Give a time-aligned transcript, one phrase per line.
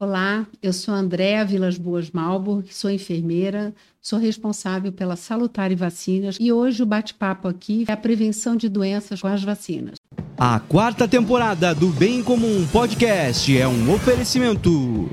[0.00, 6.52] Olá, eu sou Andréa Vilas Boas Malburg, sou enfermeira, sou responsável pela Salutare Vacinas e
[6.52, 9.96] hoje o bate-papo aqui é a prevenção de doenças com as vacinas.
[10.38, 15.10] A quarta temporada do Bem Comum Podcast é um oferecimento.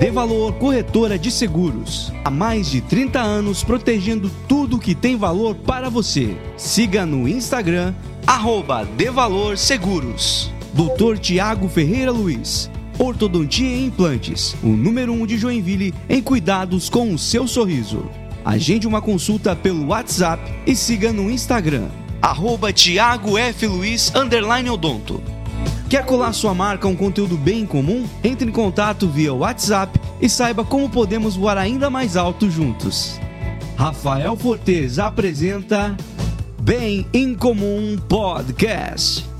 [0.00, 2.10] De Valor Corretora de Seguros.
[2.24, 6.34] Há mais de 30 anos protegendo tudo que tem valor para você.
[6.56, 7.94] Siga no Instagram,
[8.26, 10.50] arroba De Valor Seguros.
[10.72, 12.70] Doutor Tiago Ferreira Luiz
[13.02, 18.08] Ortodontia e Implantes, o número 1 um de Joinville em cuidados com o seu sorriso.
[18.44, 21.88] Agende uma consulta pelo WhatsApp e siga no Instagram,
[22.20, 23.66] arroba Thiago F.
[23.66, 24.12] Luiz,
[24.72, 25.20] Odonto.
[25.90, 28.04] Quer colar sua marca a um conteúdo bem comum?
[28.22, 33.20] Entre em contato via WhatsApp e saiba como podemos voar ainda mais alto juntos.
[33.76, 35.96] Rafael Fortes apresenta
[36.60, 39.31] Bem em Comum Podcast.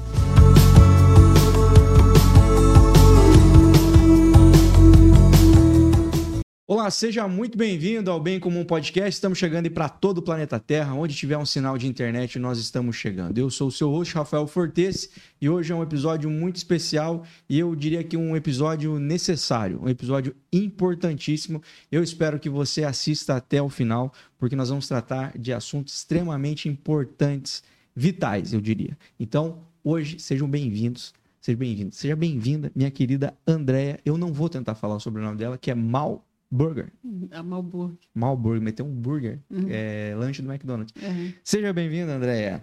[6.64, 9.10] Olá, seja muito bem-vindo ao Bem Comum Podcast.
[9.10, 12.94] Estamos chegando para todo o planeta Terra, onde tiver um sinal de internet, nós estamos
[12.94, 13.36] chegando.
[13.36, 17.58] Eu sou o seu host, Rafael Fortes, e hoje é um episódio muito especial e
[17.58, 21.60] eu diria que um episódio necessário, um episódio importantíssimo.
[21.90, 26.68] Eu espero que você assista até o final, porque nós vamos tratar de assuntos extremamente
[26.68, 28.96] importantes, vitais, eu diria.
[29.18, 31.12] Então, hoje, sejam bem-vindos.
[31.40, 31.92] Seja bem-vindo.
[31.92, 33.98] Seja bem-vinda, minha querida Andréia.
[34.04, 36.92] Eu não vou tentar falar sobre o nome dela, que é Mal Burger.
[37.30, 37.96] A Malburg.
[38.14, 39.38] Malburg, meteu um burger.
[39.48, 39.68] Uhum.
[39.70, 40.94] É, lanche do McDonald's.
[41.02, 41.32] Uhum.
[41.42, 42.62] Seja bem-vinda, Andréia.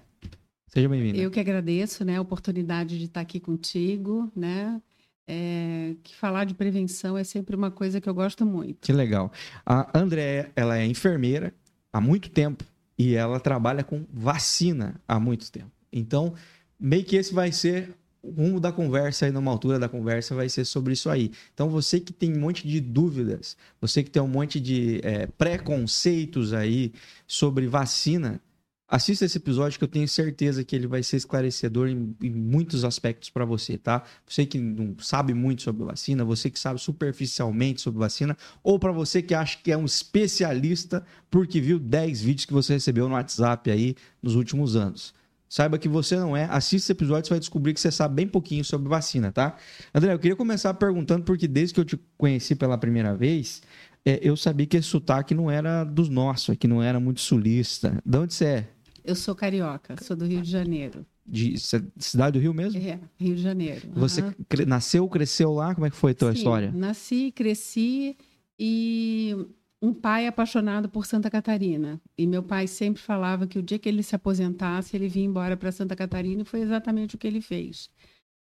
[0.67, 1.17] Seja bem-vinda.
[1.17, 4.79] Eu que agradeço, né, a oportunidade de estar aqui contigo, né?
[5.27, 8.77] É, que falar de prevenção é sempre uma coisa que eu gosto muito.
[8.81, 9.31] Que legal.
[9.65, 11.51] A Andréia, ela é enfermeira
[11.91, 12.63] há muito tempo
[12.95, 15.71] e ela trabalha com vacina há muito tempo.
[15.91, 16.35] Então,
[16.79, 20.49] meio que esse vai ser o rumo da conversa aí numa altura da conversa vai
[20.49, 21.31] ser sobre isso aí.
[21.53, 25.27] Então você que tem um monte de dúvidas, você que tem um monte de é,
[25.27, 26.91] preconceitos aí
[27.25, 28.41] sobre vacina,
[28.87, 32.83] assista esse episódio que eu tenho certeza que ele vai ser esclarecedor em, em muitos
[32.83, 34.03] aspectos para você, tá?
[34.27, 38.91] Você que não sabe muito sobre vacina, você que sabe superficialmente sobre vacina, ou para
[38.91, 43.13] você que acha que é um especialista porque viu 10 vídeos que você recebeu no
[43.13, 45.13] WhatsApp aí nos últimos anos.
[45.49, 46.45] Saiba que você não é.
[46.45, 49.57] Assista esse episódio, você vai descobrir que você sabe bem pouquinho sobre vacina, tá?
[49.93, 53.63] André, eu queria começar perguntando, porque desde que eu te conheci pela primeira vez,
[54.05, 57.99] é, eu sabia que esse sotaque não era dos nossos, que não era muito sulista.
[58.05, 58.67] De onde você é?
[59.03, 61.03] Eu sou carioca, sou do Rio de Janeiro.
[61.25, 61.55] De
[61.97, 62.79] cidade do Rio mesmo?
[62.79, 63.87] É, Rio de Janeiro.
[63.93, 65.73] Você cre nasceu, cresceu lá?
[65.73, 66.71] Como é que foi a tua Sim, história?
[66.71, 68.15] Nasci, cresci
[68.59, 69.35] e
[69.81, 72.01] um pai apaixonado por Santa Catarina.
[72.17, 75.55] E meu pai sempre falava que o dia que ele se aposentasse, ele vinha embora
[75.55, 77.89] para Santa Catarina e foi exatamente o que ele fez.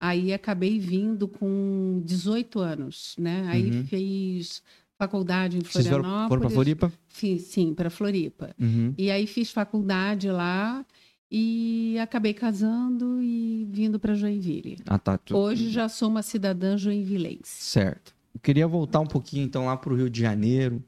[0.00, 3.46] Aí acabei vindo com 18 anos, né?
[3.48, 3.84] Aí uhum.
[3.86, 4.62] fiz
[4.98, 6.10] faculdade em Florianópolis.
[6.10, 6.92] Vocês foram para Floripa?
[7.08, 8.54] Fiz, sim, para Floripa.
[8.58, 8.94] Uhum.
[8.96, 10.84] E aí fiz faculdade lá
[11.30, 14.78] e acabei casando e vindo para Joinville.
[14.86, 15.18] Ah, tá.
[15.18, 15.36] Tu...
[15.36, 17.40] Hoje já sou uma cidadã joinvilense.
[17.44, 18.14] Certo.
[18.34, 20.82] Eu queria voltar um pouquinho então lá para o Rio de Janeiro.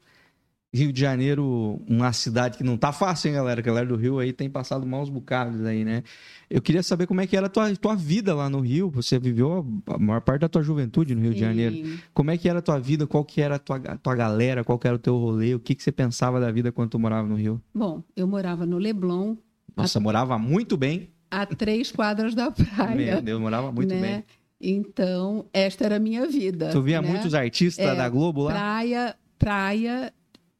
[0.71, 3.59] Rio de Janeiro, uma cidade que não tá fácil, hein, galera?
[3.59, 6.03] A galera do Rio aí tem passado maus bocados aí, né?
[6.47, 8.87] Eu queria saber como é que era a tua, tua vida lá no Rio.
[8.91, 11.39] Você viveu a maior parte da tua juventude no Rio Sim.
[11.39, 11.99] de Janeiro.
[12.13, 13.07] Como é que era a tua vida?
[13.07, 14.63] Qual que era a tua, tua galera?
[14.63, 15.55] Qual que era o teu rolê?
[15.55, 17.59] O que, que você pensava da vida quando tu morava no Rio?
[17.73, 19.37] Bom, eu morava no Leblon.
[19.75, 20.01] Nossa, a...
[20.01, 21.09] morava muito bem.
[21.31, 22.95] A três quadras da praia.
[22.95, 24.01] Meu Deus, morava muito né?
[24.01, 24.23] bem.
[24.61, 26.69] Então, esta era a minha vida.
[26.69, 27.09] Tu via né?
[27.09, 28.51] muitos artistas é, da Globo lá?
[28.51, 30.13] Praia, praia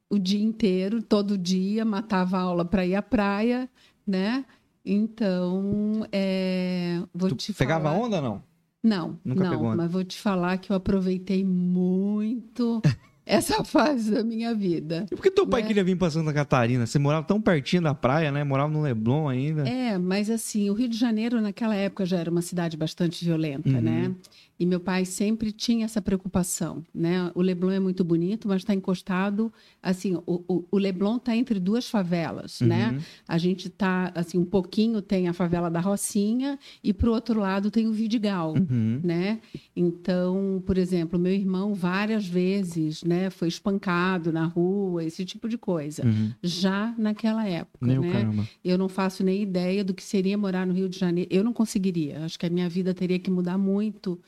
[0.10, 3.70] o dia inteiro, todo dia, matava aula para ir à praia,
[4.06, 4.44] né?
[4.84, 7.98] Então, é, vou tu te pegava falar...
[7.98, 8.42] onda não?
[8.82, 9.76] Não, Nunca não, pegou onda.
[9.76, 12.82] mas vou te falar que eu aproveitei muito
[13.26, 15.06] essa fase da minha vida.
[15.12, 15.68] E por que teu pai né?
[15.68, 16.88] queria vir para Santa Catarina?
[16.88, 18.44] Você morava tão pertinho da praia, né?
[18.44, 19.68] Morava no Leblon ainda.
[19.68, 23.70] É, mas assim, o Rio de Janeiro naquela época já era uma cidade bastante violenta,
[23.70, 23.82] uhum.
[23.82, 24.16] né?
[24.60, 27.32] E meu pai sempre tinha essa preocupação, né?
[27.34, 31.60] O Leblon é muito bonito, mas está encostado, assim, o, o, o Leblon está entre
[31.62, 32.88] duas favelas, né?
[32.88, 32.96] uhum.
[32.96, 33.04] né?
[33.26, 37.40] A gente está, assim, um pouquinho tem a favela da Rocinha e para o outro
[37.40, 39.00] lado tem o Vidigal, uhum.
[39.02, 39.40] né?
[39.74, 45.58] Então, por exemplo, meu irmão várias vezes, né, foi espancado na rua, esse tipo de
[45.58, 46.06] coisa.
[46.06, 46.34] Uhum.
[46.44, 48.12] Já naquela época, Meu né?
[48.12, 48.48] Caramba.
[48.64, 51.30] Eu não faço nem ideia do que seria morar no Rio de Janeiro.
[51.32, 52.26] Eu não conseguiria.
[52.26, 54.20] Acho que a minha vida teria que mudar muito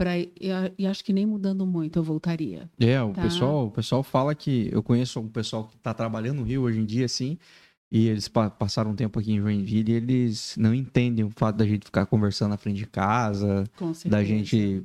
[0.00, 2.70] Pra, e acho que nem mudando muito eu voltaria.
[2.80, 3.20] É, o, tá?
[3.20, 4.70] pessoal, o pessoal fala que.
[4.72, 7.36] Eu conheço um pessoal que está trabalhando no Rio hoje em dia, assim,
[7.92, 11.56] e eles pa passaram um tempo aqui em Joinville e eles não entendem o fato
[11.56, 13.64] da gente ficar conversando na frente de casa,
[14.06, 14.82] da gente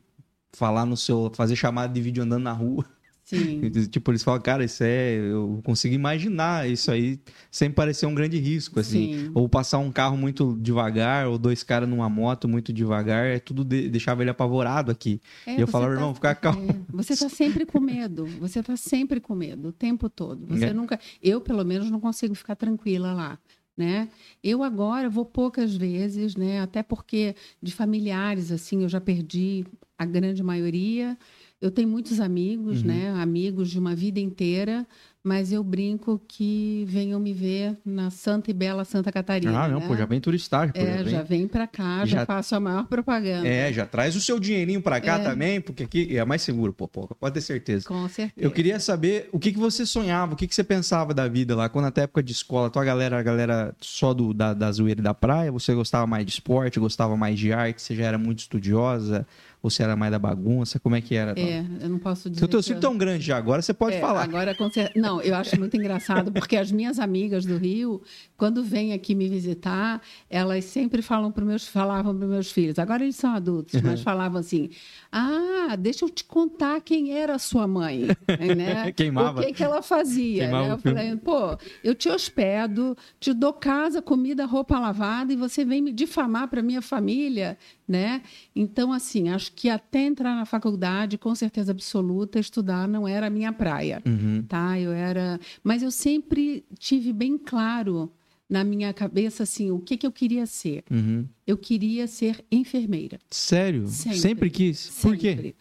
[0.52, 1.32] falar no seu.
[1.34, 2.84] fazer chamada de vídeo andando na rua.
[3.26, 3.60] Sim.
[3.90, 5.16] Tipo, eles falam, cara, isso é.
[5.16, 7.20] Eu consigo imaginar isso aí
[7.52, 9.26] sem parecer um grande risco, assim.
[9.26, 9.32] Sim.
[9.34, 13.64] Ou passar um carro muito devagar, ou dois caras numa moto muito devagar, é tudo
[13.66, 15.20] de- deixava ele apavorado aqui.
[15.46, 16.70] É, e eu falava, tá- irmão, fica calmo.
[16.70, 18.26] é, você está sempre com medo.
[18.40, 20.46] Você está sempre com medo o tempo todo.
[20.48, 20.74] Você É.
[20.74, 21.00] nunca.
[21.22, 23.40] Eu, pelo menos, não consigo ficar tranquila lá.
[23.78, 24.08] Né?
[24.42, 26.62] Eu agora vou poucas vezes, né?
[26.62, 29.66] Até porque de familiares assim eu já perdi
[29.98, 31.18] a grande maioria.
[31.66, 32.88] Eu tenho muitos amigos, Uhum.
[32.88, 33.14] né?
[33.18, 34.86] Amigos de uma vida inteira,
[35.24, 39.64] mas eu brinco que venham me ver na Santa e Bela Santa Catarina.
[39.64, 39.88] Ah, não, né?
[39.88, 40.80] pô, já vem turistagem, pô.
[40.80, 43.48] É, já vem- já vem para cá, já, Já- faço a maior propaganda.
[43.48, 45.24] É, já traz o seu dinheirinho pra cá É.
[45.24, 47.88] também, porque aqui é mais seguro, pô, pô, pode ter certeza.
[47.88, 48.46] Com certeza.
[48.46, 51.56] Eu queria saber o que, que você sonhava, o que, que você pensava da vida
[51.56, 55.00] lá, quando até época de escola, tua galera, a galera só do, da, da zoeira
[55.02, 58.20] e da praia, você gostava mais de esporte, gostava mais de arte, você já era
[58.20, 59.26] muito estudiosa,
[59.66, 61.34] ou você era mais da bagunça, como é que era?
[61.40, 62.40] É, eu não posso dizer.
[62.40, 64.22] Seu teu que filho eu- tão grande já, agora você pode É, falar.
[64.24, 64.56] Agora,
[64.96, 68.02] não, eu acho muito engraçado, porque as minhas amigas do Rio,
[68.38, 72.78] quando vêm aqui me visitar, elas sempre falam para meus, falavam para meus filhos.
[72.78, 74.70] Agora eles são adultos, mas falavam assim:
[75.12, 78.08] Ah, deixa eu te contar quem era a sua mãe.
[78.56, 78.92] né?
[78.94, 79.42] Queimava.
[79.42, 80.48] O que, que ela fazia.
[80.48, 80.62] Né?
[80.62, 85.66] o Eu falei, pô, eu te hospedo, te dou casa, comida, roupa lavada, e você
[85.66, 87.58] vem me difamar para minha família,
[87.88, 88.22] né?
[88.56, 93.30] Então, assim, acho que até entrar na faculdade, com certeza absoluta, estudar não era a
[93.30, 94.44] minha praia Uhum.
[94.48, 94.80] tá?
[94.80, 98.12] Eu era, mas eu sempre tive bem claro
[98.50, 100.84] na minha cabeça assim, o que que eu queria ser?
[100.92, 101.26] Uhum.
[101.48, 103.20] Eu queria ser enfermeira.
[103.32, 103.88] Sério?
[103.88, 104.50] Sempre.
[104.50, 104.90] quis?
[105.02, 105.30] Por quê?
[105.36, 105.56] Sempre.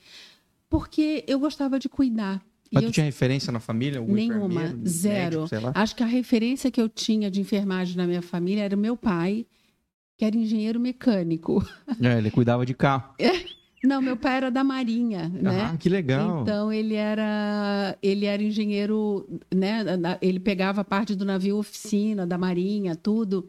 [0.69, 2.45] Porque eu gostava de cuidar.
[2.73, 4.01] Mas tu tinha referência na família?
[4.01, 5.43] Nenhuma, zero.
[5.43, 5.73] médico?
[5.75, 8.97] Acho que a referência que eu tinha de enfermagem na minha família era o meu
[8.97, 9.47] pai,
[10.17, 11.65] que era engenheiro mecânico.
[12.03, 13.15] É, ele cuidava de carro.
[13.85, 15.71] Não, meu pai era da Marinha, né?
[15.73, 16.43] Ah, que legal.
[16.43, 19.85] Então ele era ele era engenheiro, né?
[20.23, 23.49] Ele pegava parte do navio oficina da marinha, tudo.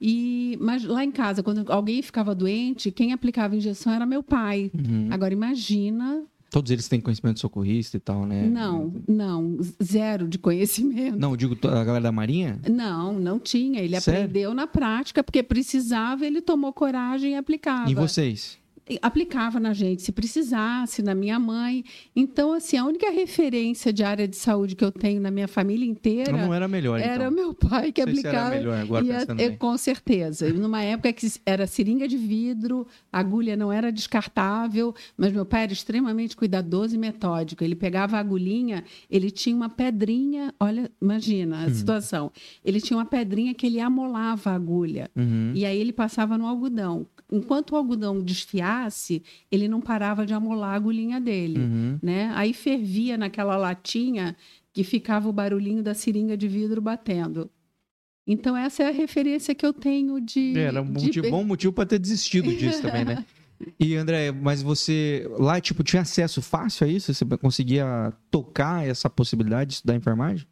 [0.00, 4.70] E mas lá em casa, quando alguém ficava doente, quem aplicava injeção era meu pai.
[4.74, 5.08] Uhum.
[5.10, 8.46] Agora imagina, Todos eles têm conhecimento de socorrista e tal, né?
[8.46, 11.18] não, não, zero de conhecimento.
[11.18, 12.60] Não, eu digo a galera da Marinha?
[12.70, 13.80] Não, não tinha.
[13.80, 14.20] Ele Sério?
[14.20, 17.90] aprendeu na prática, porque precisava, ele tomou coragem e aplicava.
[17.90, 18.58] E vocês?
[19.00, 21.84] Aplicava na gente se precisasse, na minha mãe.
[22.14, 25.86] Então, assim, a única referência de área de saúde que eu tenho na minha família
[25.88, 27.30] inteira não era melhor, era então.
[27.30, 28.56] meu pai que Não sei se era aplicava.
[28.56, 29.58] melhor agora E a- pensando é, bem.
[29.58, 30.48] com certeza.
[30.48, 35.44] E Numa época que era seringa de vidro, a agulha não era descartável, mas meu
[35.44, 37.62] pai era extremamente cuidadoso e metódico.
[37.64, 41.74] Ele pegava a agulhinha, ele tinha uma pedrinha, olha, imagina a Hum.
[41.74, 42.32] situação.
[42.64, 45.10] Ele tinha uma pedrinha que ele amolava a agulha.
[45.16, 45.52] Uhum.
[45.54, 47.06] E aí ele passava no algodão.
[47.30, 48.20] Enquanto o algodão
[49.50, 51.98] ele não parava de amolar a agulhinha dele, Uhum.
[52.02, 52.30] né?
[52.34, 54.36] Aí fervia naquela latinha
[54.72, 57.50] que ficava o barulhinho da seringa de vidro batendo.
[58.26, 61.72] Então essa é a referência que eu tenho de Era um de- motivo- bom motivo
[61.72, 63.24] pra ter desistido disso também, né?
[63.78, 67.14] E André, mas você lá, tipo, tinha acesso fácil a isso?
[67.14, 70.44] Você conseguia tocar essa possibilidade de estudar enfermagem?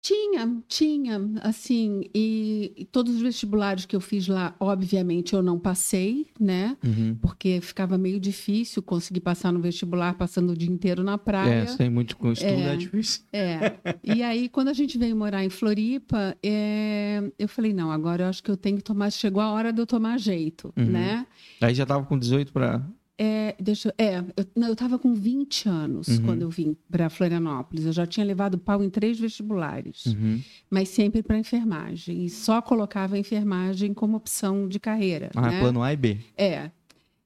[0.00, 5.58] Tinha, tinha, assim, e, e todos os vestibulares que eu fiz lá, obviamente, eu não
[5.58, 6.76] passei, né?
[6.86, 7.16] Uhum.
[7.20, 11.62] Porque ficava meio difícil conseguir passar no vestibular passando o dia inteiro na praia.
[11.62, 12.76] É, sem muito estudo é, É.
[12.76, 13.22] difícil.
[13.32, 13.58] É.
[14.04, 18.28] E aí, quando a gente veio morar em Floripa, é, eu falei, não, agora eu
[18.28, 19.10] acho que eu tenho que tomar.
[19.10, 20.86] Chegou a hora de eu tomar jeito, Uhum.
[20.86, 21.26] né?
[21.60, 22.80] Aí já tava com 18 pra.
[23.20, 26.22] É, deixa, eu- é eu, não, eu tava com 20 anos Uhum.
[26.24, 27.84] quando eu vim para Florianópolis.
[27.84, 30.40] Eu já tinha levado pau em três vestibulares, Uhum.
[30.70, 32.24] mas sempre para enfermagem.
[32.24, 35.30] E só colocava a enfermagem como opção de carreira.
[35.34, 35.58] Ah, né?
[35.60, 36.18] plano A e B.
[36.36, 36.70] É.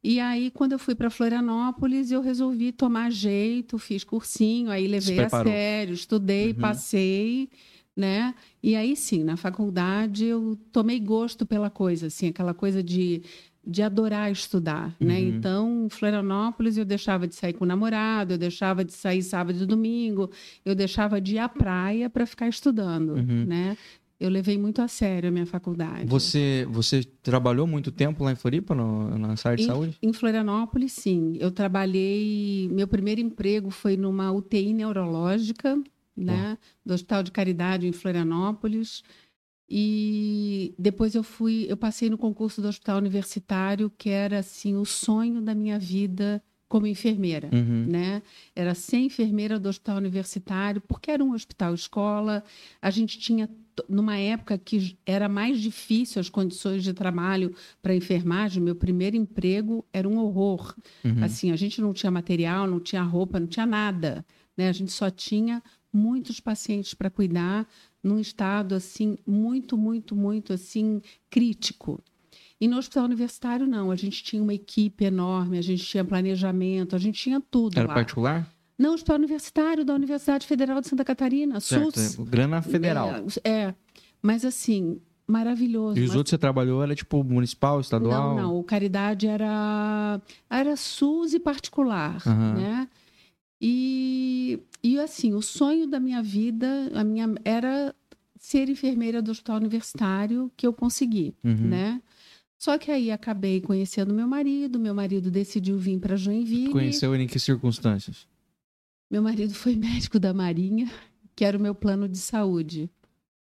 [0.03, 5.21] E aí, quando eu fui para Florianópolis, eu resolvi tomar jeito, fiz cursinho, aí levei
[5.21, 6.55] a sério, estudei, Uhum.
[6.55, 7.49] passei,
[7.97, 8.35] né?
[8.63, 13.23] E aí sim, na faculdade eu tomei gosto pela coisa, assim, aquela coisa de,
[13.64, 15.21] de adorar estudar, né?
[15.21, 15.28] Uhum.
[15.28, 19.62] Então, em Florianópolis eu deixava de sair com o namorado, eu deixava de sair sábado
[19.62, 20.31] e domingo,
[20.64, 23.45] eu deixava de ir à praia para ficar estudando, Uhum.
[23.47, 23.76] né?
[24.19, 26.07] Eu levei muito a sério a minha faculdade.
[26.07, 29.99] Você, você trabalhou muito tempo lá em Floripa, no, na área de Em- saúde?
[30.00, 31.37] Em Florianópolis, sim.
[31.40, 32.69] Eu trabalhei.
[32.71, 35.76] Meu primeiro emprego foi numa UTI neurológica,
[36.16, 36.57] né?
[36.87, 39.02] Do Hospital de Caridade em Florianópolis.
[39.75, 44.85] E depois eu fui, eu passei no concurso do Hospital Universitário, que era assim o
[44.85, 47.87] sonho da minha vida como enfermeira, Uhum.
[47.88, 48.23] né?
[48.55, 52.45] Era ser enfermeira do Hospital Universitário, porque era um hospital escola.
[52.83, 53.49] A gente tinha
[53.88, 59.85] numa época que era mais difícil as condições de trabalho para enfermagem, meu primeiro emprego
[59.91, 60.75] era um horror.
[61.02, 61.25] Uhum.
[61.25, 64.25] Assim, a gente não tinha material, não tinha roupa, não tinha nada,
[64.57, 64.69] né?
[64.69, 67.67] A gente só tinha muitos pacientes para cuidar
[68.02, 72.00] num estado assim muito, muito, muito assim crítico.
[72.61, 76.94] E no hospital universitário não, a gente tinha uma equipe enorme, a gente tinha planejamento,
[76.94, 77.94] a gente tinha tudo Era lá.
[77.94, 78.49] particular?
[78.78, 81.99] Não, hospital universitário da Universidade Federal de Santa Catarina, Certo.
[82.00, 82.18] SUS.
[82.18, 83.09] é, Grana federal.
[83.44, 83.75] É, é.
[84.21, 85.99] mas assim, maravilhoso.
[85.99, 88.35] E os mas- outros que você trabalhou era tipo municipal, estadual?
[88.37, 92.54] Não, não, o Caridade era, era SUS e particular, Aham.
[92.54, 92.88] né?
[93.64, 97.95] E, e assim, o sonho da minha vida, a minha era
[98.37, 101.69] ser enfermeira do hospital universitário, que eu consegui, Uhum.
[101.69, 102.02] né?
[102.59, 106.71] Só que aí acabei conhecendo meu marido, meu marido decidiu vir para Joinville.
[106.71, 108.26] Conheceu ele em que circunstâncias?
[109.11, 110.90] Meu marido foi médico da Marinha,
[111.37, 112.90] que era o meu plano de saúde.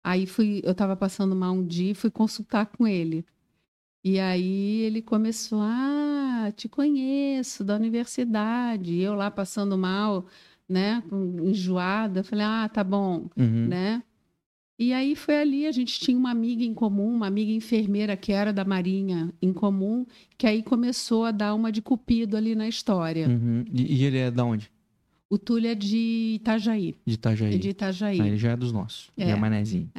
[0.03, 3.25] Aí fui, eu estava passando mal um dia e fui consultar com ele.
[4.07, 8.93] E aí ele começou, ah, te conheço da universidade.
[8.93, 10.27] E eu lá passando mal,
[10.69, 11.01] né,
[11.43, 13.67] enjoada, falei, ah, tá bom, Uhum.
[13.67, 14.03] né?
[14.77, 18.31] E aí foi ali, a gente tinha uma amiga em comum, uma amiga enfermeira que
[18.31, 20.05] era da Marinha em comum,
[20.37, 23.27] que aí começou a dar uma de cupido ali na história.
[23.27, 23.63] Uhum.
[23.73, 24.69] E, e ele é da onde?
[25.29, 26.93] O Túlio é de Itajaí.
[27.05, 27.55] De Itajaí.
[27.55, 28.21] É de Itajaí.
[28.21, 29.09] Ah, ele já é dos nossos.
[29.17, 29.29] É.
[29.31, 29.89] É, manezinho.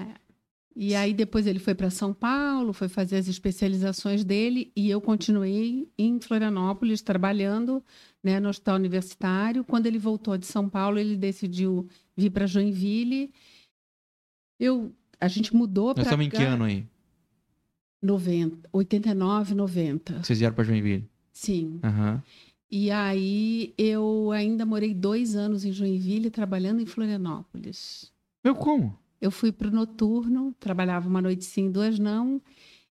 [0.79, 5.01] E aí depois ele foi para São Paulo, foi fazer as especializações dele e eu
[5.01, 7.83] continuei em Florianópolis trabalhando,
[8.23, 9.65] né, no hospital universitário.
[9.65, 13.33] Quando ele voltou de São Paulo, ele decidiu vir para Joinville.
[14.61, 16.87] Eu a gente mudou Nós para estamos em que ano aí?
[18.03, 20.23] 90, 89, 90.
[20.23, 21.09] Vocês vieram pra Joinville?
[21.33, 21.81] Sim.
[21.83, 22.23] Aham.
[22.71, 28.13] E aí eu ainda morei dois anos em Joinville trabalhando em Florianópolis.
[28.45, 28.99] Meu, como?
[29.21, 32.41] Eu fui para o noturno, trabalhava uma noite sim, duas não.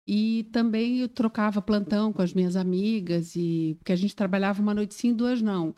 [0.06, 4.74] E também eu trocava plantão com as minhas amigas, e porque a gente trabalhava uma
[4.74, 5.74] noite sim, duas não.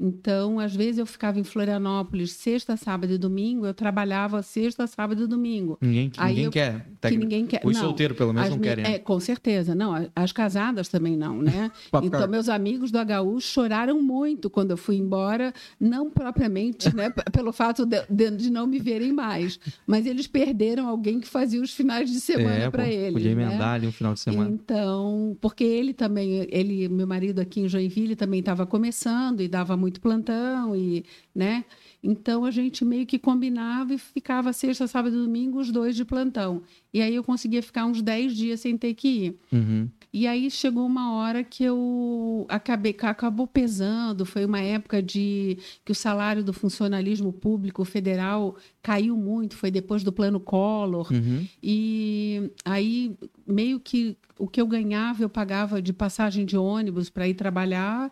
[0.00, 5.24] Então, às vezes eu ficava em Florianópolis sexta, sábado e domingo, eu trabalhava sexta, sábado
[5.24, 5.76] e domingo.
[5.80, 6.84] Ninguém, Aí ninguém eu- quer.
[6.84, 7.60] Que Tec- ninguém quer.
[7.64, 8.84] Os solteiros, pelo menos, não querem.
[8.84, 8.94] né?
[8.94, 9.74] É, com certeza.
[9.74, 11.70] Não, as casadas também não, né?
[12.02, 17.52] Então, meus amigos do HU choraram muito quando eu fui embora, não propriamente né, pelo
[17.52, 18.00] fato de,
[18.30, 22.50] de- não me verem mais, mas eles perderam alguém que fazia os finais de semana
[22.64, 23.12] é, para eles.
[23.14, 23.42] Podia né?
[23.44, 24.48] emendar ali um final de semana.
[24.50, 29.76] Então, porque ele também, ele, meu marido aqui em Joinville também estava começando e dava
[29.76, 31.04] muito plantão e,
[31.34, 31.64] né?
[32.02, 36.04] Então a gente meio que combinava e ficava sexta, sábado e domingo os dois de
[36.04, 36.62] plantão.
[36.92, 39.38] E aí eu conseguia ficar uns 10 dias sem ter que ir.
[39.52, 39.88] Uhum.
[40.12, 44.24] E aí chegou uma hora que eu acabei, acabou pesando.
[44.24, 49.56] Foi uma época de que o salário do funcionalismo público federal caiu muito.
[49.56, 51.12] Foi depois do plano Collor.
[51.12, 51.46] Uhum.
[51.62, 53.14] E aí
[53.46, 58.10] meio que o que eu ganhava eu pagava de passagem de ônibus para ir trabalhar.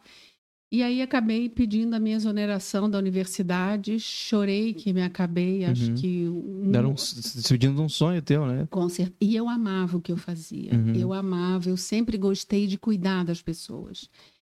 [0.71, 4.01] E aí acabei pedindo a minha exoneração da universidade.
[4.01, 5.65] Chorei que me acabei.
[5.65, 5.95] Acho Uhum.
[5.95, 6.95] que um- Era um,
[7.85, 8.67] um sonho teu, né?
[8.69, 10.75] com cer- E eu amava o que eu fazia.
[10.75, 10.93] Uhum.
[10.95, 14.11] Eu amava, eu sempre gostei de cuidar das pessoas.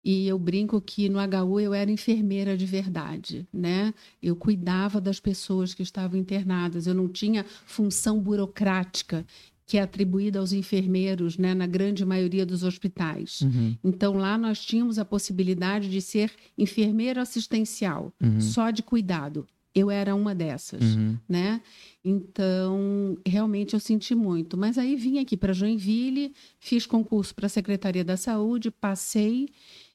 [0.03, 3.93] E eu brinco que no HU eu era enfermeira de verdade, né?
[4.23, 6.87] Eu cuidava das pessoas que estavam internadas.
[6.87, 9.27] Eu não tinha função burocrática
[9.69, 13.43] que é atribuída aos enfermeiros, né, na grande maioria dos hospitais.
[13.43, 13.77] Uhum.
[13.85, 18.41] Então lá nós tínhamos a possibilidade de ser enfermeiro assistencial, Uhum.
[18.41, 19.47] só de cuidado.
[19.75, 21.19] Eu era uma dessas Uhum.
[21.29, 21.61] né?
[22.03, 24.57] Então, realmente eu senti muito.
[24.57, 29.51] Mas aí vim aqui para Joinville, fiz concurso para a Secretaria da Saúde, passei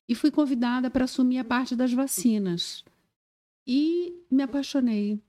[0.07, 2.83] e fui convidada para assumir a parte das vacinas.
[3.67, 5.19] E me apaixonei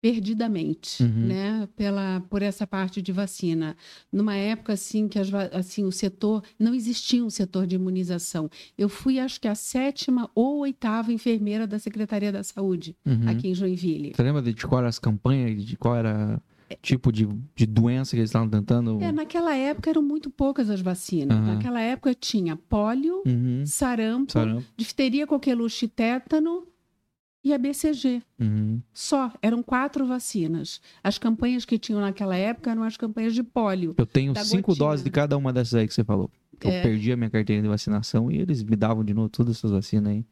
[0.00, 1.26] perdidamente, Uhum.
[1.26, 3.76] né, pela por essa parte de vacina.
[4.12, 8.48] Numa época assim que as, assim o setor não existia um setor de imunização.
[8.76, 13.28] Eu fui acho que a sétima ou oitava enfermeira da Secretaria da Saúde Uhum.
[13.28, 14.12] aqui em Joinville.
[14.14, 16.40] Você lembra de qual eram as campanhas, de qual era
[16.82, 17.26] tipo de,
[17.56, 19.02] de doença que eles estavam tentando?
[19.02, 21.36] É, naquela época eram muito poucas as vacinas.
[21.36, 21.54] Aham.
[21.54, 23.64] Naquela época tinha pólio, Uhum.
[23.66, 24.64] sarampo, Sarampo.
[24.76, 26.62] difteria, coqueluche, e tétano
[27.42, 28.22] e a BCG.
[28.38, 28.80] Uhum.
[28.92, 30.80] Só, eram quatro vacinas.
[31.02, 33.94] As campanhas que tinham naquela época eram as campanhas de pólio.
[33.96, 34.88] Eu tenho cinco gotinha.
[34.88, 36.30] doses de cada uma dessas aí que você falou.
[36.62, 36.82] Eu É.
[36.82, 40.12] perdi a minha carteira de vacinação e eles me davam de novo todas essas vacinas
[40.12, 40.24] aí.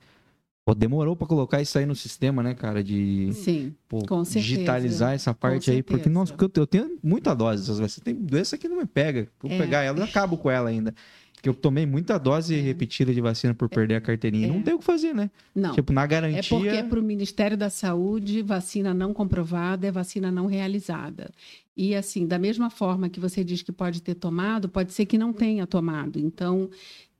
[0.66, 2.84] Pô, demorou pra colocar isso aí no sistema, né, cara?
[2.84, 4.00] De Sim, pô,
[4.30, 5.82] digitalizar essa parte aí.
[5.82, 8.04] Porque, nossa, porque eu, eu tenho muita dose dessas vacinas.
[8.04, 9.28] Tem doença que não me pega.
[9.40, 9.56] Vou É.
[9.56, 10.94] pegar ela, eu acabo com ela ainda.
[11.38, 12.61] Porque eu tomei muita dose É.
[12.61, 14.49] repetida de vacina por perder a carteirinha.
[14.49, 15.30] Não tem o que fazer, né?
[15.54, 15.73] Não.
[15.73, 16.42] Tipo, na É garantia.
[16.49, 21.30] porque para o Ministério da Saúde, vacina não comprovada é vacina não realizada.
[21.76, 25.16] E assim, da mesma forma que você diz que pode ter tomado, pode ser que
[25.16, 26.18] não tenha tomado.
[26.18, 26.68] Então,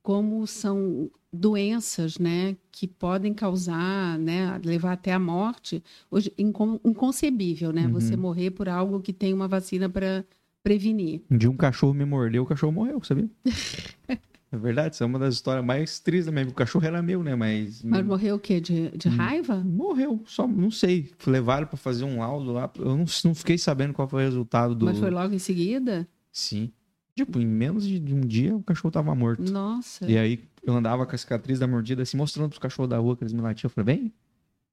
[0.03, 7.71] como são doenças, né, que podem causar, né, levar até a morte, hoje incon- inconcebível,
[7.73, 7.93] né, Uhum.
[7.93, 10.25] você morrer por algo que tem uma vacina para
[10.69, 11.23] prevenir.
[11.31, 13.29] Um dia um cachorro me mordeu, o cachorro morreu, sabia?
[14.07, 16.53] é verdade, isso é uma das histórias mais tristes da minha vida.
[16.53, 17.35] O cachorro era meu, né?
[17.35, 17.83] Mas.
[17.83, 18.61] Mas morreu o quê?
[18.61, 19.57] De, de raiva?
[19.65, 21.11] Morreu, só não sei.
[21.27, 22.71] Levaram pra fazer um laudo lá.
[22.77, 24.85] Eu não, não fiquei sabendo qual foi o resultado do.
[24.85, 26.07] Mas foi logo em seguida?
[26.31, 26.71] Sim.
[27.17, 29.51] Tipo, em menos de de um dia o cachorro tava morto.
[29.51, 30.05] Nossa.
[30.07, 33.17] E aí eu andava com a cicatriz da mordida assim, mostrando pros cachorros da rua
[33.17, 33.69] que eles me latiam.
[33.69, 34.13] Eu falei, vem.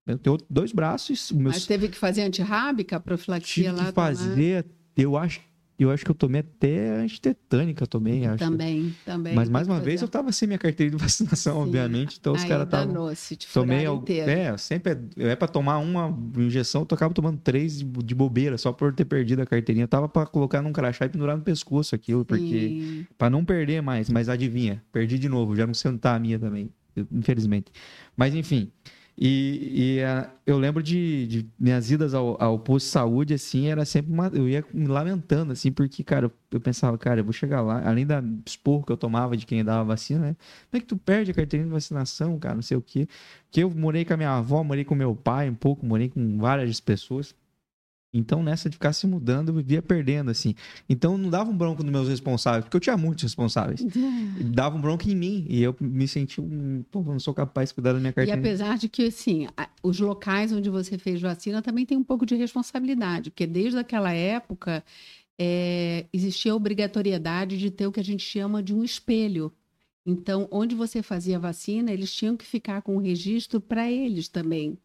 [0.06, 3.86] Eu tenho dois braços, o meu Mas teve que fazer antirrábica, profilaxia tive lá?
[3.88, 4.64] que fazer.
[4.96, 5.42] Eu acho,
[5.84, 8.34] eu acho que eu tomei até antitetânica, tomei, tomar?
[8.34, 8.44] acho.
[8.44, 9.36] Também, também.
[9.36, 11.62] Mas mais uma vez eu tava sem minha carteira de vacinação, Sim.
[11.62, 12.18] obviamente.
[12.20, 13.14] Então os caras estavam.
[13.36, 14.32] te Tomei inteiro.
[14.32, 18.72] É, sempre é, é pra tomar uma injeção, eu acabo tomando três de, bobeira, só
[18.72, 19.84] por ter perdido a carteirinha.
[19.84, 22.46] Eu tava pra colocar num crachá e pendurar no pescoço aquilo, porque.
[22.46, 23.08] Sim.
[23.18, 26.20] Pra não perder mais, mas adivinha, perdi de novo, já não sei onde tá a
[26.20, 26.70] minha também,
[27.12, 27.72] infelizmente.
[28.16, 28.72] Mas enfim.
[29.18, 33.68] E, e, ah, eu lembro de, de minhas idas ao, ao posto de saúde, assim,
[33.68, 34.28] era sempre uma.
[34.28, 37.88] Eu ia me lamentando, assim, porque, cara, eu, eu pensava, cara, eu vou chegar lá,
[37.88, 40.36] além da esporro que eu tomava de quem dava vacina, né?
[40.70, 42.56] Como é que tu perde a carteirinha de vacinação, cara?
[42.56, 43.08] Não sei o quê.
[43.46, 46.38] Porque eu morei com a minha avó, morei com meu pai um pouco, morei com
[46.38, 47.34] várias pessoas.
[48.18, 50.56] Então, nessa de ficar se mudando, eu vivia perdendo, assim.
[50.88, 53.86] Então, não dava um bronco nos meus responsáveis, porque eu tinha muitos responsáveis.
[54.54, 55.46] Dava um bronco em mim.
[55.50, 56.84] E eu me senti um.
[56.90, 58.40] Pô, não sou capaz de cuidar da minha E carteira.
[58.40, 59.48] apesar de que, assim,
[59.84, 64.14] os locais onde você fez vacina também tem um pouco de responsabilidade, porque desde aquela
[64.14, 64.82] época
[65.38, 69.52] é, existia a obrigatoriedade de ter o que a gente chama de um espelho.
[70.06, 74.78] Então, onde você fazia vacina, eles tinham que ficar com o registro para eles também.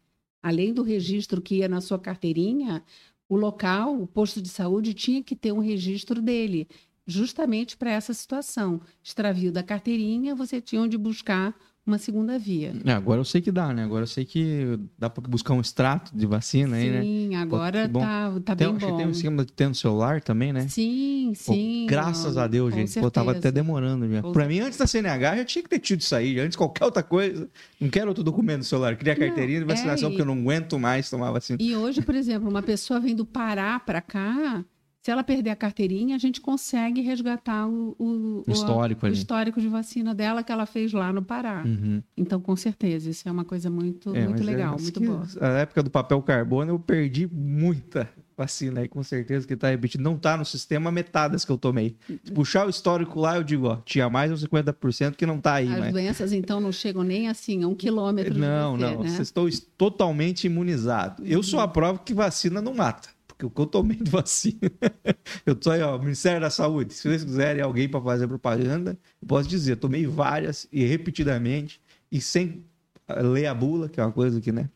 [0.43, 2.83] Além do registro que ia na sua carteirinha,
[3.31, 6.67] o local, o posto de saúde, tinha que ter um registro dele,
[7.07, 8.81] justamente para essa situação.
[9.01, 12.73] Extravio da carteirinha, você tinha onde buscar uma segunda via.
[12.85, 13.83] É, agora eu sei que dá, né?
[13.83, 17.01] Agora eu sei que dá pra buscar um extrato de vacina aí, né?
[17.01, 17.99] Sim, agora bom.
[18.01, 18.97] tá, tá Tem, bem acho que bom.
[18.97, 20.67] tem um esquema de ter no celular também, né?
[20.67, 21.85] Sim, Pô, sim.
[21.89, 22.99] graças não, a Deus, gente.
[22.99, 23.51] Pô, tava até certeza.
[23.53, 24.21] demorando já.
[24.21, 26.39] Com Pra mim, antes da CNH, já tinha que ter tido isso aí.
[26.39, 27.49] Antes qualquer outra coisa.
[27.79, 28.95] Não quero outro documento no celular.
[28.95, 31.57] Queria carteirinha de é, vacinação, e- porque eu não aguento mais tomar vacina.
[31.61, 34.63] E hoje, por exemplo, uma pessoa vem do Pará para cá,
[35.01, 39.59] se ela perder a carteirinha, a gente consegue resgatar o, o, o- Histórico o histórico
[39.59, 41.63] de vacina dela que ela fez lá no Pará.
[41.65, 42.03] Uhum.
[42.15, 45.23] Então, com certeza, isso é uma coisa muito, É, muito é, legal, muito boa.
[45.39, 50.03] A época do papel carbono, eu perdi muita vacina aí, com certeza que tá repetido.
[50.03, 51.95] Não tá no sistema metade das que eu tomei.
[52.23, 55.55] Se puxar o histórico lá, eu digo, ó, tinha mais uns 50% que não tá
[55.55, 55.91] aí, As mas...
[55.93, 59.09] doenças, então, não chegam nem assim a um quilômetro Não, de você, não, né?
[59.09, 61.25] vocês estão totalmente imunizados.
[61.27, 63.09] Eu sou a prova que vacina não mata.
[63.49, 64.59] Que eu tomei de vacina.
[65.45, 66.93] eu tô aí, ó, Ministério da Saúde.
[66.93, 71.81] Se vocês quiserem alguém para fazer propaganda, eu posso dizer, eu tomei várias e repetidamente
[72.11, 72.63] e sem
[73.07, 74.69] ah, ler a bula, que é uma coisa que, né?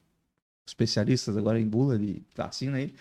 [0.67, 2.93] Especialistas agora em bula de vacina aí.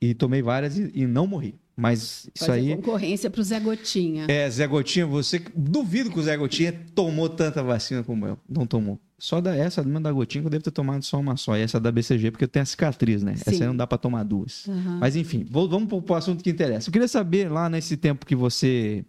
[0.00, 1.54] E tomei várias e, e não morri.
[1.76, 2.76] Mas isso Fazer aí.
[2.76, 4.24] concorrência para o Zé Gotinha.
[4.28, 5.42] É, Zé Gotinha, você.
[5.54, 8.38] Duvido que o Zé Gotinha tomou tanta vacina como eu.
[8.48, 8.98] Não tomou.
[9.18, 11.56] Só da, essa mesmo da Gotinha que eu devo ter tomado só uma só.
[11.56, 13.32] E essa da BCG, porque eu tenho a cicatriz, né?
[13.32, 13.60] Essa Sim.
[13.62, 14.66] aí não dá pra tomar duas.
[14.68, 14.98] Aham.
[15.00, 16.88] Mas enfim, vou- vamos pro, pro assunto que interessa.
[16.88, 19.04] Eu queria saber, lá nesse tempo que você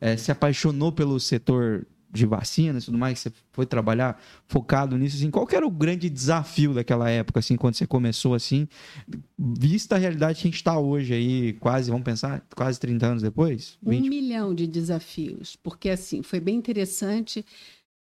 [0.00, 4.98] eh, se apaixonou pelo setor de vacinas e tudo mais, que você foi trabalhar focado
[4.98, 8.68] nisso, assim, qual que era o grande desafio daquela época, assim, quando você começou, assim,
[9.38, 13.22] vista a realidade que a gente está hoje aí, quase, vamos pensar, quase 30 anos
[13.22, 13.78] depois?
[13.82, 14.08] Um 20?
[14.08, 17.44] milhão de desafios, porque assim, foi bem interessante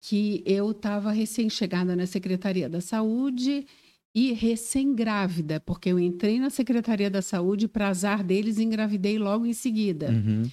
[0.02, 3.66] que eu estava recém-chegada na Secretaria da Saúde
[4.14, 9.52] e recém-grávida, porque eu entrei na Secretaria da Saúde, para azar deles, engravidei logo em
[9.52, 10.10] seguida.
[10.10, 10.44] Uhum,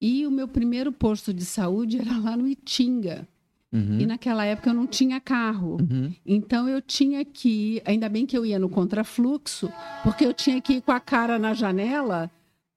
[0.00, 3.26] E o meu primeiro posto de saúde era lá no Itinga.
[3.72, 5.78] uhum, E naquela época eu não tinha carro.
[5.80, 6.12] uhum.
[6.24, 9.70] Então eu tinha que ir, ainda bem que eu ia no contrafluxo,
[10.04, 12.30] porque eu tinha que ir com a cara na janela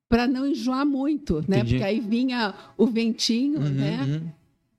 [0.10, 1.60] para não enjoar muito, né?
[1.60, 1.76] Entendi.
[1.76, 4.22] Porque aí vinha o ventinho, Uhum, né?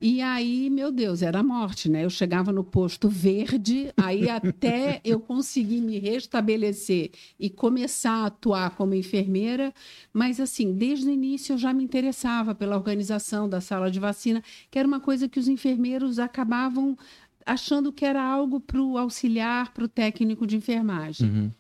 [0.03, 2.05] E aí, meu Deus, era a morte, né?
[2.05, 8.71] Eu chegava no posto verde, aí até eu conseguir me restabelecer e começar a atuar
[8.71, 9.73] como enfermeira,
[10.13, 14.43] mas assim, desde o início eu já me interessava pela organização da sala de vacina,
[14.73, 16.99] que era uma coisa que os enfermeiros acabavam
[17.47, 21.31] achando que era algo para o auxiliar, para o técnico de enfermagem.
[21.31, 21.51] Uhum.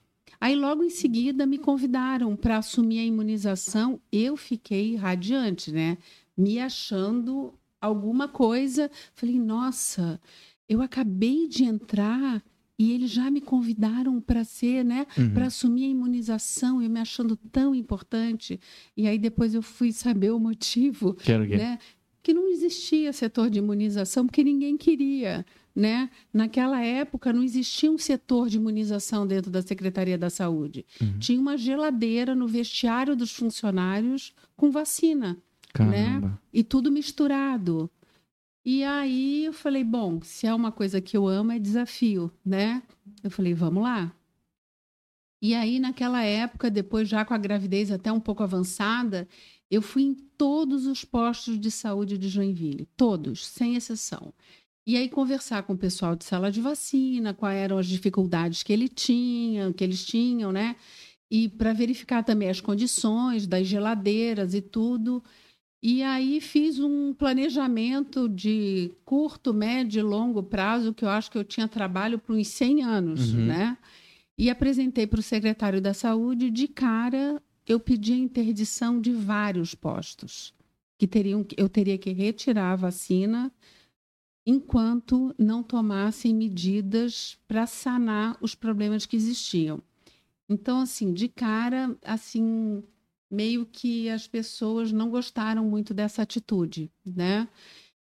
[0.40, 4.00] Aí, logo em seguida, me convidaram para assumir a imunização.
[4.10, 5.96] Eu fiquei radiante, né?
[6.36, 8.90] Me achando alguma coisa.
[9.14, 10.20] Falei, nossa,
[10.68, 12.42] eu acabei de entrar
[12.78, 15.34] e eles já me convidaram para ser, né, Uhum.
[15.34, 18.58] para assumir a imunização, eu me achando tão importante.
[18.96, 21.56] E aí depois eu fui saber o motivo, Quero que.
[21.56, 21.78] né,
[22.22, 26.08] que não existia setor de imunização porque ninguém queria, né?
[26.32, 30.86] Naquela época não existia um setor de imunização dentro da Secretaria da Saúde.
[31.00, 31.18] Uhum.
[31.18, 35.36] Tinha uma geladeira no vestiário dos funcionários com vacina
[35.72, 36.40] Caramba.
[36.52, 37.90] e tudo misturado.
[38.64, 42.82] E aí eu falei, bom, se é uma coisa que eu amo, é desafio, né?
[43.22, 44.14] Eu falei, vamos lá.
[45.40, 49.26] E aí, naquela época, depois já com a gravidez até um pouco avançada,
[49.68, 54.32] eu fui em todos os postos de saúde de Joinville, todos, sem exceção.
[54.86, 58.72] E aí conversar com o pessoal de sala de vacina, quais eram as dificuldades que
[58.72, 60.76] ele tinha, que eles tinham, né?
[61.30, 65.22] E para verificar também as condições das geladeiras e tudo.
[65.82, 71.36] E aí fiz um planejamento de curto, médio e longo prazo, que eu acho que
[71.36, 73.46] eu tinha trabalho por uns 100 anos, Uhum.
[73.46, 73.76] né?
[74.38, 79.74] E apresentei para o secretário da Saúde, de cara, eu pedi a interdição de vários
[79.74, 80.54] postos,
[80.96, 83.52] que teriam, eu teria que retirar a vacina
[84.46, 89.80] enquanto não tomassem medidas para sanar os problemas que existiam.
[90.48, 92.82] Então, assim, de cara, assim,
[93.32, 97.48] meio que as pessoas não gostaram muito dessa atitude, né?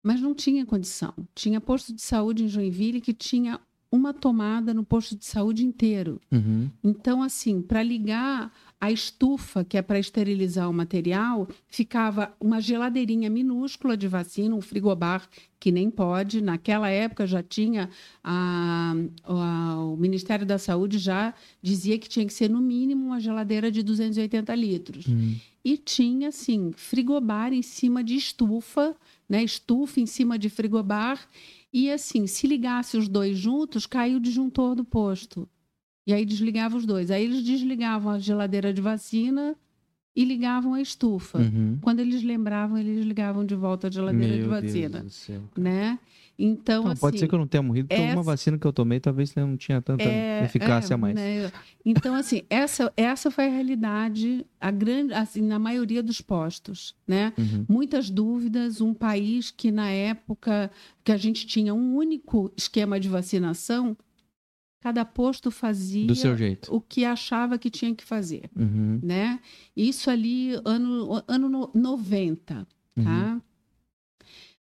[0.04, 1.14] Mas não tinha condição.
[1.34, 3.58] Tinha posto de saúde em Joinville que tinha
[3.96, 6.20] uma tomada no posto de saúde inteiro.
[6.32, 6.68] Uhum.
[6.84, 8.52] Então, assim, para ligar
[8.82, 14.62] a estufa, que é para esterilizar o material, ficava uma geladeirinha minúscula de vacina, um
[14.62, 15.30] frigobar
[15.60, 16.42] que nem pode.
[16.42, 17.88] Naquela época já tinha
[18.24, 23.20] a- a- o Ministério da Saúde já dizia que tinha que ser no mínimo uma
[23.20, 25.06] geladeira de 280 litros.
[25.06, 25.36] Uhum.
[25.64, 28.96] E tinha, assim, frigobar em cima de estufa,
[29.30, 29.44] né?
[29.44, 31.20] Estufa em cima de frigobar.
[31.74, 35.50] E, assim, se ligasse os dois juntos, caiu o disjuntor do posto.
[36.06, 37.10] E aí desligava os dois.
[37.10, 39.56] Aí eles desligavam a geladeira de vacina
[40.16, 41.40] e ligavam a estufa.
[41.40, 41.80] Uhum.
[41.82, 44.50] Quando eles lembravam, eles ligavam de volta a geladeira de Meu
[45.02, 45.42] do céu.
[45.58, 45.98] né?
[46.46, 48.74] Então, assim, pode ser que eu não tenha morrido, porque essa- alguma vacina que eu
[48.74, 51.16] tomei talvez não tinha tanta é, eficácia é, mais.
[51.16, 51.50] né?
[51.86, 57.32] Então, assim, essa, essa foi a realidade, a grande, assim, na maioria dos postos, né?
[57.38, 57.66] Uhum.
[57.70, 60.70] Muitas dúvidas, um país que na época
[61.04, 63.96] que a gente tinha um único esquema de vacinação,
[64.82, 66.74] cada posto fazia Do seu jeito.
[66.76, 69.00] o que achava que tinha que fazer, Uhum.
[69.02, 69.40] né?
[69.78, 73.06] Isso ali, ano, ano no- 90, Uhum.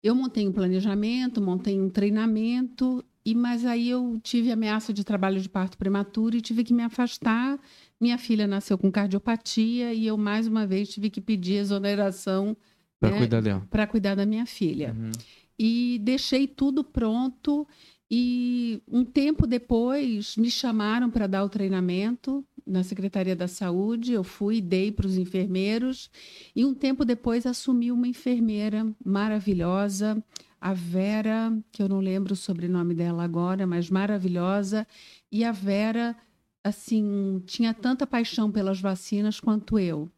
[0.06, 5.40] Eu montei um planejamento, montei um treinamento, e mas aí eu tive ameaça de trabalho
[5.40, 7.58] de parto prematuro e tive que me afastar.
[8.00, 12.56] Minha filha nasceu com cardiopatia e eu mais uma vez tive que pedir exoneração
[13.00, 13.66] Pra né, cuidar dela.
[13.68, 14.94] para cuidar da minha filha.
[14.96, 15.10] Uhum.
[15.58, 17.66] E deixei tudo pronto
[18.10, 24.12] e um tempo depois me chamaram para dar o treinamento na Secretaria da Saúde.
[24.12, 26.10] Eu fui, dei para os enfermeiros
[26.54, 30.22] e um tempo depois assumi uma enfermeira maravilhosa,
[30.60, 34.86] a Vera, que eu não lembro o sobrenome dela agora, mas maravilhosa.
[35.30, 36.16] E a Vera,
[36.62, 40.10] assim, tinha tanta paixão pelas vacinas quanto eu.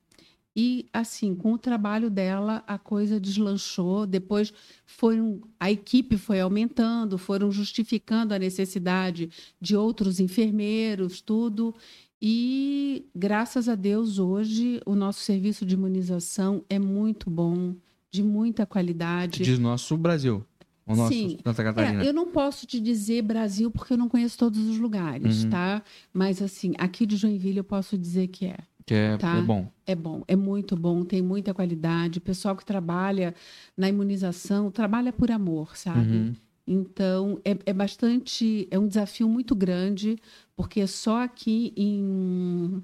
[0.61, 4.05] E, assim, com o trabalho dela, a coisa deslanchou.
[4.09, 4.53] Depois
[4.85, 11.73] foram, a equipe foi aumentando, foram justificando a necessidade de outros enfermeiros, tudo.
[12.21, 17.77] E, graças a Deus, hoje o nosso serviço de imunização é muito bom,
[18.11, 19.45] de muita qualidade.
[19.45, 20.45] Diz nosso Brasil.
[20.85, 21.39] O nosso Sim.
[21.45, 22.03] Santa Catarina.
[22.03, 25.51] É, eu não posso te dizer Brasil porque eu não conheço todos os lugares, Uhum.
[25.51, 25.83] tá?
[26.13, 28.57] Mas, assim, aqui de Joinville eu posso dizer que é.
[28.89, 29.37] Que é, Tá.
[29.37, 29.71] é bom.
[29.87, 32.19] É bom, é muito bom, tem muita qualidade.
[32.19, 33.35] O pessoal que trabalha
[33.77, 36.17] na imunização trabalha por amor, sabe?
[36.17, 36.33] Uhum.
[36.67, 38.67] Então, é, é bastante.
[38.71, 40.17] É um desafio muito grande,
[40.57, 42.83] porque só aqui em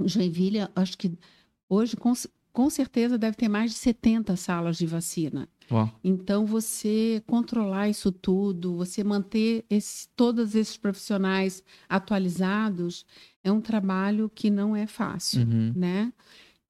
[0.00, 1.12] Joinville, acho que
[1.68, 1.96] hoje,
[2.54, 5.46] com, certeza, deve ter mais de 70 salas de vacina.
[5.70, 5.88] Ó.
[6.02, 13.04] Então, você controlar isso tudo, você manter esse- todos esses profissionais atualizados,
[13.42, 15.72] é um trabalho que não é fácil Uhum.
[15.74, 16.12] né?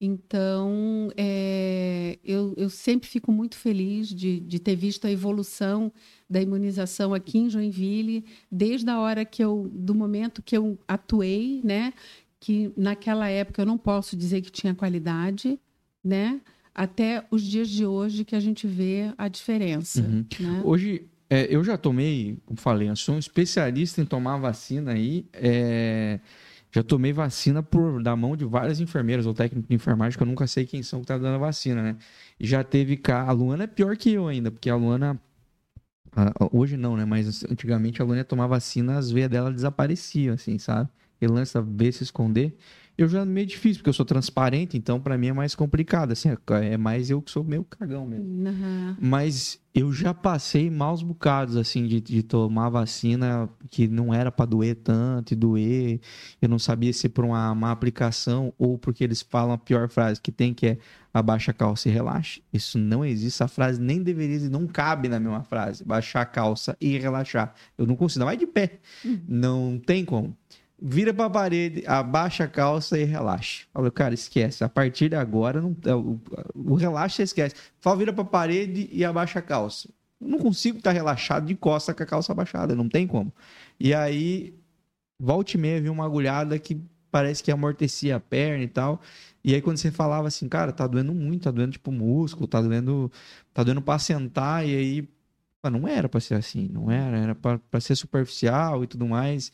[0.01, 5.91] Então, é, eu, eu sempre fico muito feliz de, de ter visto a evolução
[6.29, 11.61] da imunização aqui em Joinville, desde a hora que eu, do momento que eu atuei,
[11.63, 11.93] né?
[12.39, 15.59] Que naquela época eu não posso dizer que tinha qualidade,
[16.05, 16.39] né?
[16.73, 20.25] Até os dias de hoje que a gente vê a diferença, Uhum.
[20.39, 20.61] né?
[20.63, 25.25] Hoje, é, eu já tomei, como falei, eu sou um especialista em tomar vacina aí.
[25.33, 26.19] é,
[26.71, 30.27] Já tomei vacina por da mão de várias enfermeiras ou técnicos de enfermagem que eu
[30.27, 31.95] nunca sei quem são que tá dando a vacina, né?
[32.37, 33.21] E já teve cá.
[33.25, 35.17] A Luana é pior que eu ainda, porque a Luana.
[36.51, 37.03] Hoje não, né?
[37.05, 40.89] Mas antigamente a Luana ia tomar vacina, as veias dela desapareciam, assim, sabe?
[41.21, 42.55] E lança ver se esconder
[42.97, 46.11] eu já é meio difícil, porque eu sou transparente, então para mim é mais complicado,
[46.11, 46.29] assim,
[46.63, 48.25] é mais eu que sou meio cagão mesmo.
[48.25, 48.95] Uhum.
[48.99, 54.45] Mas eu já passei maus bocados, assim, de, de tomar vacina que não era para
[54.45, 55.99] doer tanto, e doer,
[56.41, 60.21] eu não sabia se por uma má aplicação ou porque eles falam a pior frase
[60.21, 60.77] que tem, que é
[61.13, 62.41] abaixa a calça e relaxe.
[62.53, 66.77] Isso não existe, essa frase nem deveria, não cabe na mesma frase, baixar a calça
[66.79, 67.53] e relaxar.
[67.77, 69.19] Eu não consigo, mais de pé, uhum.
[69.27, 70.35] não tem como
[70.81, 73.65] vira pra parede, abaixa a calça e relaxa.
[73.73, 74.63] Fala, cara, esquece.
[74.63, 76.19] A partir de agora, não, é, o,
[76.53, 77.55] o relaxa esquece.
[77.79, 79.89] Fala, vira pra parede e abaixa a calça.
[80.19, 83.33] Eu não consigo estar relaxado de costa com a calça abaixada, não tem como.
[83.79, 84.53] E aí,
[85.19, 89.01] volta e meia, vi uma agulhada que parece que amortecia a perna e tal.
[89.43, 92.61] E aí, quando você falava assim, cara, tá doendo muito, tá doendo tipo músculo, tá
[92.61, 93.11] doendo,
[93.53, 95.09] tá doendo pra sentar, e aí,
[95.69, 99.51] não era pra ser assim, não era, era pra, pra ser superficial e tudo mais.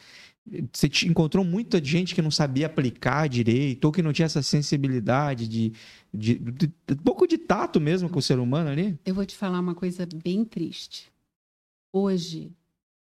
[0.74, 5.48] Você encontrou muita gente que não sabia aplicar direito, ou que não tinha essa sensibilidade
[5.48, 5.72] de,
[6.14, 9.00] de, de, de um pouco de tato mesmo com o ser humano ali?
[9.06, 11.12] Eu vou te falar uma coisa bem triste.
[11.94, 12.52] Hoje,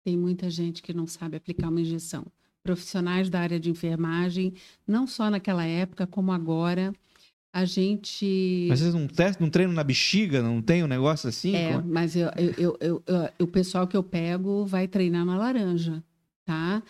[0.04, 2.26] tem muita gente que não sabe aplicar uma injeção.
[2.62, 4.52] Profissionais da área de enfermagem,
[4.86, 6.92] não só naquela época, como agora,
[7.52, 8.66] a gente.
[8.68, 10.42] Mas vocês não testam, não treinam na bexiga?
[10.42, 11.54] Não tem um negócio assim?
[11.54, 11.88] É, como...
[11.88, 13.02] mas eu, eu, eu,
[13.38, 16.02] o pessoal que eu pego vai treinar na laranja,
[16.44, 16.82] tá?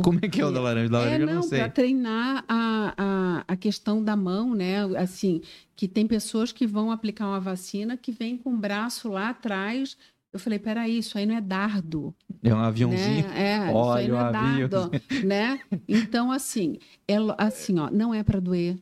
[0.00, 0.88] Como é que é o da laranja?
[0.88, 1.58] Da laranja é, não, eu não sei.
[1.58, 4.84] Para treinar a, a, a questão da mão, né?
[4.96, 5.42] Assim,
[5.76, 9.96] que tem pessoas que vão aplicar uma vacina que vem com o braço lá atrás.
[10.32, 12.14] Eu falei, peraí, isso aí não é dardo.
[12.42, 13.28] É um aviãozinho.
[13.28, 13.68] Né?
[13.68, 14.90] É, Olha, isso aí não é dardo,
[15.26, 15.60] né?
[15.86, 18.78] Então, assim, é, assim, ó, não é para doer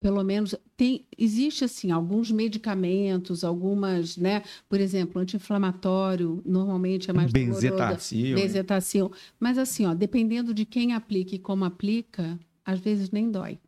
[0.00, 7.32] pelo menos tem existe assim alguns medicamentos algumas né por exemplo anti-inflamatório normalmente é mais
[7.32, 9.12] benzetacil benzetacil.
[9.40, 13.58] Mas assim ó dependendo de quem aplica e como aplica às vezes nem dói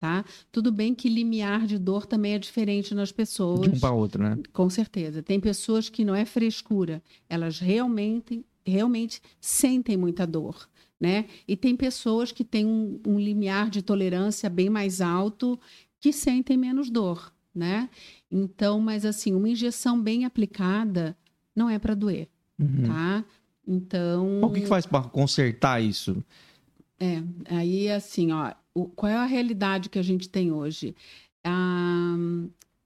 [0.00, 0.22] tá?
[0.52, 3.62] Tudo bem que limiar de dor também é diferente nas pessoas.
[3.62, 4.38] De um para outro né?
[4.52, 5.22] Com certeza.
[5.22, 7.02] Tem pessoas que não é frescura.
[7.26, 10.68] Elas realmente realmente sentem muita dor
[11.00, 11.26] né?
[11.46, 15.58] E tem pessoas que têm um, um limiar de tolerância bem mais alto
[16.00, 17.88] que sentem menos dor, né?
[18.30, 21.16] Então, mas assim, uma injeção bem aplicada
[21.54, 22.28] não é para doer,
[22.58, 22.84] uhum.
[22.86, 23.24] tá?
[23.66, 24.42] Então.
[24.42, 26.22] O que, que faz para consertar isso?
[26.98, 30.94] É, aí assim, ó, o, qual é a realidade que a gente tem hoje?
[31.42, 32.16] Ah,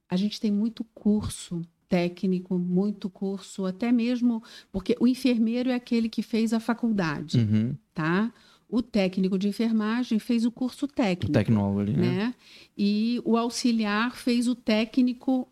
[0.09, 6.09] a gente tem muito curso técnico, muito curso, até mesmo porque o enfermeiro é aquele
[6.09, 7.75] que fez a faculdade, uhum.
[7.99, 8.33] Tá?
[8.69, 11.33] O técnico de enfermagem fez o curso técnico.
[11.33, 12.07] O tecnólogo ali, né?
[12.07, 12.35] né?
[12.77, 15.49] E o auxiliar fez o técnico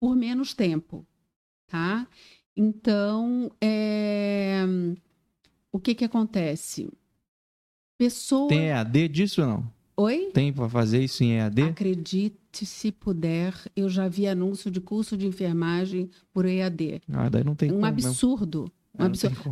[0.00, 1.06] por menos tempo,
[1.68, 2.04] tá?
[2.56, 4.64] Então, é...
[5.70, 6.88] o que que acontece?
[7.96, 8.48] Pessoa...
[8.48, 9.72] Tem EAD disso ou não?
[9.96, 10.30] Oi?
[10.34, 11.62] Tem para fazer isso em EAD?
[11.62, 17.02] Acredite se puder, eu já vi anúncio de curso de enfermagem por EAD.
[17.12, 18.68] Ah, daí não tem Um absurdo.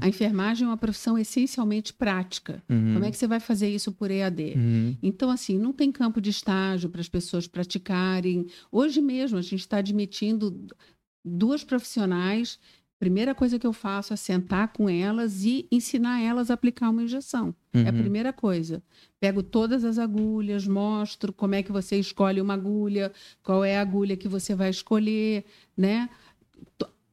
[0.00, 2.62] A enfermagem é uma profissão essencialmente prática.
[2.68, 2.94] Uhum.
[2.94, 4.54] Como é que você vai fazer isso por EAD?
[4.56, 4.96] Uhum.
[5.02, 8.46] Então, assim, não tem campo de estágio para as pessoas praticarem.
[8.70, 10.66] Hoje mesmo, a gente está admitindo
[11.24, 12.59] duas profissionais
[12.98, 17.02] primeira coisa que eu faço é sentar com elas e ensinar elas a aplicar uma
[17.02, 17.54] injeção.
[17.74, 17.82] Uhum.
[17.82, 17.98] É a uhum.
[17.98, 18.82] primeira coisa.
[19.20, 23.82] Pego todas as agulhas, mostro como é que você escolhe uma agulha, qual é a
[23.82, 25.44] agulha que você vai escolher,
[25.76, 26.09] né?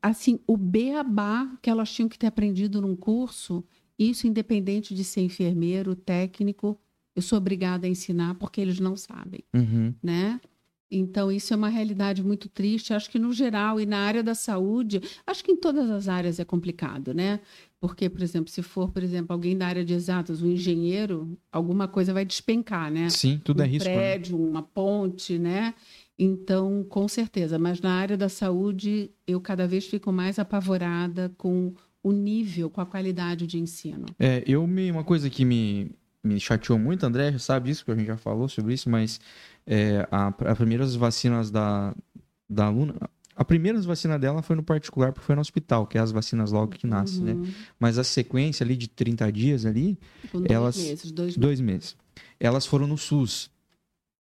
[0.03, 3.63] Assim, o beabá que elas tinham que ter aprendido num curso,
[3.97, 6.77] isso independente de ser enfermeiro, técnico,
[7.15, 9.93] eu sou obrigada a ensinar porque eles não sabem, uhum.
[10.03, 10.41] né?
[10.95, 12.93] Então, isso é uma realidade muito triste.
[12.93, 16.39] Acho que, no geral, e na área da saúde, acho que em todas as áreas
[16.39, 17.39] é complicado, né?
[17.79, 21.87] Porque, por exemplo, se for, por exemplo, alguém da área de exatas, um engenheiro, alguma
[21.87, 23.09] coisa vai despencar, né?
[23.09, 23.89] Sim, tudo um é risco.
[23.89, 24.49] Um prédio, né?
[24.49, 25.73] uma ponte, né?
[26.17, 27.57] Então, com certeza.
[27.57, 31.73] Mas na área da saúde, eu cada vez fico mais apavorada com
[32.03, 34.05] o nível, com a qualidade de ensino.
[34.19, 35.91] É, eu me, uma coisa que me,
[36.23, 39.19] me chateou muito, André, já sabe isso, porque a gente já falou sobre isso, mas
[39.65, 41.95] é, a, a primeiras vacinas da,
[42.49, 42.95] da aluna.
[43.35, 46.51] A primeira vacina dela foi no particular, porque foi no hospital, que é as vacinas
[46.51, 47.33] logo que nascem, né?
[47.33, 47.41] uhum.
[47.41, 47.53] né?
[47.79, 49.97] Mas a sequência ali de 30 dias ali,
[50.31, 50.77] Com dois elas...
[50.77, 51.95] Meses, dois, dois meses.
[52.39, 53.49] Elas foram no SUS.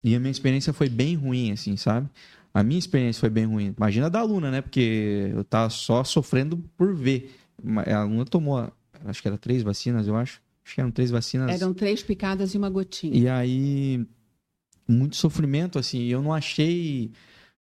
[0.05, 2.09] E a minha experiência foi bem ruim, assim, sabe?
[2.53, 3.75] A minha experiência foi bem ruim.
[3.77, 4.61] Imagina a da aluna, né?
[4.61, 7.35] Porque eu tava só sofrendo por ver.
[7.87, 8.71] A aluna tomou,
[9.07, 10.43] acho que era três vacinas, eu acho.
[10.65, 11.51] Acho que eram três vacinas.
[11.51, 13.17] Eram três picadas e uma gotinha.
[13.17, 14.07] E aí,
[14.87, 16.05] muito sofrimento, assim.
[16.05, 17.11] Eu não achei.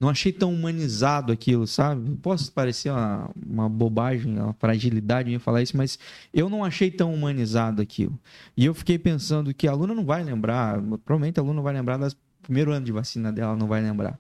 [0.02, 2.18] Não achei tão humanizado aquilo, sabe?
[2.24, 6.00] Posso parecer uma, uma bobagem, uma fragilidade em falar isso, mas
[6.34, 8.20] eu não achei tão humanizado aquilo.
[8.58, 11.74] E eu fiquei pensando que a aluna não vai lembrar, provavelmente a aluna não vai
[11.76, 14.20] lembrar do primeiro ano de vacina dela, não vai lembrar.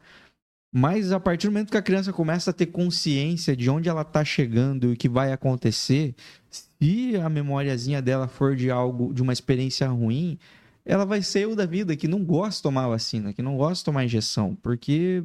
[0.71, 4.03] Mas a partir do momento que a criança começa a ter consciência de onde ela
[4.03, 6.13] está chegando e o que vai acontecer,
[6.51, 10.37] se a memóriazinha dela for de algo, de uma experiência ruim,
[10.85, 13.77] ela vai ser eu da vida que não gosta de tomar vacina, que não gosta
[13.77, 15.23] de tomar injeção, porque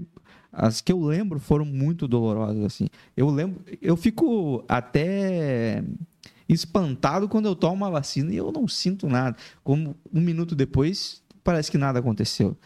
[0.57, 2.89] as que eu lembro foram muito dolorosas assim.
[3.15, 5.85] Eu lembro, eu fico até
[6.49, 9.37] espantado quando eu tomo uma vacina e eu não sinto nada.
[9.63, 12.57] Como um minuto depois, parece que nada aconteceu.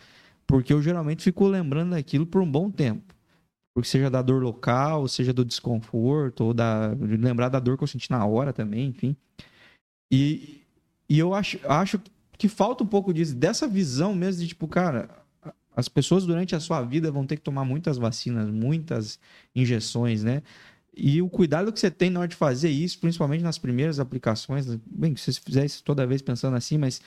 [0.47, 3.13] Porque eu geralmente fico lembrando daquilo por um bom tempo.
[3.75, 7.89] Porque seja da dor local, seja do desconforto, ou da, lembrar da dor que eu
[7.89, 9.17] senti na hora também, enfim.
[10.13, 10.63] E,
[11.09, 12.01] e eu acho, acho
[12.39, 15.20] que falta um pouco disso, dessa visão mesmo de tipo, cara,
[15.75, 19.19] as pessoas durante a sua vida vão ter que tomar muitas vacinas, muitas
[19.55, 20.43] injeções, né?
[20.97, 24.67] E o cuidado que você tem na hora de fazer isso, principalmente nas primeiras aplicações,
[24.87, 27.01] bem, se você fizer isso toda vez pensando assim, mas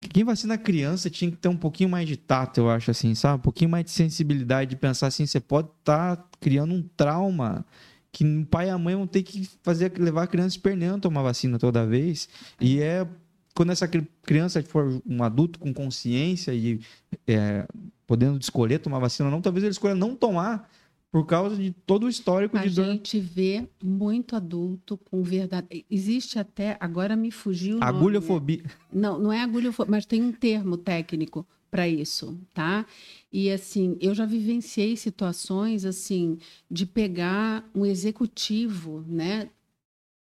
[0.00, 3.38] quem vacina criança tinha que ter um pouquinho mais de tato, eu acho assim, sabe?
[3.38, 7.66] Um pouquinho mais de sensibilidade de pensar assim, você pode estar tá criando um trauma
[8.10, 11.22] que o pai e a mãe vão ter que fazer levar a criança esperneando tomar
[11.22, 12.28] vacina toda vez.
[12.60, 13.06] E é
[13.54, 13.88] quando essa
[14.22, 16.80] criança for um adulto com consciência e
[17.26, 17.66] é,
[18.06, 20.70] podendo escolher tomar vacina ou não, talvez ele escolha não tomar
[21.10, 22.84] por causa de todo o histórico a de dor.
[22.84, 25.84] A gente vê muito adulto com verdade.
[25.90, 27.78] Existe até, agora me fugiu.
[27.80, 28.62] Agulhofobia.
[28.62, 28.72] Nome?
[28.92, 32.86] Não, não é agulhofobia, mas tem um termo técnico para isso, tá?
[33.32, 36.38] E assim, eu já vivenciei situações assim
[36.70, 39.50] de pegar um executivo, né,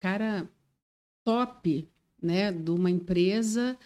[0.00, 0.48] cara
[1.24, 1.88] top,
[2.24, 3.76] né, de uma empresa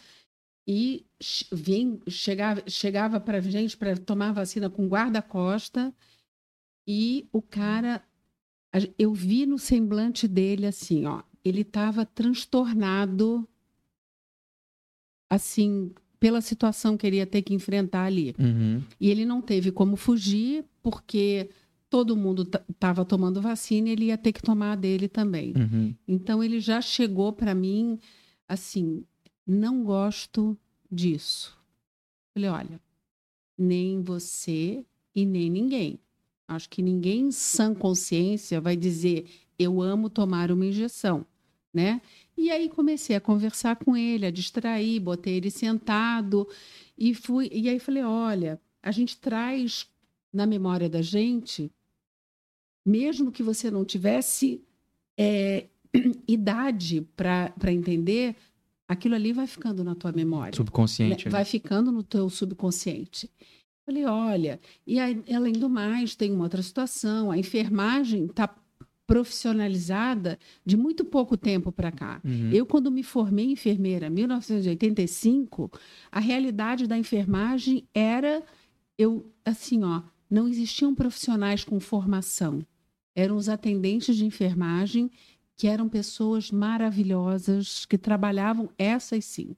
[0.66, 1.04] e
[1.50, 5.92] vem chegava chegava para gente para tomar vacina com guarda-costa
[6.90, 8.02] e o cara,
[8.98, 13.46] eu vi no semblante dele assim, ó, ele estava transtornado,
[15.28, 18.34] assim, pela situação que ele ia ter que enfrentar ali.
[18.38, 18.82] Uhum.
[18.98, 21.50] E ele não teve como fugir, porque
[21.90, 25.52] todo mundo estava tomando vacina e ele ia ter que tomar a dele também.
[25.54, 25.94] Uhum.
[26.08, 27.98] Então ele já chegou para mim
[28.48, 29.04] assim:
[29.46, 30.56] não gosto
[30.90, 31.56] disso.
[32.32, 32.80] Falei: olha,
[33.56, 34.84] nem você
[35.14, 36.00] e nem ninguém.
[36.46, 41.26] Acho que ninguém em sã consciência vai dizer eu amo tomar uma injeção,
[41.74, 42.00] né?
[42.36, 46.48] E aí comecei a conversar com ele, a distrair, botei ele sentado
[46.96, 49.90] e fui e aí falei, olha, a gente traz
[50.32, 51.70] na memória da gente,
[52.86, 54.62] mesmo que você não tivesse
[55.16, 55.66] é,
[56.26, 58.36] idade para entender,
[58.86, 60.56] aquilo ali vai ficando na tua memória.
[60.56, 61.26] Subconsciente.
[61.26, 61.30] Né?
[61.30, 63.30] Vai ficando no teu subconsciente.
[63.84, 68.54] Falei, olha, e aí, além do mais, tem uma outra situação, a enfermagem está
[69.06, 72.20] profissionalizada de muito pouco tempo para cá.
[72.22, 72.50] Uhum.
[72.52, 75.70] Eu, quando me formei enfermeira em 1985,
[76.12, 78.42] a realidade da enfermagem era,
[78.98, 82.62] eu, assim, ó, não existiam profissionais com formação.
[83.16, 85.10] Eram os atendentes de enfermagem,
[85.58, 89.56] que eram pessoas maravilhosas, que trabalhavam, essas sim,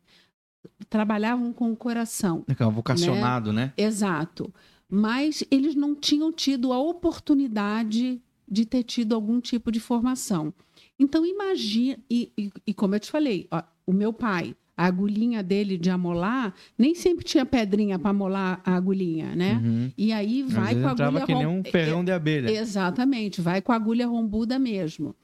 [0.89, 2.43] trabalhavam com o coração.
[2.49, 3.67] É, é vocacionado, né?
[3.67, 3.73] né?
[3.77, 4.53] Exato.
[4.89, 10.55] Mas eles não tinham tido a oportunidade de ter tido algum tipo de formação.
[10.99, 15.43] Então, imagina, e, e, e como eu te falei, ó, o meu pai, a agulhinha
[15.43, 19.61] dele de amolar, nem sempre tinha pedrinha para amolar a agulhinha, né?
[19.63, 19.93] Uhum.
[19.99, 21.27] E aí vai com a agulha.
[21.27, 22.51] que nem um ferrão de abelha.
[22.51, 25.15] Exatamente, vai com a agulha rombuda mesmo.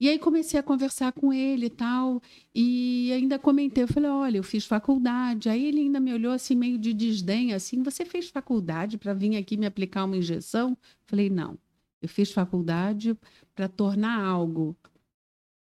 [0.00, 2.22] E aí comecei a conversar com ele e tal,
[2.54, 5.50] e ainda comentei, eu falei, olha, eu fiz faculdade.
[5.50, 9.36] Aí ele ainda me olhou assim, meio de desdém, assim, você fez faculdade para vir
[9.36, 10.76] aqui me aplicar uma injeção?
[11.04, 11.58] Falei, não,
[12.00, 13.14] eu fiz faculdade
[13.54, 14.74] para tornar algo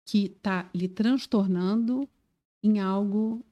[0.04, 2.08] que está lhe transtornando
[2.62, 3.44] em algo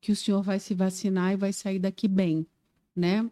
[0.00, 2.46] que o senhor vai se vacinar e vai sair daqui bem,
[2.94, 3.28] né?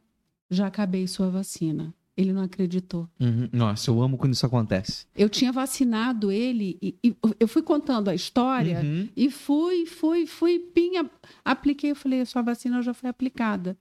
[0.50, 1.94] Já acabei sua vacina.
[2.16, 3.08] Ele não acreditou.
[3.18, 3.48] Uhum.
[3.52, 5.06] Nossa, eu amo quando isso acontece.
[5.16, 9.08] Eu tinha vacinado ele e, e eu fui contando a história uhum.
[9.16, 11.10] e fui, fui, fui, pinha,
[11.44, 11.90] apliquei.
[11.90, 13.76] Eu falei, a sua vacina já foi aplicada.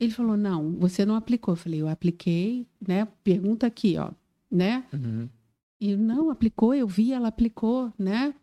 [0.00, 1.52] Ele falou, não, você não aplicou.
[1.52, 3.06] Eu falei, eu apliquei, né?
[3.22, 4.10] Pergunta aqui, ó,
[4.50, 4.84] né?
[4.92, 5.28] Uhum.
[5.78, 8.34] E não, aplicou, eu vi, ela aplicou, né?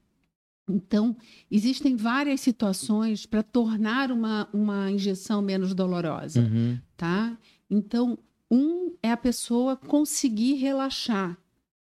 [0.69, 1.15] Então,
[1.51, 6.77] existem várias situações para tornar uma, uma injeção menos dolorosa, uhum.
[6.95, 7.37] tá?
[7.69, 8.17] Então,
[8.49, 11.37] um é a pessoa conseguir relaxar,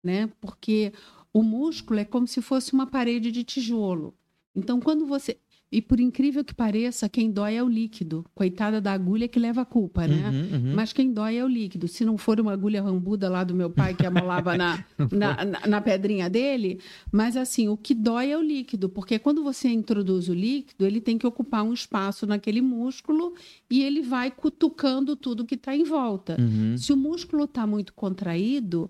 [0.03, 0.27] né?
[0.41, 0.93] Porque
[1.33, 4.13] o músculo é como se fosse uma parede de tijolo.
[4.55, 5.39] Então, quando você.
[5.69, 8.25] E por incrível que pareça, quem dói é o líquido.
[8.33, 10.29] Coitada da agulha que leva a culpa, né?
[10.29, 10.75] Uhum, uhum.
[10.75, 11.89] Mas quem dói é o líquido.
[11.89, 15.67] Se não for uma agulha rambuda lá do meu pai que amolava na, na, na,
[15.67, 16.79] na pedrinha dele,
[17.11, 21.01] mas assim, o que dói é o líquido, porque quando você introduz o líquido, ele
[21.01, 23.33] tem que ocupar um espaço naquele músculo
[23.69, 26.37] e ele vai cutucando tudo que está em volta.
[26.39, 26.77] Uhum.
[26.77, 28.89] Se o músculo está muito contraído,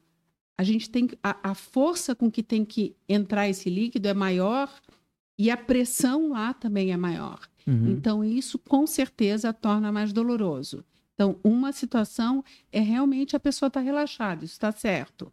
[0.56, 4.70] a gente tem a, a força com que tem que entrar esse líquido é maior
[5.38, 7.40] e a pressão lá também é maior.
[7.66, 7.90] Uhum.
[7.92, 10.84] Então, isso com certeza torna mais doloroso.
[11.14, 15.32] Então, uma situação é realmente a pessoa estar relaxada, isso está certo.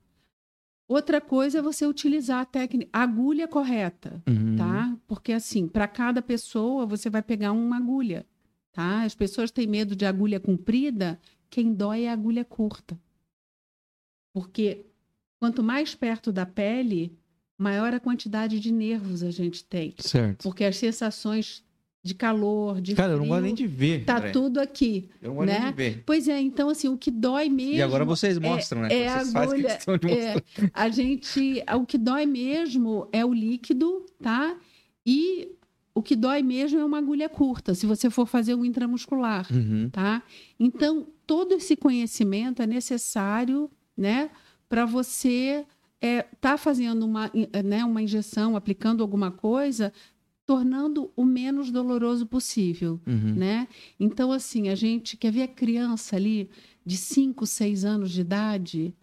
[0.88, 4.56] Outra coisa é você utilizar a técnica, a agulha correta, Uhum.
[4.56, 4.96] tá?
[5.06, 8.26] Porque assim, para cada pessoa você vai pegar uma agulha,
[8.72, 9.02] tá?
[9.02, 12.98] As pessoas têm medo de agulha comprida, quem dói é a agulha curta.
[14.32, 14.84] Porque
[15.38, 17.16] quanto mais perto da pele,
[17.58, 19.94] maior a quantidade de nervos a gente tem.
[19.98, 20.42] Certo.
[20.42, 21.62] Porque as sensações
[22.02, 24.04] de calor, de Cara, eu não frio, gosto nem de ver.
[24.04, 24.30] tá André.
[24.30, 25.08] tudo aqui.
[25.22, 25.66] Eu não gosto nem né?
[25.70, 26.02] de ver.
[26.04, 28.88] Pois é, então assim, o que dói mesmo E agora vocês mostram, né?
[28.92, 30.36] é a vocês fazem agulha, questão de mostrar.
[30.36, 34.54] é, a gente, o que dói mesmo é o líquido, tá?
[35.06, 35.48] E
[35.94, 39.88] o que dói mesmo é uma agulha curta, se você for fazer um intramuscular, Uhum.
[39.90, 40.22] tá?
[40.60, 44.28] Então, todo esse conhecimento é necessário, né,
[44.68, 45.64] para você
[46.00, 47.30] é, tá fazendo uma,
[47.64, 49.92] né, uma injeção, aplicando alguma coisa,
[50.46, 53.34] tornando o menos doloroso possível Uhum.
[53.34, 53.66] né?
[53.98, 56.50] Então, assim, a gente quer ver a criança ali
[56.84, 58.94] de 5, 6 anos de idade.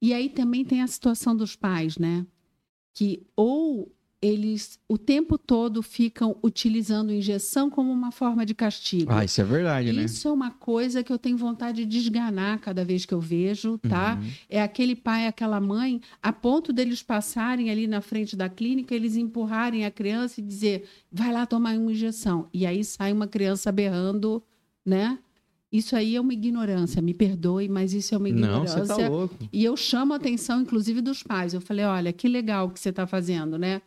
[0.00, 2.26] E aí também tem a situação dos pais, né?
[2.94, 9.10] Que ou eles o tempo todo ficam utilizando injeção como uma forma de castigo.
[9.10, 10.04] Ah, isso é verdade, né?
[10.04, 13.78] Isso é uma coisa que eu tenho vontade de desganar cada vez que eu vejo,
[13.78, 14.18] tá?
[14.20, 14.30] Uhum.
[14.48, 19.16] É aquele pai, aquela mãe, a ponto deles passarem ali na frente da clínica, eles
[19.16, 22.48] empurrarem a criança e dizer, vai lá tomar uma injeção.
[22.52, 24.42] E aí sai uma criança berrando,
[24.84, 25.18] né?
[25.72, 28.84] Isso aí é uma ignorância, me perdoe, mas isso é uma Não, ignorância.
[28.84, 29.36] você tá louco.
[29.52, 31.54] E eu chamo a atenção, inclusive, dos pais.
[31.54, 33.80] Eu falei, olha, que legal que você está fazendo, né?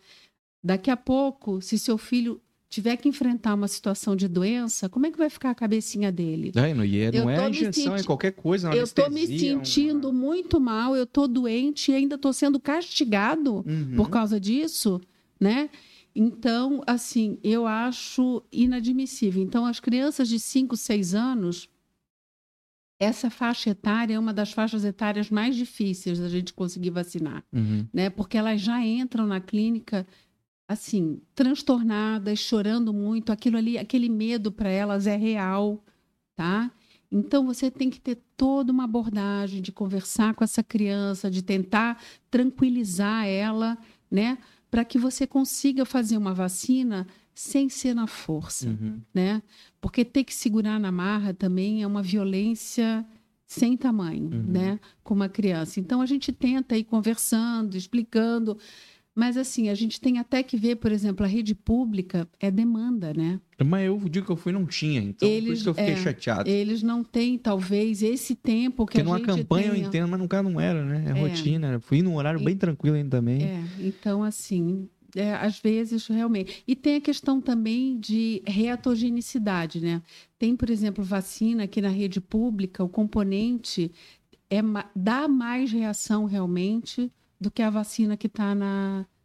[0.63, 5.11] Daqui a pouco, se seu filho tiver que enfrentar uma situação de doença, como é
[5.11, 6.51] que vai ficar a cabecinha dele?
[6.55, 8.69] É, não, e é- não é injeção, é senti- qualquer coisa.
[8.69, 12.33] uma Eu estou me anestesia, uma- sentindo muito mal, eu estou doente e ainda estou
[12.33, 13.95] sendo castigado Uhum.
[13.95, 14.99] por causa disso,
[15.39, 15.69] né?
[16.15, 19.41] Então, assim, eu acho inadmissível.
[19.43, 21.67] Então, as crianças de 5, 6 anos,
[22.99, 27.85] essa faixa etária é uma das faixas etárias mais difíceis da gente conseguir vacinar, Uhum.
[27.93, 28.09] né?
[28.09, 30.07] Porque elas já entram na clínica
[30.73, 35.83] assim, transtornadas, chorando muito, aquilo ali, aquele medo para elas é real,
[36.35, 36.71] tá?
[37.11, 42.01] Então você tem que ter toda uma abordagem de conversar com essa criança, de tentar
[42.29, 43.77] tranquilizar ela,
[44.09, 44.37] né,
[44.69, 48.99] para que você consiga fazer uma vacina sem ser na força, Uhum.
[49.13, 49.41] né?
[49.79, 53.05] Porque ter que segurar na marra também é uma violência
[53.45, 54.43] sem tamanho, Uhum.
[54.47, 55.79] né, com uma criança.
[55.79, 58.57] Então a gente tenta ir conversando, explicando,
[59.15, 63.13] mas assim, a gente tem até que ver, por exemplo, a rede pública é demanda,
[63.13, 63.39] né?
[63.63, 64.99] Mas eu, o dia que eu fui, não tinha.
[65.01, 66.49] Então, por Eles- isso que eu fiquei é, chateado.
[66.49, 69.87] Eles não têm, talvez, esse tempo que Porque a numa gente campanha eu tenha.
[69.87, 71.05] entendo, mas no não era, né?
[71.07, 71.21] É, É.
[71.21, 71.79] rotina.
[71.79, 73.43] Fui num horário E- bem tranquilo ainda também.
[73.43, 76.63] É, então, assim, é, às vezes, realmente.
[76.67, 80.01] E tem a questão também de reatogenicidade, né?
[80.37, 83.91] Tem, por exemplo, vacina aqui na rede pública, o componente
[84.49, 84.59] é,
[84.95, 87.11] dá mais reação realmente
[87.43, 88.55] do que a vacina que está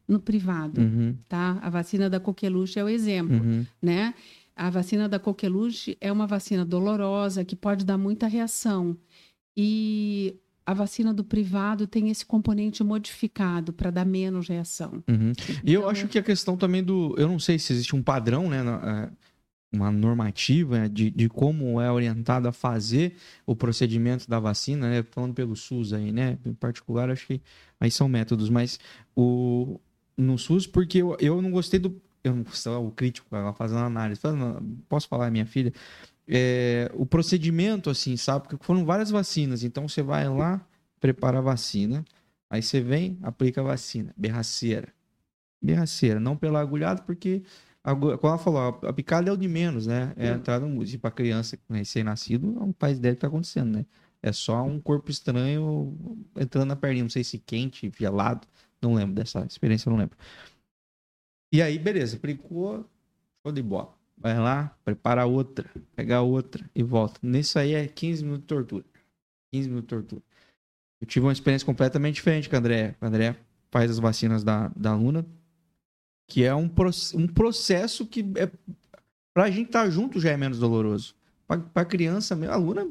[0.07, 1.59] no privado, Uhum, tá?
[1.62, 3.37] A vacina da coqueluche é o exemplo.
[3.37, 3.64] uhum.
[3.81, 4.12] né?
[4.57, 8.97] A vacina da coqueluche é uma vacina dolorosa que pode dar muita reação.
[9.57, 15.03] E a vacina do privado tem esse componente modificado para dar menos reação.
[15.09, 15.33] Uhum.
[15.64, 17.14] E eu Então, acho que a questão também do.
[17.16, 18.62] Eu não sei se existe um padrão, né?
[18.62, 19.28] na- é,
[19.71, 23.14] Uma normativa né, de, de como é orientado a fazer
[23.45, 25.03] o procedimento da vacina, né?
[25.11, 26.39] Falando pelo SUS aí, né?
[26.45, 27.43] Em particular, acho que
[27.79, 28.81] aí são métodos, mas
[29.14, 29.79] o,
[30.19, 32.01] no SUS, porque eu, eu não gostei do.
[32.25, 34.21] Eu não sou o crítico, ela fazendo análise.
[34.21, 35.73] Falando, posso falar, minha filha?
[36.27, 38.49] É, o procedimento, assim, sabe?
[38.49, 39.62] Porque foram várias vacinas.
[39.62, 40.61] Então você vai lá,
[41.01, 42.05] prepara a vacina,
[42.51, 44.12] aí você vem, aplica a vacina.
[44.16, 44.89] Berraceira.
[45.62, 46.19] Berraceira.
[46.21, 47.43] Não pela agulhada, porque,
[47.89, 50.12] a agu- como ela falou, a- a picada é o de menos, né?
[50.16, 51.01] É entrar no músculo.
[51.01, 53.86] Para criança recém-nascido, não faz ideia do que tá acontecendo, né?
[54.22, 55.97] É só um corpo estranho
[56.36, 57.05] entrando na perninha.
[57.05, 58.47] Não sei se quente, gelado.
[58.82, 60.16] Não lembro dessa experiência, não lembro.
[61.53, 62.84] E aí, beleza, aplicou,
[63.43, 63.97] show de bola.
[64.16, 67.20] Vai lá, prepara outra, pega outra e volta.
[67.22, 68.84] Nisso aí é 15 minutos de tortura.
[69.53, 70.22] 15 minutos de tortura.
[71.01, 72.97] Eu tive uma experiência completamente diferente com o André.
[73.01, 73.36] O André
[73.70, 75.24] faz as vacinas da, da Luna.
[76.29, 76.70] Que é um,
[77.14, 78.49] um processo que é,
[79.35, 81.14] pra gente estar tá junto já é menos doloroso.
[81.47, 82.87] Pra, pra criança, a aluna,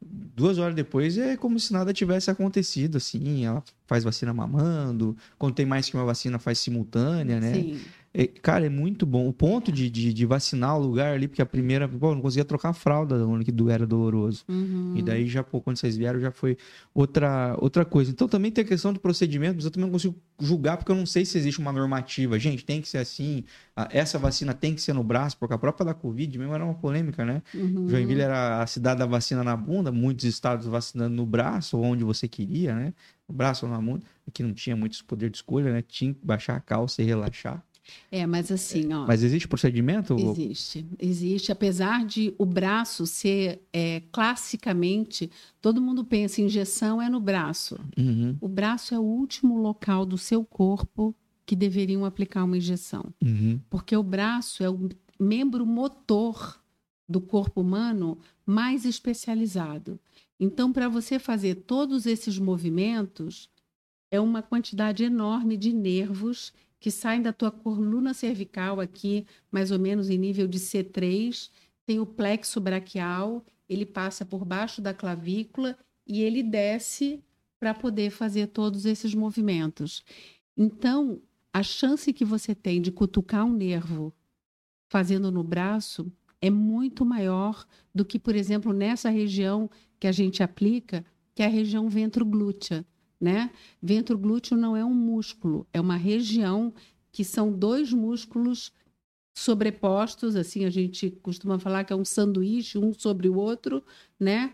[0.00, 3.44] duas horas depois é como se nada tivesse acontecido, assim.
[3.44, 7.54] Ela faz vacina mamando, quando tem mais que uma vacina, faz simultânea, né?
[7.54, 7.80] Sim.
[8.18, 9.28] É, cara, é muito bom.
[9.28, 12.44] O ponto de, de, de, vacinar o lugar ali, porque a primeira, pô, não conseguia
[12.44, 13.14] trocar a fralda,
[13.44, 14.44] que era doloroso.
[14.48, 14.94] Uhum.
[14.96, 16.58] E daí já, pô, quando vocês vieram, já foi
[16.92, 18.10] outra, outra coisa.
[18.10, 20.96] Então também tem a questão do procedimento, mas eu também não consigo julgar, porque eu
[20.96, 22.36] não sei se existe uma normativa.
[22.40, 23.44] Gente, tem que ser assim,
[23.90, 26.74] essa vacina tem que ser no braço, porque a própria da Covid mesmo era uma
[26.74, 27.40] polêmica, né?
[27.54, 27.88] Uhum.
[27.88, 32.02] Joinville era a cidade da vacina na bunda, muitos estados vacinando no braço, ou onde
[32.02, 32.92] você queria, né?
[33.28, 34.04] No braço ou na bunda.
[34.26, 35.84] Aqui não tinha muito poder de escolha, né?
[35.86, 37.62] Tinha que baixar a calça e relaxar.
[38.10, 39.06] É, mas assim, ó.
[39.06, 40.16] Mas existe procedimento?
[40.18, 41.52] Existe, existe.
[41.52, 45.30] Apesar de o braço ser é, classicamente,
[45.60, 47.78] todo mundo pensa injeção é no braço.
[47.96, 48.36] Uhum.
[48.40, 51.14] O braço é o último local do seu corpo
[51.44, 53.58] que deveriam aplicar uma injeção, uhum.
[53.70, 56.60] porque o braço é o membro motor
[57.08, 59.98] do corpo humano mais especializado.
[60.38, 63.48] Então, para você fazer todos esses movimentos,
[64.10, 69.78] é uma quantidade enorme de nervos que saem da tua coluna cervical aqui, mais ou
[69.78, 71.50] menos em nível de C3,
[71.84, 75.76] tem o plexo braquial, ele passa por baixo da clavícula
[76.06, 77.22] e ele desce
[77.58, 80.04] para poder fazer todos esses movimentos.
[80.56, 81.20] Então,
[81.52, 84.14] a chance que você tem de cutucar um nervo
[84.88, 86.10] fazendo no braço
[86.40, 89.68] é muito maior do que, por exemplo, nessa região
[89.98, 91.04] que a gente aplica,
[91.34, 92.86] que é a região ventroglútea
[93.20, 93.50] né?
[93.82, 96.72] Ventro glúteo não é um músculo, é uma região
[97.10, 98.72] que são dois músculos
[99.36, 103.84] sobrepostos, assim a gente costuma falar que é um sanduíche um sobre o outro,
[104.18, 104.52] né?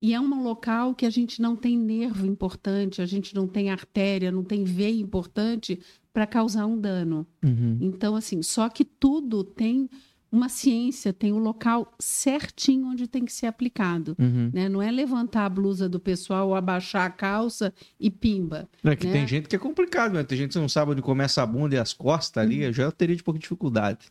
[0.00, 3.70] E é um local que a gente não tem nervo importante, a gente não tem
[3.70, 5.80] artéria, não tem veia importante
[6.12, 7.26] para causar um dano.
[7.42, 7.78] Uhum.
[7.80, 9.88] Então, assim, só que tudo tem
[10.36, 14.14] uma ciência tem o local certinho onde tem que ser aplicado.
[14.18, 14.50] Uhum.
[14.52, 14.68] Né?
[14.68, 18.68] Não é levantar a blusa do pessoal, abaixar a calça e pimba.
[18.84, 19.12] É que né?
[19.12, 20.22] tem gente que é complicado, né?
[20.22, 22.64] Tem gente que não sabe onde começa a bunda e as costas ali, uhum.
[22.64, 24.06] eu já teria de pouco de dificuldade.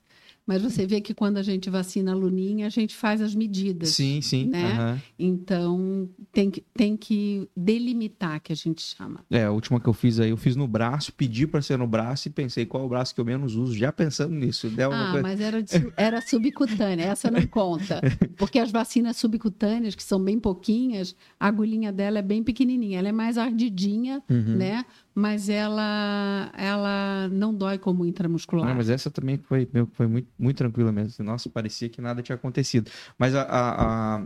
[0.46, 3.90] Mas você vê que quando a gente vacina a Luninha, a gente faz as medidas.
[3.90, 4.46] Sim, sim.
[4.46, 4.74] Né?
[4.80, 5.00] Uhum.
[5.18, 9.26] Então, tem que, tem que delimitar, que a gente chama.
[9.32, 11.88] É, a última que eu fiz aí, eu fiz no braço, pedi para ser no
[11.88, 14.70] braço e pensei qual é o braço que eu menos uso, já pensando nisso.
[14.70, 15.22] Deu ah, coisa...
[15.24, 18.00] mas era, de, era subcutânea, essa não conta.
[18.38, 23.00] Porque as vacinas subcutâneas, que são bem pouquinhas, a agulhinha dela é bem pequenininha.
[23.00, 24.58] Ela é mais ardidinha, uhum.
[24.58, 24.86] né?
[25.16, 28.68] Mas ela ela não dói como intramuscular.
[28.68, 31.24] Não, mas essa também foi, foi muito, muito tranquila mesmo.
[31.24, 32.92] Nossa, parecia que nada tinha acontecido.
[33.18, 34.26] Mas a, a, a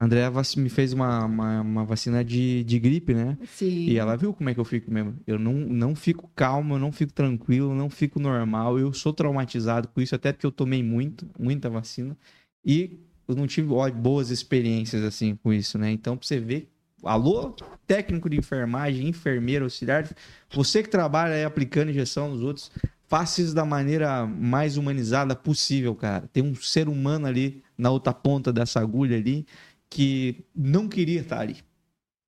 [0.00, 3.38] Andrea me fez uma, uma, uma, vacina de, de gripe, né?
[3.46, 3.86] Sim.
[3.86, 5.16] E ela viu como é que eu fico mesmo.
[5.24, 8.80] Eu não, não fico calmo, eu não fico tranquilo, não fico normal.
[8.80, 12.16] Eu sou traumatizado com isso, até porque eu tomei muito, muita vacina.
[12.64, 12.98] E
[13.28, 15.90] eu não tive ó, boas experiências assim com isso, né?
[15.92, 16.68] Então, pra você ver
[17.04, 17.54] Alô,
[17.86, 20.08] técnico de enfermagem, enfermeiro, auxiliar,
[20.52, 22.72] você que trabalha aí aplicando injeção nos outros,
[23.06, 26.28] faça isso da maneira mais humanizada possível, cara.
[26.32, 29.46] Tem um ser humano ali na outra ponta dessa agulha ali
[29.88, 31.58] que não queria estar ali.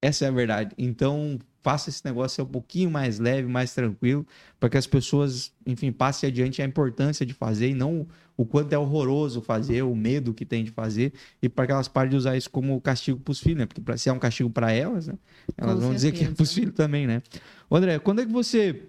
[0.01, 0.75] Essa é a verdade.
[0.79, 4.27] Então, faça esse negócio ser um pouquinho mais leve, mais tranquilo,
[4.59, 8.07] para que as pessoas, enfim, passem adiante a importância de fazer e não
[8.37, 11.89] o quanto é horroroso fazer, o medo que tem de fazer, e para que elas
[11.89, 13.67] parem de usar isso como castigo para os filhos, né?
[13.67, 15.15] Porque se é um castigo para elas, né?
[15.59, 16.13] elas Com vão certeza.
[16.13, 17.23] dizer que é para os filhos também, né?
[17.71, 18.89] André, quando é que você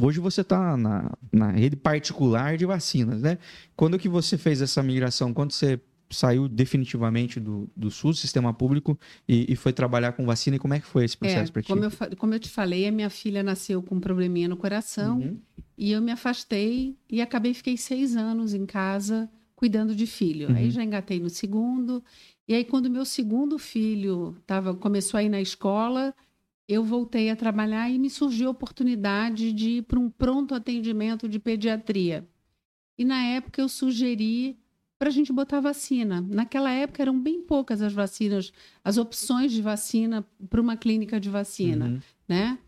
[0.00, 3.38] Hoje você está na, na rede particular de vacinas, né?
[3.74, 5.32] Quando que você fez essa migração?
[5.32, 5.80] Quando você
[6.10, 8.98] saiu definitivamente do, do SUS, sistema público,
[9.28, 10.56] e, e, foi trabalhar com vacina.
[10.56, 11.68] E como é que foi esse processo é, para ti?
[11.68, 15.18] Como eu, como eu te falei, a minha filha nasceu com um probleminha no coração
[15.18, 15.38] uhum.
[15.76, 20.48] e eu me afastei e acabei, fiquei seis anos em casa cuidando de filho.
[20.48, 20.56] Uhum.
[20.56, 22.04] Aí já engatei no segundo.
[22.46, 26.14] E aí, quando meu segundo filho tava, começou a ir na escola,
[26.68, 31.28] eu voltei a trabalhar e me surgiu a oportunidade de ir para um pronto atendimento
[31.28, 32.28] de pediatria.
[32.98, 34.58] E na época eu sugeri
[34.98, 36.24] para a gente botar vacina.
[36.28, 38.52] Naquela época eram bem poucas as vacinas,
[38.84, 42.00] as opções de vacina para uma clínica de vacina, uhum.
[42.28, 42.58] né?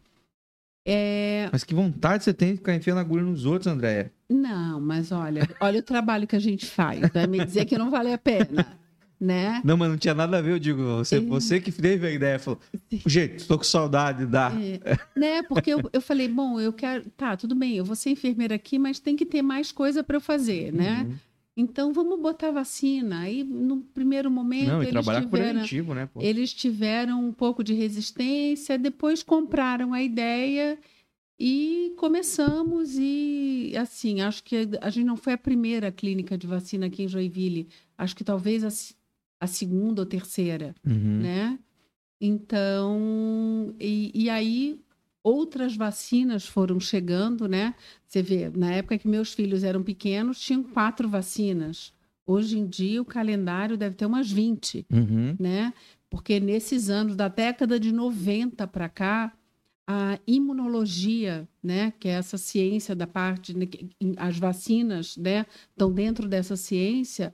[0.86, 1.48] É...
[1.52, 4.10] Mas que vontade você tem de ficar enfiando agulha nos outros, Andréia?
[4.28, 7.00] Não, mas olha, olha o trabalho que a gente faz.
[7.12, 8.78] Vai me dizer que não vale a pena.
[9.20, 9.60] Né?
[9.64, 11.20] Não, mas não tinha nada a ver, eu digo, você, é...
[11.20, 12.60] você que teve a ideia, falou,
[13.04, 14.52] gente, estou com saudade, dá.
[14.52, 14.96] É.
[15.18, 15.42] né?
[15.42, 18.78] Porque eu, eu falei, bom, eu quero, tá, tudo bem, eu vou ser enfermeira aqui,
[18.78, 21.02] mas tem que ter mais coisa para eu fazer, né?
[21.02, 21.16] Uhum.
[21.60, 23.18] Então vamos botar vacina.
[23.22, 26.06] Aí no primeiro momento Não, eles trabalhar tiveram, preventivo, né?
[26.06, 26.20] Pô?
[26.22, 30.78] Eles tiveram um pouco de resistência, depois compraram a ideia
[31.40, 36.86] E começamos e, assim, acho que a gente não foi a primeira clínica de vacina
[36.86, 37.68] aqui em Joinville.
[37.96, 38.68] Acho que talvez a,
[39.44, 41.20] a segunda ou terceira, Uhum.
[41.22, 41.58] né?
[42.20, 44.80] Então, e, e aí
[45.28, 47.74] outras vacinas foram chegando, né?
[48.06, 51.92] Você vê, na época que meus filhos eram pequenos, tinham quatro vacinas.
[52.26, 55.36] Hoje em dia, o calendário deve ter umas 20 Uhum.
[55.38, 55.72] né?
[56.10, 59.32] Porque nesses anos, da década de 90 para cá,
[59.86, 63.66] a imunologia, né, que é essa ciência da parte, né,
[64.18, 67.32] as vacinas, né, estão dentro dessa ciência,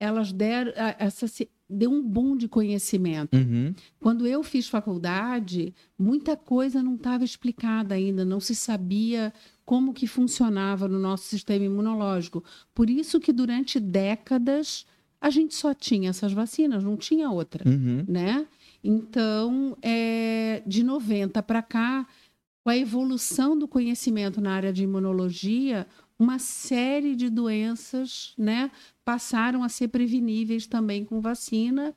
[0.00, 1.26] elas deram essa
[1.72, 3.36] deu um boom de conhecimento.
[3.36, 3.74] Uhum.
[3.98, 9.32] Quando eu fiz faculdade, muita coisa não estava explicada ainda, não se sabia
[9.64, 12.42] como que funcionava no nosso sistema imunológico.
[12.74, 14.84] Por isso que durante décadas
[15.20, 18.04] a gente só tinha essas vacinas, não tinha outra, Uhum.
[18.08, 18.46] né?
[18.84, 22.06] Então, é, de 90 para cá,
[22.64, 25.86] com a evolução do conhecimento na área de imunologia,
[26.18, 28.70] uma série de doenças, né,
[29.04, 31.94] passaram a ser preveníveis também com vacina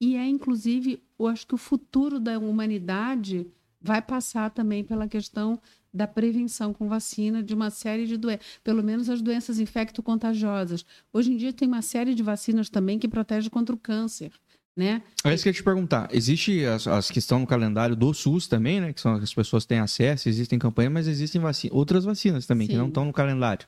[0.00, 3.46] e é inclusive, eu acho que o futuro da humanidade
[3.80, 5.60] vai passar também pela questão
[5.94, 10.84] da prevenção com vacina de uma série de doenças, pelo menos as doenças infecto-contagiosas.
[11.12, 14.32] Hoje em dia tem uma série de vacinas também que protegem contra o câncer,
[14.76, 15.02] né?
[15.24, 16.08] É isso que eu ia te perguntar.
[16.12, 18.92] Existe as, as que estão no calendário do SUS também, né?
[18.92, 22.66] Que são as que as pessoas têm acesso, existem campanhas, mas existem outras vacinas também
[22.66, 22.78] que Sim.
[22.78, 23.66] não estão no calendário.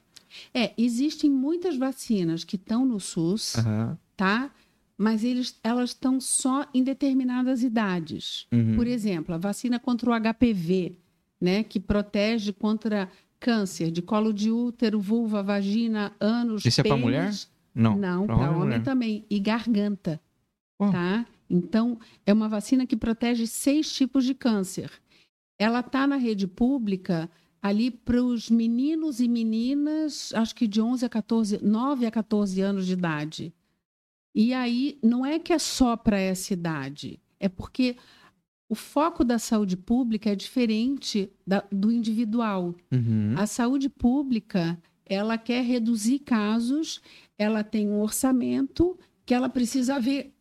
[0.53, 3.99] É, existem muitas vacinas que estão no SUS, Aham.
[4.17, 4.51] tá?
[4.97, 8.47] Mas eles, elas estão só em determinadas idades.
[8.53, 8.77] Uhum.
[8.77, 10.97] Por exemplo, a vacina contra o HPV,
[11.41, 13.09] né, que protege contra
[13.41, 17.01] câncer de colo de útero, vulva, vagina, ânus, Esse é pênis.
[17.01, 17.33] mulher?
[17.75, 17.97] Não.
[17.99, 18.83] Não, para e homem mulher.
[18.83, 19.25] também.
[19.29, 20.21] E garganta,
[20.79, 20.91] Ó.
[20.91, 21.27] tá?
[21.49, 24.91] Então, é uma vacina que protege seis tipos de câncer.
[25.59, 27.31] Ela está na rede pública
[27.63, 32.61] ali para os meninos e meninas, acho que de 11 a 14, 9 a 14
[32.61, 33.55] anos de idade.
[34.35, 37.97] E aí, não é que é só para essa idade, é porque
[38.69, 42.75] o foco da saúde pública é diferente da- do individual.
[42.93, 43.35] Uhum.
[43.39, 47.01] A saúde pública, ela quer reduzir casos,
[47.39, 50.34] ela tem um orçamento que ela precisa ver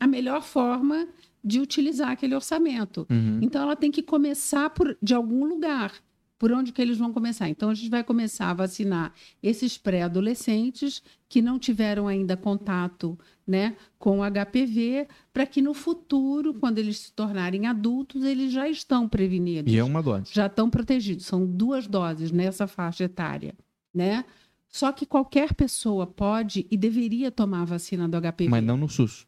[0.00, 1.06] a melhor forma
[1.44, 3.06] de utilizar aquele orçamento.
[3.10, 3.40] Uhum.
[3.42, 5.92] Então ela tem que começar por, de algum lugar.
[6.38, 7.48] Por onde que eles vão começar?
[7.48, 13.76] Então a gente vai começar a vacinar esses pré-adolescentes que não tiveram ainda contato, né,
[13.98, 19.08] com o HPV, para que no futuro, quando eles se tornarem adultos, eles já estão
[19.08, 20.32] prevenidos E é uma dose.
[20.32, 21.26] já estão protegidos.
[21.26, 23.54] São duas doses nessa faixa etária,
[23.94, 24.24] né?
[24.68, 28.48] Só que qualquer pessoa pode e deveria tomar a vacina do HPV.
[28.48, 29.26] Mas não no SUS.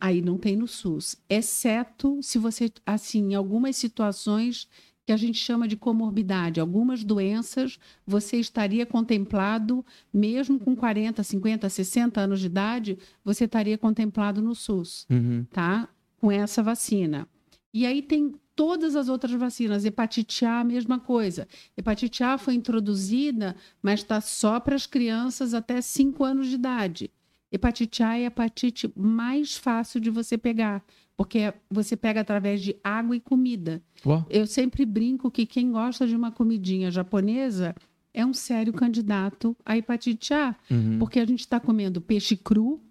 [0.00, 4.68] Aí não tem no SUS, exceto se você, assim, em algumas situações
[5.06, 9.82] que a gente chama de comorbidade, algumas doenças, você estaria contemplado,
[10.12, 15.46] mesmo com 40, 50, 60 anos de idade, você estaria contemplado no SUS Uhum.
[15.50, 15.88] tá?
[16.18, 17.26] Com essa vacina.
[17.72, 19.84] E aí tem todas as outras vacinas.
[19.84, 21.46] Hepatite A, a mesma coisa.
[21.76, 27.10] Hepatite A foi introduzida, mas está só para as crianças até 5 anos de idade.
[27.50, 30.84] Hepatite A é a hepatite mais fácil de você pegar,
[31.16, 33.82] porque você pega através de água e comida.
[34.28, 37.74] Eu sempre brinco que quem gosta de uma comidinha japonesa
[38.12, 40.54] é um sério candidato à hepatite A.
[40.70, 40.98] uhum.
[40.98, 42.82] Porque a gente está comendo peixe cru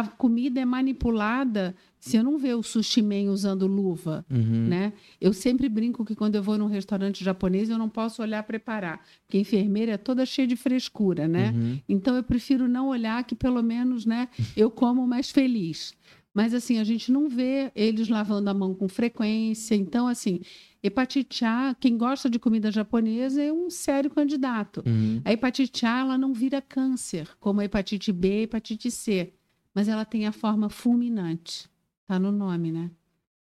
[0.00, 1.74] a comida é manipulada.
[1.98, 4.68] Se eu não ver o sushi man usando luva, Uhum.
[4.68, 4.92] né?
[5.20, 9.00] Eu sempre brinco que quando eu vou num restaurante japonês eu não posso olhar preparar,
[9.24, 11.50] porque a enfermeira é toda cheia de frescura, né?
[11.54, 11.80] Uhum.
[11.88, 15.94] Então eu prefiro não olhar que pelo menos, né, eu como mais feliz.
[16.32, 19.74] Mas assim, a gente não vê eles lavando a mão com frequência.
[19.74, 20.40] Então assim,
[20.82, 24.82] hepatite A, quem gosta de comida japonesa é um sério candidato.
[24.86, 25.22] Uhum.
[25.24, 29.32] A hepatite A ela não vira câncer, como a hepatite B e a hepatite C,
[29.76, 31.68] mas ela tem a forma fulminante.
[32.00, 32.90] Está no nome, né?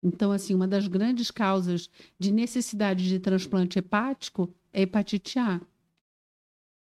[0.02, 5.58] Então, assim, uma das grandes causas de necessidade de transplante hepático é hepatite A.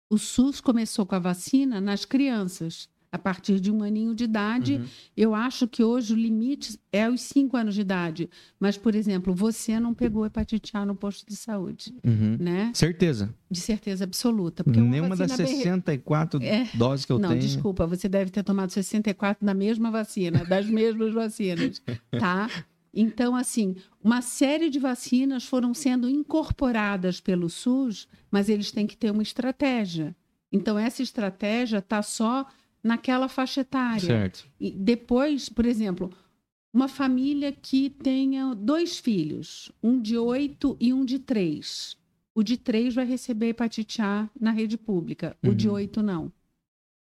[0.10, 4.76] O SUS começou com a vacina nas crianças, a partir de um aninho de idade.
[4.76, 4.86] Uhum.
[5.18, 8.30] Eu acho que hoje o limite é os cinco anos de idade.
[8.60, 12.38] Mas, por exemplo, você não pegou hepatite A no posto de saúde, Uhum.
[12.40, 12.72] né?
[12.76, 13.34] Certeza.
[13.50, 14.64] De certeza absoluta.
[14.64, 16.68] Porque é uma Nenhuma das vacina bem- 64 É.
[16.76, 17.42] doses que eu não, tenho.
[17.42, 21.82] desculpa, você deve ter tomado 64 da mesma vacina, das mesmas vacinas,
[22.12, 22.48] tá?
[22.94, 28.98] Então, assim, uma série de vacinas foram sendo incorporadas pelo SUS, mas eles têm que
[28.98, 30.16] ter uma estratégia.
[30.52, 32.48] Então, essa estratégia está só
[32.84, 34.00] naquela faixa etária.
[34.00, 34.48] Certo.
[34.60, 36.12] E depois, por exemplo,
[36.74, 41.98] uma família que tenha dois filhos, um de oito e um de três.
[42.36, 45.74] O de três vai receber hepatite A na rede pública, o de Uhum.
[45.76, 46.32] oito não.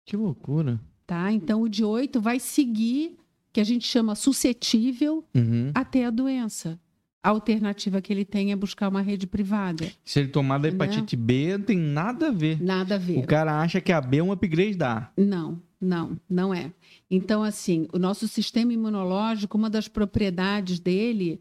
[0.05, 0.81] Que loucura.
[1.07, 1.31] Tá?
[1.31, 3.16] Então, o de oito vai seguir,
[3.53, 5.71] que a gente chama suscetível, Uhum.
[5.75, 6.81] a ter a doença.
[7.23, 9.91] A alternativa que ele tem é buscar uma rede privada.
[10.05, 10.75] Se ele tomar da Né?
[10.75, 12.62] hepatite B, não tem nada a ver.
[12.62, 13.18] Nada a ver.
[13.18, 15.11] O cara acha que a B é um upgrade da A.
[15.21, 16.73] Não, não, não é.
[17.11, 21.41] Então, assim, o nosso sistema imunológico, uma das propriedades dele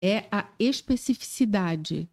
[0.00, 2.08] é a especificidade.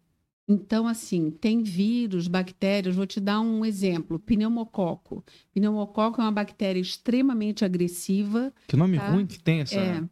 [0.46, 5.24] Então, assim, tem vírus, bactérias, vou te dar um exemplo: pneumococo.
[5.54, 9.10] Pneumococo é uma bactéria extremamente agressiva, Que nome Tá.
[9.10, 9.76] ruim que tem essa.
[9.76, 10.02] é,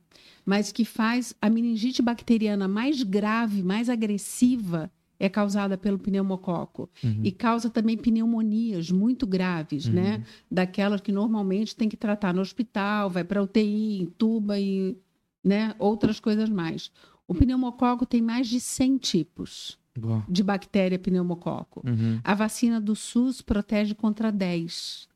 [0.44, 6.90] mas que faz a meningite bacteriana mais grave, mais agressiva, é causada pelo pneumococo.
[7.04, 7.20] Uhum.
[7.22, 9.92] E causa também pneumonias muito graves, Uhum.
[9.92, 10.24] né?
[10.50, 14.96] Daquelas que normalmente tem que tratar no hospital, vai para UTI, entuba e
[15.44, 15.74] né?
[15.78, 16.90] outras coisas mais.
[17.26, 20.24] O pneumococo tem mais de 100 tipos Boa.
[20.28, 21.82] de bactéria pneumococo.
[21.86, 22.20] Uhum.
[22.24, 25.08] A vacina do SUS protege contra 10.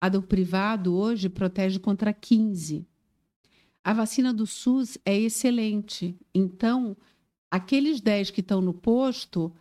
[0.00, 2.86] A do privado hoje protege contra 15.
[3.84, 6.16] A vacina do SUS é excelente.
[6.34, 6.96] Então,
[7.50, 9.52] aqueles 10 que estão no posto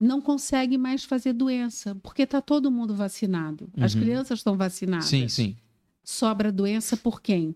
[0.00, 3.68] não conseguem mais fazer doença, porque está todo mundo vacinado.
[3.76, 4.00] As Uhum.
[4.00, 5.06] crianças estão vacinadas.
[5.08, 5.56] Sim, sim.
[6.02, 7.54] Sobra doença por quem?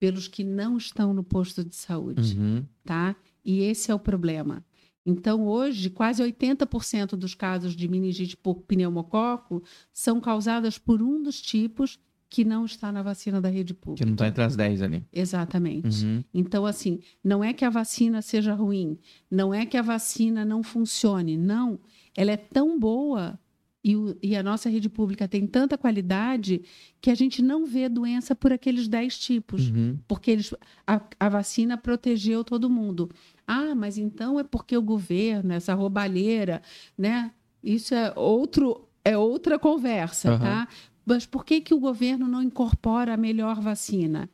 [0.00, 2.64] Pelos que não estão no posto de saúde Uhum.
[2.84, 3.14] tá?
[3.44, 4.64] E esse é o problema.
[5.08, 9.62] Então, hoje, quase 80% dos casos de meningite por pneumococo
[9.92, 11.98] são causadas por um dos tipos
[12.28, 14.04] que não está na vacina da rede Que pública.
[14.08, 15.04] não tá entre as 10 ali.
[15.12, 16.04] Exatamente.
[16.04, 16.24] Uhum.
[16.34, 18.98] Então, assim, não é que a vacina seja ruim,
[19.30, 21.78] não é que a vacina não funcione, não.
[22.16, 23.38] Ela é tão boa
[23.84, 26.62] e, o- e a nossa rede pública tem tanta qualidade
[27.00, 29.96] que a gente não vê doença por aqueles 10 tipos Uhum.
[30.08, 30.52] porque eles,
[30.84, 33.08] a, a vacina protegeu todo mundo.
[33.46, 36.60] Ah, mas então é porque o governo, essa roubalheira,
[36.98, 37.30] né?
[37.62, 40.38] Isso é outro é outra conversa, Aham.
[40.40, 40.68] tá?
[41.06, 44.28] Mas por que, que o governo não incorpora a melhor vacina?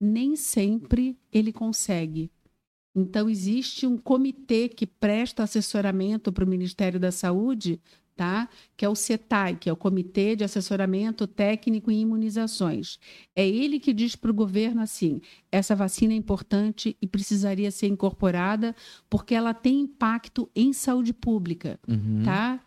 [0.00, 2.30] Nem sempre ele consegue.
[2.94, 7.78] Então, existe um comitê que presta assessoramento para o Ministério da Saúde,
[8.16, 8.48] tá?
[8.76, 12.98] que é o CETAI, que é o Comitê de Assessoramento Técnico em Imunizações.
[13.36, 15.20] É ele que diz para o governo assim:
[15.52, 18.74] essa vacina é importante e precisaria ser incorporada
[19.10, 22.22] porque ela tem impacto em saúde pública, Uhum.
[22.24, 22.60] tá?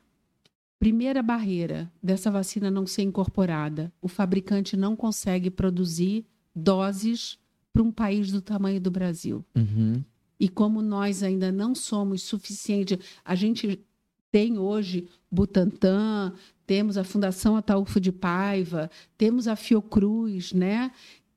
[0.79, 6.25] Primeira barreira dessa vacina não ser incorporada: o fabricante não consegue produzir
[6.55, 7.37] doses
[7.73, 9.45] para um país do tamanho do Brasil.
[9.55, 10.03] Uhum.
[10.39, 13.85] E como nós ainda não somos suficiente, a gente
[14.31, 16.33] tem hoje Butantan,
[16.65, 20.91] temos a Fundação Ataúfo de Paiva, temos a Fiocruz, né?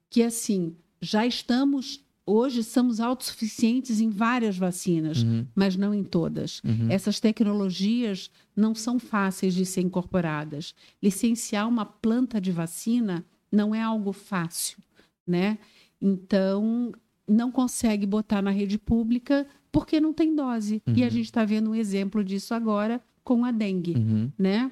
[0.09, 5.47] Que assim, já estamos hoje somos autossuficientes em várias vacinas, Uhum.
[5.55, 6.61] mas não em todas.
[6.65, 6.89] Uhum.
[6.91, 10.75] Essas tecnologias não são fáceis de ser incorporadas.
[11.03, 14.79] Licenciar uma planta de vacina não é algo fácil,
[15.27, 15.59] né?
[16.01, 16.93] Então,
[17.29, 20.83] não consegue botar na rede pública porque não tem dose.
[20.87, 21.11] E a Uhum.
[21.11, 24.31] gente está vendo um exemplo disso agora com a dengue, Uhum.
[24.39, 24.71] né?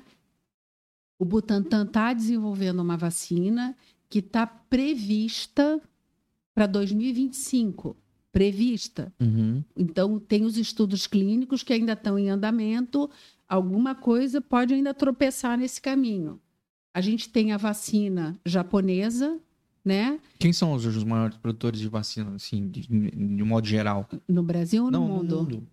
[1.19, 3.77] O Butantan está desenvolvendo uma vacina
[4.09, 5.81] que está prevista
[6.61, 7.97] para 2025.
[8.31, 9.11] Prevista.
[9.19, 9.65] Uhum.
[9.75, 13.09] Então, tem os estudos clínicos que ainda estão em andamento,
[13.49, 16.39] alguma coisa pode ainda tropeçar nesse caminho.
[16.93, 19.41] A gente tem a vacina japonesa,
[19.83, 20.21] né?
[20.39, 24.07] Quem são os, os maiores produtores de vacina, assim, de, de um modo geral?
[24.29, 25.37] No Brasil ou no Não, mundo?
[25.37, 25.67] no mundo.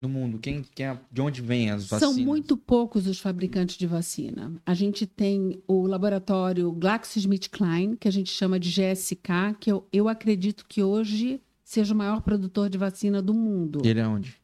[0.00, 0.38] No mundo.
[0.38, 2.14] Quem, quem é- de onde vêm as vacinas?
[2.14, 4.52] São muito poucos os fabricantes de vacina.
[4.64, 10.08] A gente tem o laboratório GlaxoSmithKline, que a gente chama de GSK, que eu, eu
[10.08, 13.80] acredito que hoje seja o maior produtor de vacina do mundo.
[13.84, 14.36] Ele é onde?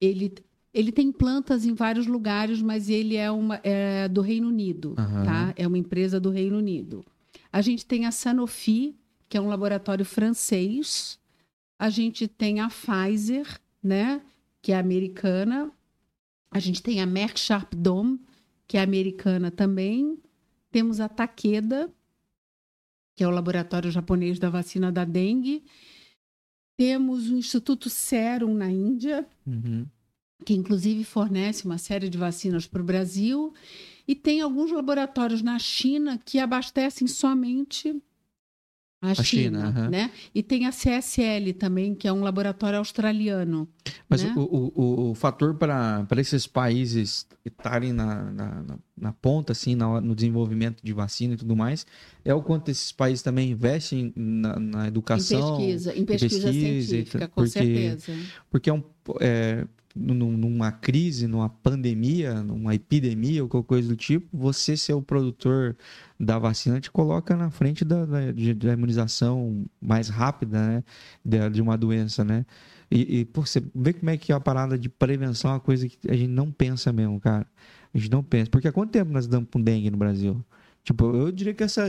[0.00, 0.34] Ele,
[0.74, 5.24] ele tem plantas em vários lugares, mas ele é, uma, é do Reino Unido, Aham.
[5.24, 5.54] tá?
[5.56, 7.04] É uma empresa do Reino Unido.
[7.52, 8.96] A gente tem a Sanofi,
[9.28, 11.18] que é um laboratório francês.
[11.78, 13.46] A gente tem a Pfizer,
[13.82, 14.20] né?
[14.62, 15.70] Que é americana.
[16.50, 18.20] A gente tem a Merck Sharp Dome,
[18.66, 20.18] que é americana também.
[20.70, 21.92] Temos a Takeda,
[23.16, 25.64] que é o laboratório japonês da vacina da dengue.
[26.76, 29.86] Temos o Instituto Serum na Índia, Uhum.
[30.44, 33.52] que inclusive fornece uma série de vacinas para o Brasil.
[34.08, 38.02] E tem alguns laboratórios na China que abastecem somente
[39.02, 39.88] A, A China, China, aham.
[39.90, 40.10] né?
[40.34, 43.66] E tem a CSL também, que é um laboratório australiano.
[44.08, 44.34] Mas né?
[44.36, 48.64] o, o, o, fator para esses países estarem na, na,
[48.96, 51.86] na- ponta, assim, na no desenvolvimento de vacina e tudo mais,
[52.22, 55.56] é o quanto esses países também investem na, na Em educação.
[55.56, 58.12] pesquisa, em pesquisa, pesquisa científica, com porque- certeza.
[58.50, 58.82] Porque é um,
[59.20, 65.02] é, numa crise, numa pandemia, numa epidemia ou qualquer coisa do tipo, você ser o
[65.02, 65.76] produtor
[66.18, 68.18] da vacina te coloca na frente da, da,
[68.56, 70.84] da imunização mais rápida, né?
[71.24, 72.46] De, de uma doença, né?
[72.90, 75.88] E, e pô, você vê como é que a parada de prevenção é uma coisa
[75.88, 77.46] que a gente não pensa mesmo, cara.
[77.94, 78.50] A gente não pensa.
[78.50, 80.44] Porque há quanto tempo nós damos com dengue no Brasil?
[80.82, 81.84] Tipo, eu diria que essa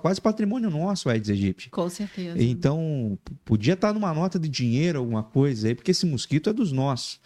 [0.00, 1.68] quase patrimônio nosso, Aedes aegypti.
[1.70, 2.40] Com certeza.
[2.42, 6.70] Então, podia estar numa nota de dinheiro, alguma coisa aí, porque esse mosquito é dos
[6.72, 7.20] nossos.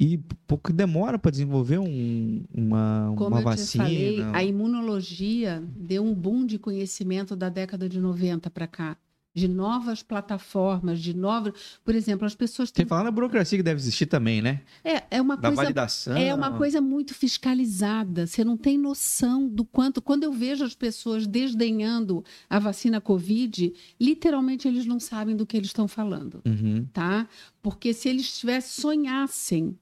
[0.00, 3.84] E pouco demora para desenvolver um- uma, Como uma eu vacina.
[3.88, 8.96] te falei, a imunologia deu um boom de conhecimento da década de 90 para cá.
[9.34, 11.52] De novas plataformas, de novas.
[11.84, 12.84] Por exemplo, as pessoas têm.
[12.86, 14.62] falar na burocracia que deve existir também, né?
[14.82, 16.16] É, é uma Da coisa validação.
[16.16, 18.26] É uma coisa muito fiscalizada.
[18.26, 20.02] Você não tem noção do quanto.
[20.02, 25.56] Quando eu vejo as pessoas desdenhando a vacina Covid, literalmente eles não sabem do que
[25.56, 26.86] eles estão falando, Uhum.
[26.92, 27.28] tá?
[27.62, 29.78] Porque se eles tivessem, sonhassem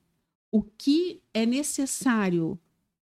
[0.53, 2.59] o que é necessário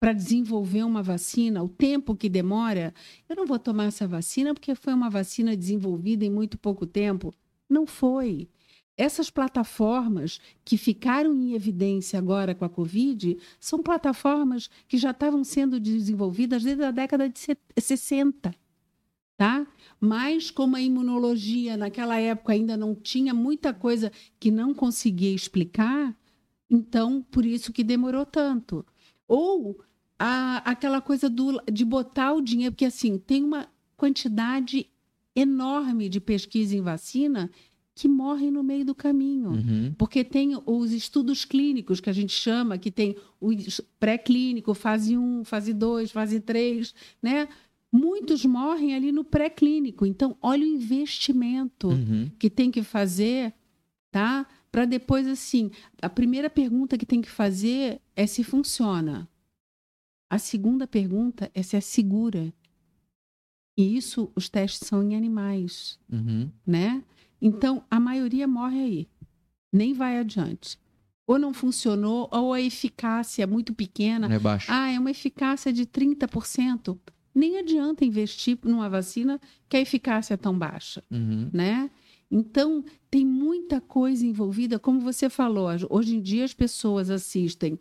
[0.05, 2.92] para desenvolver uma vacina, o tempo que demora,
[3.26, 7.32] eu não vou tomar essa vacina porque foi uma vacina desenvolvida em muito pouco tempo.
[7.66, 8.46] Não foi.
[8.98, 15.42] Essas plataformas que ficaram em evidência agora com a Covid são plataformas que já estavam
[15.42, 18.55] sendo desenvolvidas desde a década de se- 60.
[19.38, 19.66] Tá?
[19.98, 26.14] Mas como a imunologia naquela época ainda não tinha muita coisa que não conseguia explicar,
[26.68, 28.84] então por isso que demorou tanto.
[29.26, 29.82] Ou
[30.18, 34.86] a- aquela coisa do, de botar o dinheiro, porque assim, tem uma quantidade
[35.34, 37.50] enorme de pesquisa em vacina
[37.94, 39.50] que morrem no meio do caminho.
[39.50, 39.94] Uhum.
[39.96, 43.50] Porque tem os estudos clínicos que a gente chama, que tem o
[44.00, 46.92] pré-clínico, fase 1, fase 2, fase 3,
[47.22, 47.48] né?
[47.92, 50.04] Muitos morrem ali no pré-clínico.
[50.04, 52.28] Então, olha o investimento Uhum.
[52.38, 53.54] que tem que fazer,
[54.10, 54.44] tá?
[54.72, 55.70] Para depois, assim,
[56.02, 59.28] a primeira pergunta que tem que fazer é se funciona.
[60.31, 62.53] A segunda pergunta é se é segura.
[63.77, 66.51] E isso, os testes são em animais Uhum.
[66.66, 67.03] né?
[67.41, 69.09] Então, a maioria morre aí.
[69.72, 70.79] Nem vai adiante.
[71.27, 74.33] Ou não funcionou, ou a eficácia é muito pequena.
[74.33, 74.70] É baixo.
[74.70, 76.99] Ah, é uma eficácia de 30%.
[77.35, 81.51] Nem adianta investir numa vacina que a eficácia é tão baixa, Uhum.
[81.53, 81.91] né?
[82.31, 85.68] Então, tem muita coisa envolvida, como você falou.
[85.91, 87.79] Hoje em dia as pessoas assistem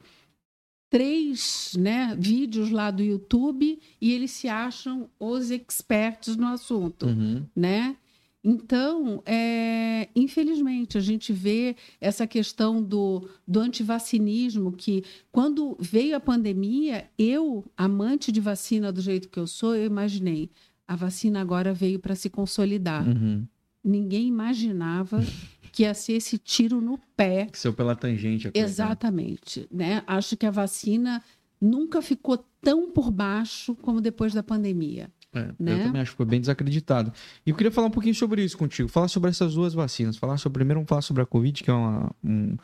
[0.93, 7.43] três né, vídeos lá do YouTube e eles se acham os expertos no assunto Uhum.
[7.55, 7.95] né?
[8.43, 16.19] Então, é, infelizmente, a gente vê essa questão do, do antivacinismo, que quando veio a
[16.19, 20.51] pandemia, eu, amante de vacina do jeito que eu sou, eu imaginei,
[20.87, 23.07] a vacina agora veio para se consolidar.
[23.07, 23.47] Uhum.
[23.83, 25.23] Ninguém imaginava
[25.73, 27.47] que ia ser esse tiro no pé.
[27.47, 28.43] Que saiu pela tangente.
[28.49, 28.63] coisa, né?
[28.63, 30.03] Exatamente, né?
[30.05, 31.21] Acho que a vacina
[31.59, 35.09] nunca ficou tão por baixo como depois da pandemia.
[35.33, 35.73] É, né?
[35.73, 37.11] Eu também acho que foi bem desacreditado.
[37.43, 38.87] E eu queria falar um pouquinho sobre isso contigo.
[38.87, 40.15] Falar sobre essas duas vacinas.
[40.15, 42.11] Falar sobre, primeiro, vamos falar sobre a Covid, que é uma.
[42.23, 42.55] um-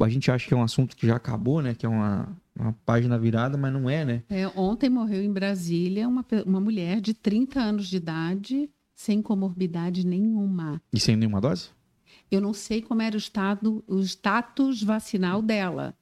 [0.00, 1.74] a gente acha que é um assunto que já acabou, né?
[1.74, 2.28] Que é uma,
[2.58, 4.22] uma página virada, mas não é, né?
[4.30, 10.06] É, ontem morreu em Brasília uma, uma mulher de 30 anos de idade, sem comorbidade
[10.06, 10.80] nenhuma.
[10.92, 11.68] E sem nenhuma dose?
[12.30, 15.94] Eu não sei como era o, estado, o status vacinal dela,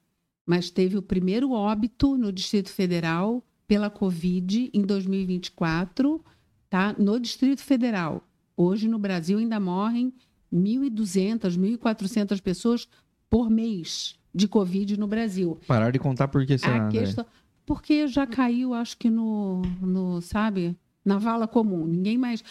[0.45, 6.23] mas teve o primeiro óbito no Distrito Federal pela Covid em 2024,
[6.69, 6.95] tá?
[6.97, 8.27] No Distrito Federal.
[8.55, 10.13] Hoje no Brasil ainda morrem
[10.53, 12.87] 1.200, 1.400 pessoas
[13.29, 15.57] por mês de Covid no Brasil.
[15.67, 16.99] Parar de contar por que será, André?
[16.99, 17.25] questão...
[17.65, 21.85] Porque já caiu, acho que no, no sabe, na vala comum.
[21.85, 22.43] Ninguém mais.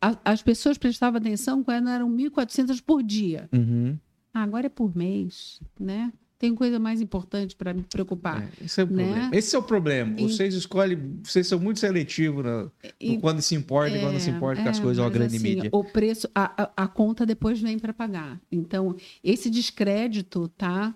[0.00, 3.48] a- As pessoas prestavam atenção quando eram 1.400 por dia.
[3.52, 3.98] Uhum.
[4.34, 6.12] Ah, agora é por mês, né?
[6.38, 8.42] Tem coisa mais importante para me preocupar.
[8.42, 9.04] É, esse é o Né?
[9.04, 9.30] problema.
[9.32, 10.20] Esse é o problema.
[10.20, 14.18] E- Vocês escolhem, vocês são muito seletivos no, no E- quando se importa e quando
[14.18, 15.70] se importa com as é, coisas, ó, a mas grande assim, mídia.
[15.72, 18.40] O preço, a, a, a conta depois vem para pagar.
[18.50, 20.92] Então, esse descrédito, tá?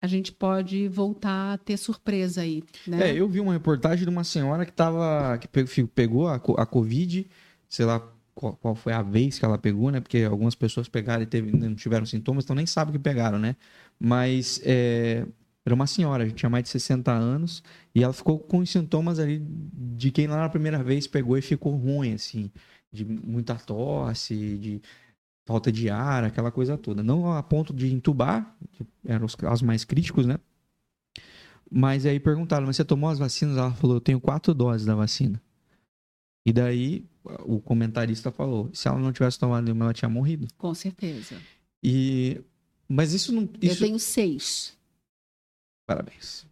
[0.00, 3.08] A gente pode voltar a ter surpresa aí, né?
[3.08, 5.36] É, eu vi uma reportagem de uma senhora que tava.
[5.38, 7.26] que pe- pegou a, a Covid,
[7.68, 8.00] sei lá
[8.34, 10.00] qual, qual foi a vez que ela pegou, né?
[10.00, 13.56] Porque algumas pessoas pegaram e teve- não tiveram sintomas, então nem sabe que pegaram, né?
[13.98, 15.26] Mas é,
[15.66, 17.62] Era uma senhora, tinha mais de 60 anos,
[17.94, 21.42] e ela ficou com os sintomas ali de quem lá na primeira vez pegou e
[21.42, 22.50] ficou ruim, assim,
[22.90, 24.80] de muita tosse, de
[25.48, 27.02] falta de ar, aquela coisa toda.
[27.02, 30.38] Não a ponto de entubar, que eram os casos mais críticos, né?
[31.70, 33.56] Mas aí perguntaram, mas você tomou as vacinas?
[33.56, 35.40] Ela falou, eu tenho quatro doses da vacina.
[36.44, 37.02] E daí
[37.46, 40.46] o comentarista falou, se ela não tivesse tomado nenhuma, ela tinha morrido.
[40.58, 41.34] Com certeza.
[41.82, 42.42] E
[42.86, 43.48] mas isso não.
[43.62, 43.82] Isso...
[43.82, 44.76] Eu tenho seis.
[45.86, 46.46] Parabéns.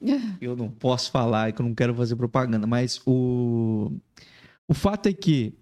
[0.40, 3.92] Eu não posso falar, é que eu não quero fazer propaganda, mas o,
[4.66, 5.54] o fato é que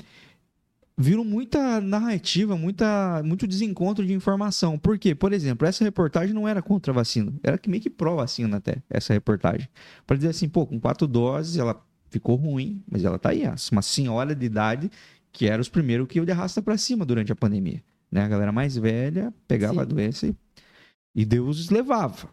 [1.00, 4.78] viram muita narrativa, muita, muito desencontro de informação.
[4.78, 5.14] Por quê?
[5.14, 8.76] Por exemplo, essa reportagem não era contra a vacina, era que meio que pró-vacina até,
[8.88, 9.66] essa reportagem.
[10.06, 13.42] Para dizer assim, pô, com quatro doses ela ficou ruim, mas ela tá aí,
[13.72, 14.90] uma senhora de idade
[15.32, 17.82] que era os primeiros que eu de arrasta para cima durante a pandemia.
[18.10, 18.22] Né?
[18.22, 19.80] A galera mais velha pegava Sim.
[19.80, 20.34] a doença e,
[21.14, 22.28] e Deus levava.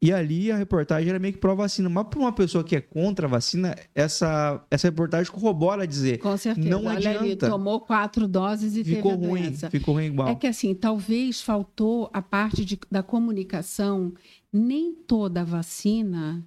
[0.00, 1.88] E ali a reportagem era meio que pró-vacina.
[1.88, 6.18] Mas para uma pessoa que é contra a vacina, essa, essa reportagem corrobora dizer.
[6.18, 6.68] Com certeza.
[6.68, 7.18] Não Olha adianta.
[7.24, 9.52] Ali, tomou quatro doses e ficou teve ruim.
[9.54, 10.28] Ficou ruim igual.
[10.28, 14.12] É que assim, talvez faltou a parte de, da comunicação.
[14.52, 16.46] Nem toda vacina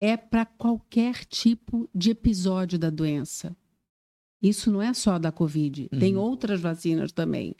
[0.00, 3.54] é para qualquer tipo de episódio da doença.
[4.42, 5.90] Isso não é só da Covid.
[5.92, 5.98] Uhum.
[5.98, 7.54] Tem outras vacinas também.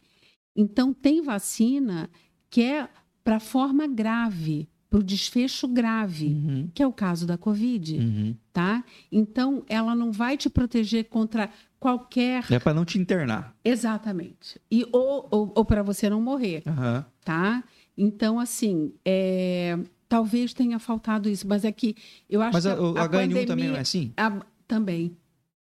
[0.56, 2.08] Então, tem vacina
[2.48, 2.88] que é
[3.22, 6.68] para forma grave, para o desfecho grave, uhum.
[6.74, 8.36] que é o caso da Covid, uhum.
[8.52, 8.84] tá?
[9.10, 12.44] Então, ela não vai te proteger contra qualquer...
[12.50, 13.54] É para não te internar.
[13.64, 14.60] Exatamente.
[14.68, 17.04] E, ou ou, ou para você não morrer, uhum.
[17.24, 17.62] tá?
[17.96, 19.78] Então, assim, é...
[20.08, 21.94] talvez tenha faltado isso, mas é que
[22.28, 23.46] eu acho mas que a, a, a pandemia...
[23.46, 24.12] também não é assim?
[24.16, 24.44] A...
[24.66, 25.16] Também.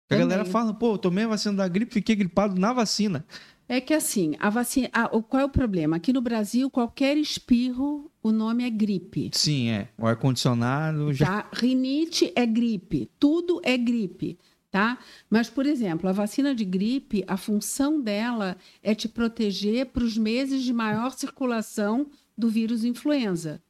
[0.05, 0.27] A também.
[0.27, 3.23] galera fala, pô, tomei a vacina da gripe, fiquei gripado na vacina.
[3.71, 4.89] É que assim, a vacina.
[4.91, 5.97] A, qual é o problema?
[5.97, 9.29] Aqui no Brasil, qualquer espirro, o nome é gripe.
[9.31, 9.89] Sim, é.
[9.95, 11.43] O ar-condicionado já.
[11.43, 11.49] Tá?
[11.53, 13.11] Rinite é gripe.
[13.19, 14.39] Tudo é gripe.
[14.71, 14.97] Tá?
[15.29, 20.17] Mas, por exemplo, a vacina de gripe, a função dela é te proteger para os
[20.17, 23.61] meses de maior circulação do vírus influenza.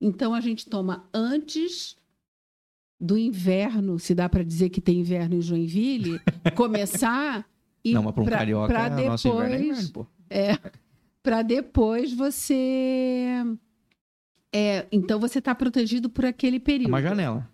[0.00, 1.96] Então, a gente toma antes
[2.98, 6.18] do inverno, se dá para dizer que tem inverno em Joinville,
[6.56, 7.46] começar
[7.84, 10.06] e não, mas para um pra, carioca, pra depois, nosso inverno é inverno, pô.
[10.30, 10.58] É,
[11.22, 13.44] para depois você...
[14.52, 16.88] É, então você está protegido por aquele período.
[16.88, 17.50] Uma janela.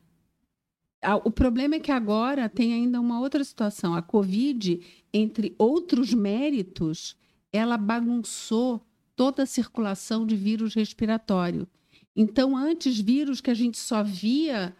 [1.24, 3.95] O problema é que agora tem ainda uma outra situação.
[3.95, 4.81] A Covid,
[5.14, 7.16] entre outros méritos,
[7.51, 11.66] ela bagunçou toda a circulação de vírus respiratório.
[12.14, 14.76] Então, antes, vírus que a gente só via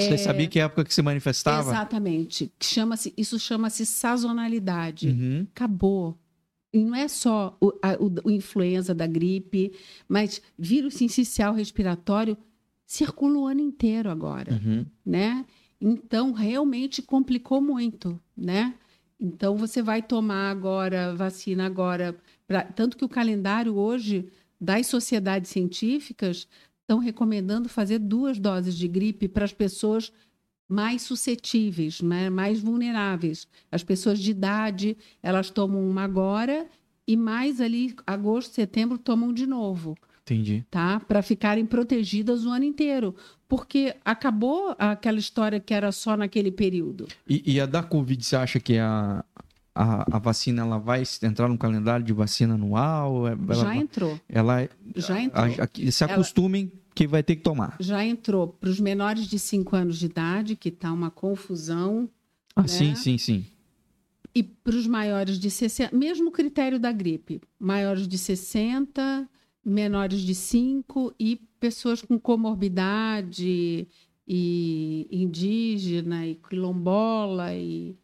[0.00, 0.18] você é...
[0.18, 1.70] sabia que época que se manifestava?
[1.70, 2.52] Exatamente.
[2.60, 5.08] Chama-se, isso chama-se sazonalidade.
[5.08, 5.46] Uhum.
[5.54, 6.16] Acabou.
[6.72, 9.72] E não é só o, a, o, o, influenza da gripe,
[10.06, 12.36] mas vírus sincicial respiratório
[12.86, 14.84] circula o ano inteiro agora, uhum.
[15.04, 15.44] né?
[15.80, 18.74] Então, realmente complicou muito, né?
[19.20, 22.62] Então, você vai tomar agora vacina agora, pra...
[22.62, 24.28] tanto que o calendário hoje
[24.60, 26.48] das sociedades científicas
[26.88, 30.10] estão recomendando fazer duas doses de gripe para as pessoas
[30.66, 32.30] mais suscetíveis, né?
[32.30, 33.46] mais vulneráveis.
[33.70, 36.66] As pessoas de idade, elas tomam uma agora
[37.06, 39.96] e mais ali, agosto, setembro, tomam de novo.
[40.22, 40.64] Entendi.
[40.70, 41.00] Tá?
[41.00, 43.14] Para ficarem protegidas o ano inteiro.
[43.46, 47.06] Porque acabou aquela história que era só naquele período.
[47.26, 49.24] E, e a da Covid, você acha que a,
[49.78, 53.28] a, a, vacina ela vai entrar no calendário de vacina anual?
[53.28, 54.20] Ela, já entrou.
[54.28, 55.44] Ela já entrou.
[55.44, 57.76] A, a, se acostumem ela, que vai ter que tomar.
[57.78, 62.10] Já entrou para os menores de 5 anos de idade, que está uma confusão.
[62.56, 62.68] Ah, né?
[62.68, 63.46] sim, sim, sim.
[64.34, 69.28] E para os maiores de 60, mesmo critério da gripe, maiores de 60,
[69.64, 73.86] menores de 5 e pessoas com comorbidade
[74.26, 77.96] e indígena e quilombola e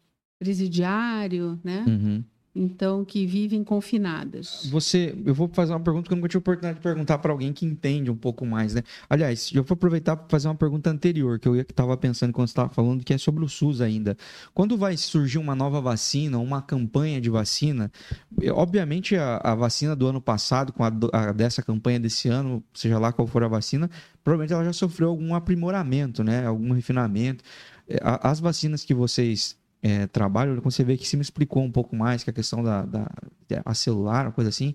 [0.45, 1.83] presidiário, né?
[1.87, 2.23] Uhum.
[2.57, 4.69] Então, que vivem confinadas.
[4.71, 7.51] Você, eu vou fazer uma pergunta que eu nunca tive oportunidade de perguntar para alguém
[7.51, 8.81] que entende um pouco mais, né?
[9.09, 12.69] Aliás, eu vou aproveitar para fazer uma pergunta anterior que eu estava pensando quando estava
[12.69, 14.15] falando, que é sobre o SUS ainda.
[14.53, 17.91] Quando vai surgir uma nova vacina, uma campanha de vacina,
[18.53, 22.97] obviamente a, a vacina do ano passado, com a, a, dessa campanha desse ano, seja
[22.97, 23.89] lá qual for a vacina,
[24.23, 26.45] provavelmente ela já sofreu algum aprimoramento, né?
[26.45, 27.43] Algum refinamento.
[27.85, 31.95] É, as vacinas que vocês é, trabalho, você vê que se me explicou um pouco
[31.95, 33.07] mais que a questão da, da
[33.63, 34.73] a celular, uma coisa assim,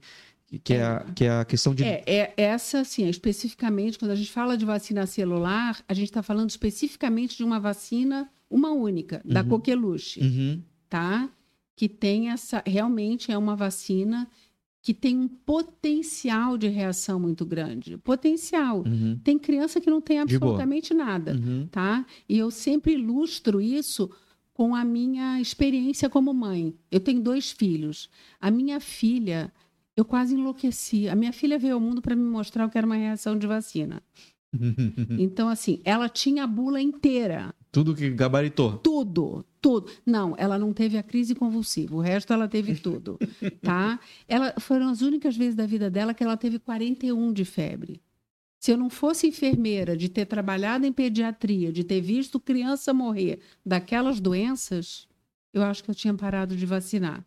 [0.62, 1.82] que é, a, que é a questão de.
[1.82, 6.22] É, é, essa, assim, especificamente, quando a gente fala de vacina celular, a gente está
[6.22, 9.48] falando especificamente de uma vacina, uma única, da uhum.
[9.48, 10.62] coqueluche, uhum.
[10.88, 11.28] tá?
[11.74, 12.62] Que tem essa.
[12.64, 14.28] Realmente é uma vacina
[14.80, 17.96] que tem um potencial de reação muito grande.
[17.98, 18.84] Potencial.
[18.86, 19.18] Uhum.
[19.24, 21.66] Tem criança que não tem absolutamente nada, uhum.
[21.68, 22.06] tá?
[22.28, 24.08] E eu sempre ilustro isso
[24.60, 26.74] com a minha experiência como mãe.
[26.90, 28.10] Eu tenho dois filhos.
[28.38, 29.50] A minha filha,
[29.96, 31.08] eu quase enlouqueci.
[31.08, 33.46] A minha filha veio ao mundo para me mostrar o que era uma reação de
[33.46, 34.02] vacina.
[35.18, 37.54] então, assim, ela tinha a bula inteira.
[37.72, 38.76] Tudo que gabaritou.
[38.76, 39.90] Tudo, tudo.
[40.04, 41.96] Não, ela não teve a crise convulsiva.
[41.96, 43.18] O resto ela teve tudo,
[43.62, 43.98] tá?
[44.28, 48.02] Ela foram as únicas vezes da vida dela que ela teve 41 de febre.
[48.60, 53.40] Se eu não fosse enfermeira, de ter trabalhado em pediatria, de ter visto criança morrer
[53.64, 55.08] daquelas doenças,
[55.50, 57.24] eu acho que eu tinha parado de vacinar.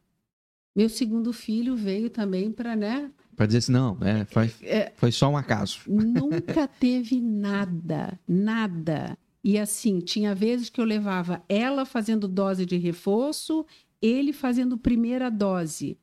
[0.76, 3.12] Meu segundo filho veio também para, né?
[3.36, 5.80] Para dizer assim, não, é, foi, é, foi só um acaso.
[5.90, 9.18] Nunca teve nada, nada.
[9.44, 13.66] E assim, tinha vezes que eu levava ela fazendo dose de reforço,
[14.00, 15.98] ele fazendo primeira dose.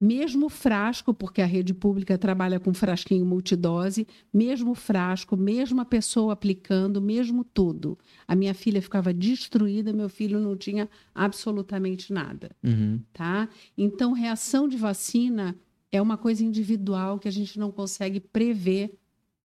[0.00, 7.00] Mesmo frasco, porque a rede pública trabalha com frasquinho multidose, mesmo frasco, mesma pessoa aplicando,
[7.00, 7.98] mesmo tudo.
[8.26, 12.50] A minha filha ficava destruída, meu filho não tinha absolutamente nada.
[12.62, 13.00] Uhum.
[13.12, 13.48] Tá?
[13.76, 15.56] Então, reação de vacina
[15.90, 18.96] é uma coisa individual que a gente não consegue prever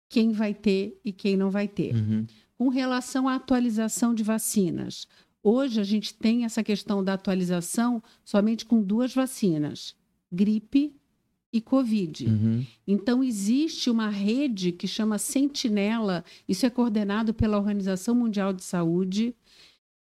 [0.08, 1.96] quem vai ter e quem não vai ter.
[1.96, 2.28] Uhum
[2.64, 5.06] com relação à atualização de vacinas.
[5.44, 9.96] Hoje a gente tem essa questão da atualização somente com duas vacinas:
[10.34, 10.96] gripe
[11.52, 12.26] e Covid.
[12.26, 12.66] Uhum.
[12.88, 19.36] Então, existe uma rede que chama Sentinela, isso é coordenado pela Organização Mundial de Saúde,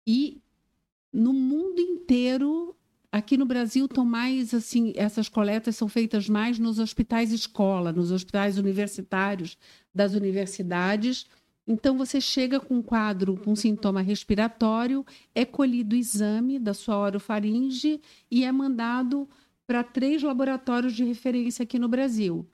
[0.06, 0.40] e
[1.12, 2.76] no mundo inteiro,
[3.10, 8.10] aqui no Brasil, estão mais assim, essas coletas são feitas mais nos hospitais escola, nos
[8.10, 9.56] hospitais universitários
[9.94, 11.26] das universidades
[11.70, 16.98] então, você chega com um quadro com sintoma respiratório, é colhido o exame da sua
[16.98, 19.28] orofaringe e é mandado
[19.70, 22.44] para três laboratórios de referência aqui no Brasil.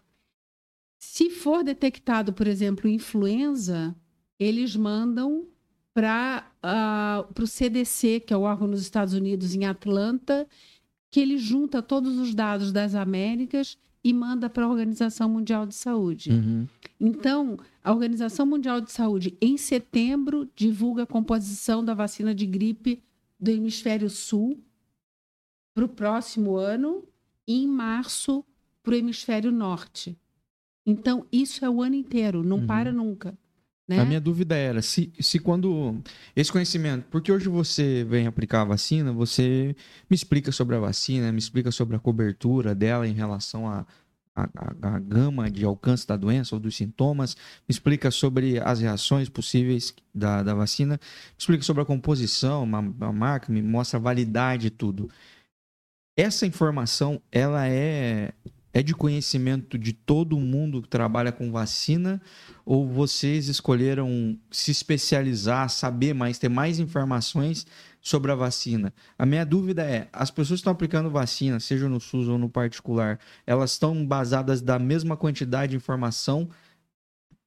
[0.99, 3.97] Se for detectado, por exemplo, influenza,
[4.39, 5.47] eles mandam
[5.95, 10.47] para uh, ah, o CDC, que é o órgão nos Estados Unidos, em Atlanta,
[11.11, 15.75] que ele junta todos os dados das Américas e manda para a Organização Mundial de
[15.75, 16.33] Saúde.
[16.33, 16.69] Uhum.
[17.01, 23.03] Então, a Organização Mundial de Saúde, em setembro, divulga a composição da vacina de gripe
[23.41, 24.63] do hemisfério sul
[25.77, 27.05] para o próximo ano
[27.47, 28.43] e em março
[28.83, 30.17] para o hemisfério norte.
[30.87, 32.67] Então, isso é o ano inteiro, não uhum.
[32.67, 33.37] para nunca.
[33.87, 33.99] Né?
[33.99, 36.01] A minha dúvida era se, se quando
[36.35, 39.77] esse conhecimento, porque hoje você vem aplicar a vacina, você
[40.09, 43.85] me explica sobre a vacina, me explica sobre a cobertura dela em relação a,
[44.35, 47.37] a, a, a gama de alcance da doença ou dos sintomas,
[47.69, 52.79] me explica sobre as reações possíveis da, da vacina, me explica sobre a composição, uma,
[52.79, 55.11] uma marca, me mostra a validade e tudo.
[56.17, 58.33] Essa informação, ela é
[58.73, 62.21] é de conhecimento de todo mundo que trabalha com vacina
[62.63, 67.67] ou vocês escolheram se especializar, saber mais, ter mais informações
[68.03, 68.93] sobre a vacina?
[69.19, 72.51] A minha dúvida é: as pessoas que estão aplicando vacina, seja no SUS ou no
[72.51, 76.47] particular, elas estão basadas da mesma quantidade de informação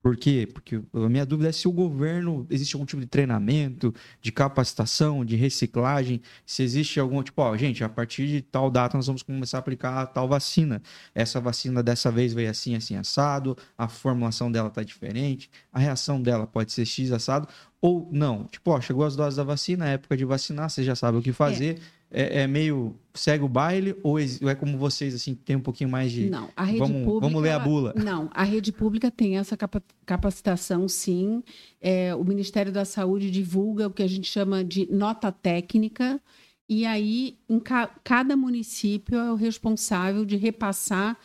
[0.01, 0.47] por quê?
[0.51, 5.25] Porque a minha dúvida é se o governo existe algum tipo de treinamento, de capacitação,
[5.25, 9.23] de reciclagem, se existe algum tipo, ó, gente, a partir de tal data nós vamos
[9.23, 10.81] começar a aplicar tal vacina.
[11.13, 16.21] Essa vacina dessa vez veio assim, assim, assado, a formulação dela tá diferente, a reação
[16.21, 17.47] dela pode ser X assado,
[17.81, 18.45] ou não.
[18.45, 21.21] Tipo, ó, chegou as doses da vacina, é época de vacinar, você já sabe o
[21.21, 21.77] que fazer.
[21.77, 25.89] É é, é, meio segue o baile ou é como vocês assim tem um pouquinho
[25.89, 27.93] mais de não a rede vamos, pública vamos ler a bula?
[27.95, 29.57] Não a rede pública tem essa
[30.05, 31.43] capacitação sim.
[31.79, 36.19] É, o Ministério da Saúde divulga o que a gente chama de nota técnica.
[36.67, 41.17] E aí em ca cada município é o responsável de repassar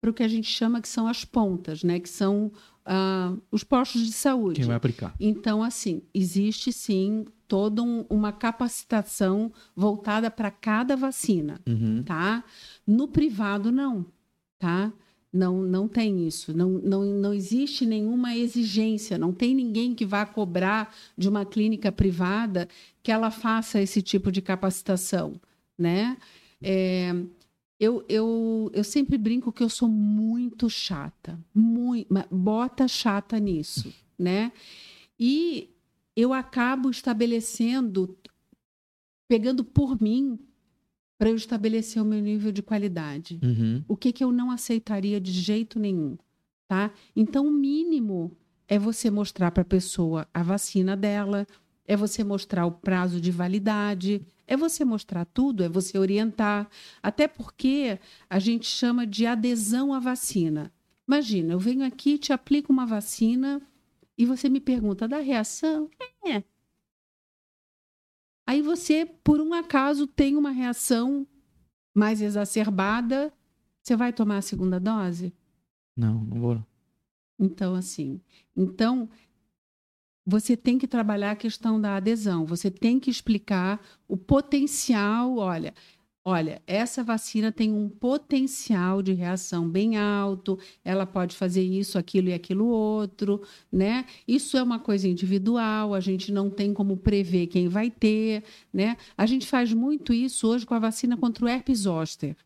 [0.00, 1.98] para o que a gente chama que são as pontas né?
[1.98, 2.52] Que são
[2.86, 4.60] uh, os postos de saúde.
[4.60, 5.14] Quem vai aplicar.
[5.18, 12.02] Então assim existe sim toda um, uma capacitação voltada para cada vacina, uhum.
[12.04, 12.44] tá?
[12.86, 14.04] No privado, não,
[14.58, 14.92] tá?
[15.32, 16.56] Não, não tem isso.
[16.56, 19.18] Não, não, não existe nenhuma exigência.
[19.18, 22.68] Não tem ninguém que vá cobrar de uma clínica privada
[23.02, 25.40] que ela faça esse tipo de capacitação,
[25.76, 26.16] né?
[26.62, 27.14] É,
[27.78, 34.50] eu, eu, eu sempre brinco que eu sou muito chata, muito, bota chata nisso, né?
[35.18, 35.70] E
[36.20, 38.18] eu acabo estabelecendo,
[39.28, 40.36] pegando por mim,
[41.16, 43.38] para eu estabelecer o meu nível de qualidade.
[43.40, 43.84] Uhum.
[43.86, 46.18] O que, que eu não aceitaria de jeito nenhum,
[46.66, 46.90] tá?
[47.14, 48.36] Então, o mínimo
[48.66, 51.46] é você mostrar para a pessoa a vacina dela,
[51.86, 56.68] é você mostrar o prazo de validade, é você mostrar tudo, é você orientar.
[57.00, 57.96] Até porque
[58.28, 60.72] a gente chama de adesão à vacina.
[61.06, 63.62] Imagina, eu venho aqui, te aplico uma vacina
[64.18, 65.88] e você me pergunta da reação?
[66.26, 66.42] É.
[68.44, 71.26] Aí você, por um acaso, tem uma reação
[71.94, 73.32] mais exacerbada,
[73.80, 75.32] você vai tomar a segunda dose?
[75.96, 76.66] Não, não vou.
[77.38, 78.20] Então, assim,
[78.56, 79.08] então
[80.26, 85.72] você tem que trabalhar a questão da adesão, você tem que explicar o potencial, olha,
[86.28, 92.28] olha, essa vacina tem um potencial de reação bem alto, ela pode fazer isso, aquilo
[92.28, 93.40] e aquilo outro,
[93.72, 94.04] né?
[94.26, 98.98] Isso é uma coisa individual, a gente não tem como prever quem vai ter, né?
[99.16, 102.36] A gente faz muito isso hoje com a vacina contra o herpes zoster,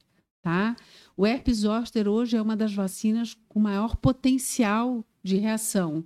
[0.40, 0.76] tá?
[1.16, 6.04] O herpes zoster hoje é uma das vacinas com maior potencial de reação.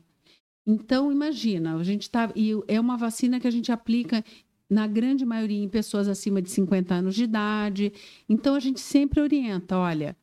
[0.67, 2.33] Então, imagina, a gente está.
[2.35, 4.25] E é uma vacina que a gente aplica,
[4.69, 7.93] na grande maioria, em pessoas acima de 50 anos de idade.
[8.29, 10.17] Então, a gente sempre orienta: olha,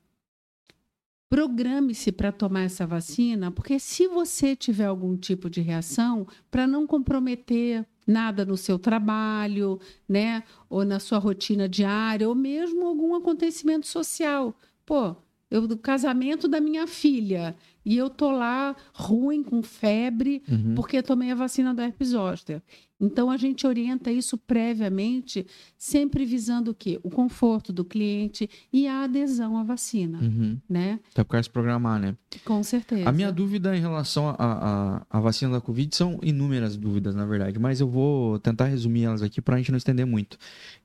[1.29, 6.85] programe-se para tomar essa vacina, porque se você tiver algum tipo de reação, para não
[6.85, 13.87] comprometer nada no seu trabalho, né, ou na sua rotina diária, ou mesmo algum acontecimento
[13.87, 14.55] social.
[14.85, 15.15] Pô,
[15.53, 17.55] eu, do casamento da minha filha,
[17.85, 20.73] e eu tô lá ruim, com febre, uhum.
[20.73, 22.59] porque tomei a vacina da herpes zoster.
[22.99, 25.45] Então, a gente orienta isso previamente,
[25.77, 26.99] sempre visando o quê?
[27.03, 30.57] O conforto do cliente e a adesão à vacina, uhum.
[30.67, 30.99] né?
[31.11, 32.15] Até por se programar, né?
[32.43, 33.07] Com certeza.
[33.07, 37.79] A minha dúvida em relação à vacina da Covid são inúmeras dúvidas, na verdade, mas
[37.79, 40.37] eu vou tentar resumir elas aqui para a gente não estender muito.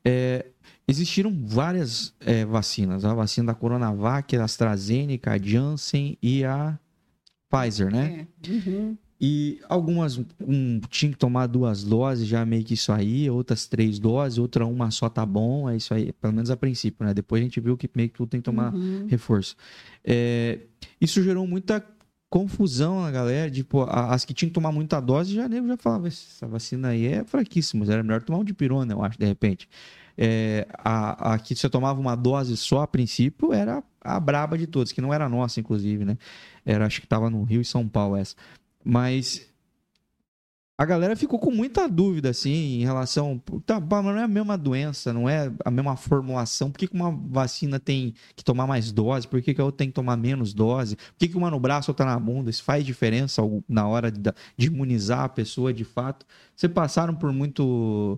[0.04, 0.44] É,
[0.88, 6.78] existiram várias é, vacinas, a vacina da Coronavac, a AstraZeneca, a Janssen e a
[7.50, 8.26] Pfizer, né?
[8.42, 8.50] É.
[8.50, 8.96] Uhum.
[9.20, 13.98] E algumas um, tinha que tomar duas doses, já meio que isso aí, outras três
[13.98, 17.12] doses, outra uma só tá bom, é isso aí, pelo menos a princípio, né?
[17.12, 19.06] Depois a gente viu que meio que tudo tem que tomar uhum.
[19.08, 19.56] reforço.
[20.04, 20.60] É,
[21.00, 21.84] isso gerou muita
[22.30, 26.06] confusão na galera, tipo, as que tinham que tomar muita dose, já nego já falava,
[26.06, 29.68] essa vacina aí é fraquíssima, era melhor tomar um de pirona, eu acho, de repente.
[30.20, 34.66] É, a, a que você tomava uma dose só a princípio era a braba de
[34.66, 36.18] todos, que não era nossa, inclusive, né?
[36.66, 38.34] Era, acho que estava no Rio e São Paulo essa.
[38.84, 39.48] Mas
[40.80, 43.42] a galera ficou com muita dúvida, assim, em relação.
[43.66, 46.70] Tá, não é a mesma doença, não é a mesma formulação.
[46.70, 49.26] Por que, que uma vacina tem que tomar mais dose?
[49.26, 50.94] Por que, que a outra tem que tomar menos dose?
[50.94, 52.48] Por que, que uma no braço, outra na bunda?
[52.48, 54.20] Isso faz diferença na hora de,
[54.56, 56.24] de imunizar a pessoa de fato?
[56.54, 58.16] Vocês passaram por muito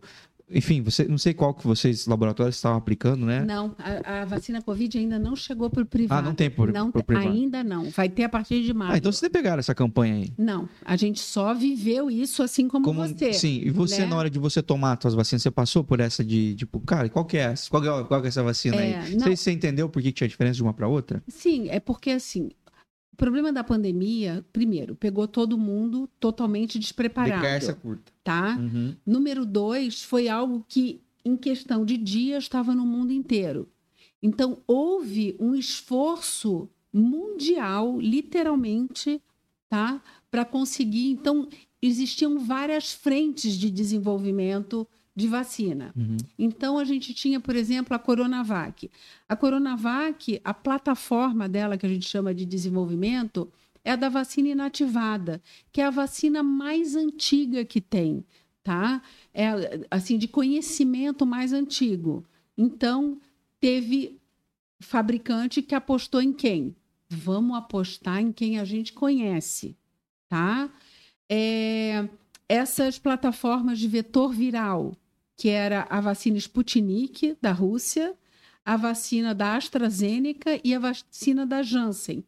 [0.53, 3.45] enfim, você, não sei qual que vocês, laboratórios, estavam aplicando, né?
[3.45, 6.21] Não, a, a vacina Covid ainda não chegou para o privado.
[6.21, 7.29] Ah, não tem por, não, por privado?
[7.29, 7.89] Ainda não.
[7.91, 8.95] Vai ter a partir de março.
[8.95, 10.33] Ah, então vocês pegaram essa campanha aí?
[10.37, 13.33] Não, a gente só viveu isso assim como, como você.
[13.33, 14.07] Sim, e você, né?
[14.07, 17.09] na hora de você tomar as suas vacinas, você passou por essa de, tipo, cara,
[17.09, 17.71] qual que é essa?
[17.71, 19.15] Qual, é, qual que é essa vacina é, aí?
[19.15, 19.21] Não...
[19.21, 21.23] Você, você entendeu por que tinha diferença de uma para outra?
[21.29, 22.51] Sim, é porque assim,
[23.21, 27.45] problema da pandemia, primeiro, pegou todo mundo totalmente despreparado.
[27.45, 28.11] essa curta.
[28.25, 28.57] Tá?
[28.59, 28.97] Uhum.
[29.05, 33.69] Número dois, foi algo que em questão de dias, estava no mundo inteiro.
[34.23, 39.21] Então, houve um esforço mundial, literalmente,
[39.69, 40.03] tá?
[40.31, 41.11] para conseguir.
[41.11, 41.47] Então,
[41.83, 44.89] existiam várias frentes de desenvolvimento
[45.21, 45.93] de vacina.
[45.97, 46.17] Uhum.
[46.39, 48.91] Então, a gente tinha, por exemplo, a Coronavac.
[49.29, 53.51] A Coronavac, a plataforma dela, que a gente chama de desenvolvimento,
[53.85, 55.41] é a da vacina inativada,
[55.73, 58.25] que é a vacina mais antiga que tem
[58.63, 59.03] tá?
[59.33, 59.49] É
[59.91, 62.25] assim de conhecimento mais antigo.
[62.57, 63.19] Então,
[63.59, 64.19] teve
[64.81, 66.75] fabricante que apostou em quem?
[67.09, 69.77] Vamos apostar em quem a gente conhece,
[70.29, 70.71] tá?
[71.29, 72.09] É,
[72.49, 74.95] essas plataformas de vetor viral,
[75.41, 78.15] que era a vacina Sputnik da Rússia,
[78.63, 82.23] a vacina da AstraZeneca e a vacina da Janssen.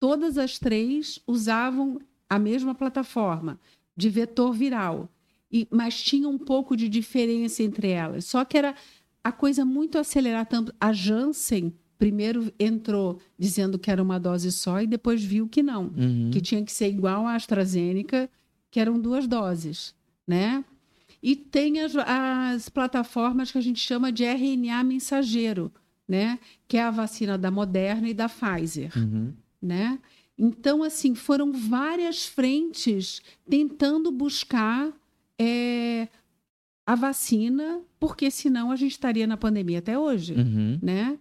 [0.00, 2.00] Todas as três usavam
[2.30, 3.60] a mesma plataforma
[3.94, 5.06] de vetor viral
[5.52, 8.24] e, mas tinha um pouco de diferença entre elas.
[8.24, 8.74] Só que era
[9.22, 10.46] a coisa muito acelerada.
[10.46, 15.62] Tanto a Janssen primeiro entrou dizendo que era uma dose só e depois viu que
[15.62, 16.30] não, uhum.
[16.32, 18.30] que tinha que ser igual à AstraZeneca,
[18.70, 19.94] que eram duas doses,
[20.26, 20.64] né?
[21.22, 25.72] E tem as, as plataformas que a gente chama de RNA mensageiro,
[26.06, 26.38] né?
[26.68, 29.32] Que é a vacina da Moderna e da Pfizer, uhum.
[29.60, 29.98] né?
[30.38, 34.92] Então, assim, foram várias frentes tentando buscar
[35.38, 36.08] é
[36.86, 40.78] a vacina, porque senão a gente estaria na pandemia até hoje, uhum.
[40.80, 41.18] né?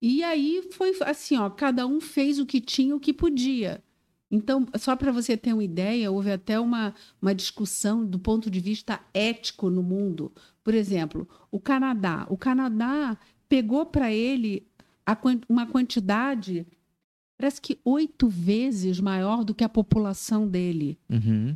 [0.00, 3.82] E aí foi assim, ó, cada um fez o que tinha, o que podia.
[4.32, 8.60] Então, só para você ter uma ideia, houve até uma, uma discussão do ponto de
[8.60, 10.32] vista ético no mundo.
[10.64, 12.26] Por exemplo, o Canadá.
[12.30, 14.66] O Canadá pegou para ele
[15.04, 15.14] a,
[15.46, 16.66] uma quantidade,
[17.36, 20.98] parece que oito vezes maior do que a população dele.
[21.10, 21.54] Uhum.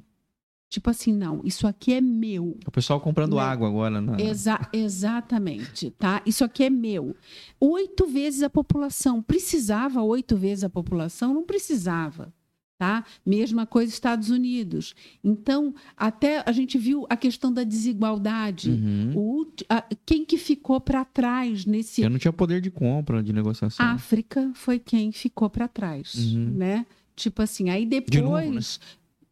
[0.68, 2.58] Tipo assim, não, isso aqui é meu.
[2.66, 4.18] O pessoal comprando água agora, né?
[4.20, 6.20] Exa exatamente, tá?
[6.26, 7.16] Isso aqui é meu.
[7.58, 9.22] Oito vezes a população.
[9.22, 11.32] Precisava oito vezes a população?
[11.32, 12.34] Não precisava.
[12.78, 13.04] Tá?
[13.24, 14.94] Mesma coisa Estados Unidos.
[15.24, 18.70] Então, até a gente viu a questão da desigualdade.
[18.70, 19.12] Uhum.
[19.16, 22.02] O, a, quem que ficou para trás nesse.
[22.02, 23.84] Eu não tinha poder de compra, de negociação.
[23.84, 26.50] A África foi quem ficou para trás, Uhum.
[26.56, 26.84] né?
[27.14, 28.60] Tipo assim, aí De depois, novo, né?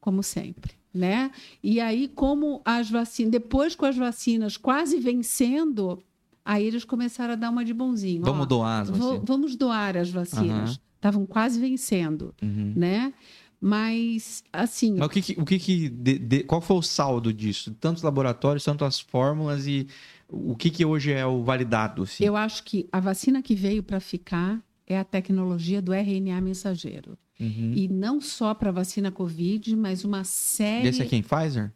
[0.00, 1.30] como sempre, né?
[1.62, 6.02] E aí, como as vacinas, depois com as vacinas quase vencendo,
[6.42, 8.22] aí eles começaram a dar uma de bonzinho.
[8.22, 9.20] ó, Vamos doar as vacinas.
[9.22, 10.70] vamos doar as vacinas.
[10.70, 10.78] Aham.
[11.04, 12.72] Estavam quase vencendo, Uhum.
[12.74, 13.12] né?
[13.60, 17.30] Mas, assim, Mas o que, que- o que, que de- de- qual foi o saldo
[17.32, 17.72] disso?
[17.78, 19.86] Tantos laboratórios, tantas fórmulas e
[20.28, 22.02] o que, que hoje é o validado?
[22.04, 22.24] Assim?
[22.24, 27.18] eu acho que a vacina que veio para ficar é a tecnologia do RNA mensageiro.
[27.38, 27.72] Uhum.
[27.74, 30.88] E não só para vacina Covid, mas uma série.
[30.88, 31.22] Esse é quem?
[31.22, 31.70] Pfizer?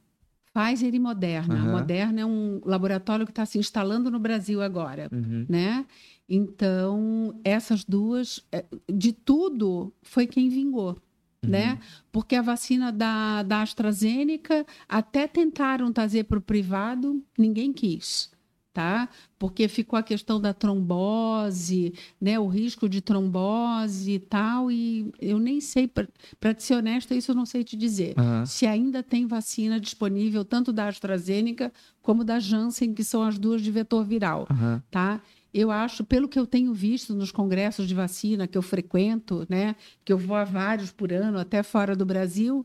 [0.54, 1.54] Pfizer e Moderna.
[1.54, 1.68] Aham.
[1.68, 5.44] A Moderna é um laboratório que está se instalando no Brasil agora, Uhum.
[5.48, 5.84] né?
[6.28, 10.96] Então, essas duas, é, de tudo, foi quem vingou,
[11.44, 11.50] Uhum.
[11.52, 11.78] né?
[12.12, 18.30] Porque a vacina da, da AstraZeneca, até tentaram trazer para o privado, ninguém quis,
[18.72, 19.08] tá?
[19.38, 22.38] Porque ficou a questão da trombose, né?
[22.38, 27.30] O risco de trombose e tal, e eu nem sei, para te ser honesta, isso
[27.30, 28.44] eu não sei te dizer Aham.
[28.44, 31.72] se ainda tem vacina disponível, tanto da AstraZeneca
[32.02, 34.82] como da Janssen, que são as duas de vetor viral, Aham.
[34.90, 35.22] tá?
[35.58, 39.74] Eu acho, pelo que eu tenho visto nos congressos de vacina que eu frequento, né,
[40.04, 42.64] que eu vou a vários por ano, até fora do Brasil,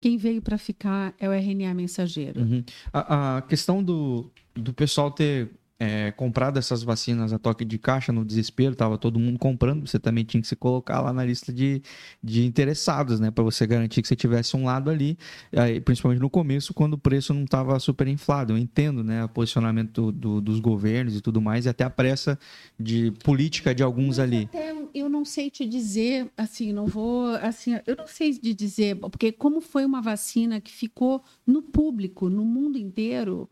[0.00, 2.40] quem veio para ficar é o RNA mensageiro.
[2.40, 2.64] Uhum.
[2.92, 8.12] A, a questão do, do pessoal ter é, comprado essas vacinas a toque de caixa
[8.12, 11.52] no desespero, tava todo mundo comprando, você também tinha que se colocar lá na lista
[11.52, 11.80] de,
[12.22, 13.30] de interessados, né?
[13.30, 15.16] Para você garantir que você tivesse um lado ali,
[15.56, 18.52] aí, principalmente no começo, quando o preço não estava super inflado.
[18.54, 19.24] Eu entendo, né?
[19.24, 22.38] O posicionamento do- dos governos e tudo mais, e até a pressa
[22.78, 24.44] de política de alguns Mas ali.
[24.52, 28.96] até eu não sei te dizer, assim, não vou, assim, eu não sei de dizer,
[28.96, 33.48] porque como foi uma vacina que ficou no público, no mundo inteiro,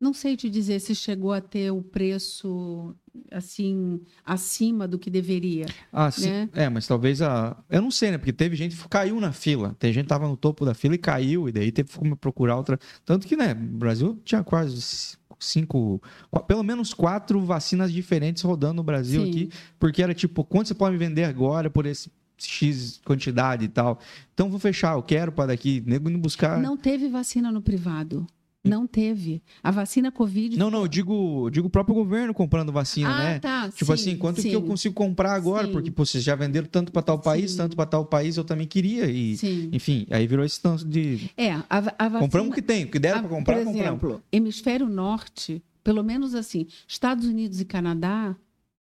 [0.00, 2.94] não sei te dizer se chegou a ter o preço,
[3.32, 5.66] assim, acima do que deveria.
[5.92, 6.28] Ah, sim.
[6.28, 6.48] né?
[6.54, 7.56] É, mas talvez a.
[7.68, 8.18] Eu não sei, né?
[8.18, 9.74] Porque teve gente que caiu na fila.
[9.78, 12.56] Tem gente que tava no topo da fila e caiu, e daí teve que procurar
[12.56, 12.78] outra.
[13.04, 16.00] Tanto que, né, o Brasil tinha quase cinco.
[16.46, 19.30] Pelo menos quatro vacinas diferentes rodando no Brasil Sim.
[19.30, 23.68] aqui, porque era tipo, quanto você pode me vender agora por esse X quantidade e
[23.68, 23.98] tal?
[24.32, 25.82] Então vou fechar, eu quero para daqui.
[25.84, 26.60] Nego indo buscar.
[26.60, 28.24] Não teve vacina no privado.
[28.64, 29.42] Não teve.
[29.62, 30.58] A vacina Covid.
[30.58, 33.38] Não, não, eu digo, eu digo o próprio governo comprando vacina, ah, né?
[33.38, 33.68] tá.
[33.70, 35.66] Tipo sim, assim, quanto sim, que eu consigo comprar agora?
[35.66, 35.72] Sim.
[35.72, 38.66] Porque pô, vocês já venderam tanto para tal país, tanto para tal país, eu também
[38.66, 39.06] queria.
[39.06, 39.70] E, Sim.
[39.72, 41.30] enfim, aí virou esse tanto de.
[41.36, 42.18] É, a, a vacina.
[42.18, 44.02] Compramos o que tem, o que deram para comprar, Por compramos.
[44.02, 48.36] exemplo, hemisfério norte, pelo menos assim, Estados Unidos e Canadá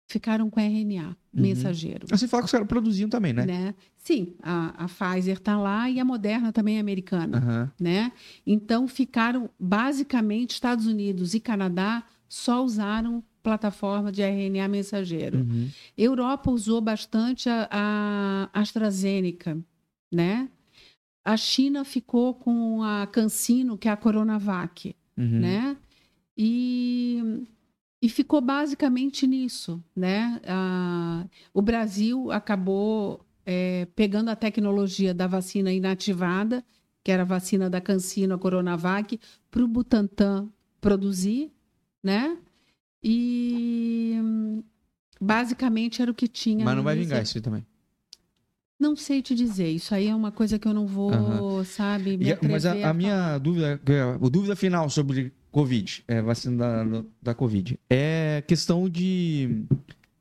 [0.09, 2.07] ficaram com RNA mensageiro.
[2.11, 3.45] Assim fala que os caras produziam também, né?
[3.45, 3.75] Né?
[3.99, 7.39] Sim, a, a Pfizer está lá e a Moderna também é americana.
[7.39, 7.73] Aham.
[7.79, 8.11] Né?
[8.47, 15.39] Então ficaram, basicamente, Estados Unidos e Canadá só usaram plataforma de RNA mensageiro.
[15.41, 15.69] Uhum.
[15.97, 17.69] Europa usou bastante a,
[18.53, 19.59] a AstraZeneca,
[20.13, 20.49] né?
[21.25, 25.41] A China ficou com a CanSino, que é a Coronavac, Uhum.
[25.41, 25.77] né?
[26.37, 27.45] E,
[28.01, 30.41] e ficou basicamente nisso, né?
[30.47, 36.65] Ah, o Brasil acabou é, pegando a tecnologia da vacina inativada,
[37.03, 39.19] que era a vacina da CanSino, a Coronavac,
[39.51, 40.49] para o Butantan
[40.81, 41.51] produzir,
[42.03, 42.39] né?
[43.03, 44.17] E
[45.21, 46.65] basicamente era o que tinha.
[46.65, 47.67] Mas não vai vingar isso também.
[48.79, 49.71] Não sei te dizer.
[49.71, 51.65] Isso aí é uma coisa que eu não vou, Aham.
[51.65, 56.21] sabe, me E mas a, a minha dúvida, é a dúvida final sobre Covid, é,
[56.23, 59.65] vacina da, da Covid, é questão de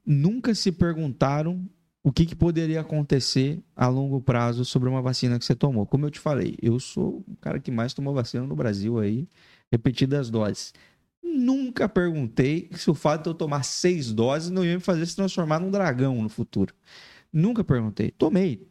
[0.06, 1.68] nunca se perguntaram
[2.04, 5.86] o que, que poderia acontecer a longo prazo sobre uma vacina que você tomou.
[5.86, 9.28] Como eu te falei, eu sou o cara que mais tomou vacina no Brasil aí,
[9.70, 10.74] repetidas doses.
[11.22, 15.18] Nunca perguntei se o fato de eu tomar seis doses não ia me fazer se
[15.18, 16.74] transformar num dragão no futuro.
[17.32, 18.12] Nunca perguntei.
[18.12, 18.66] Tomei.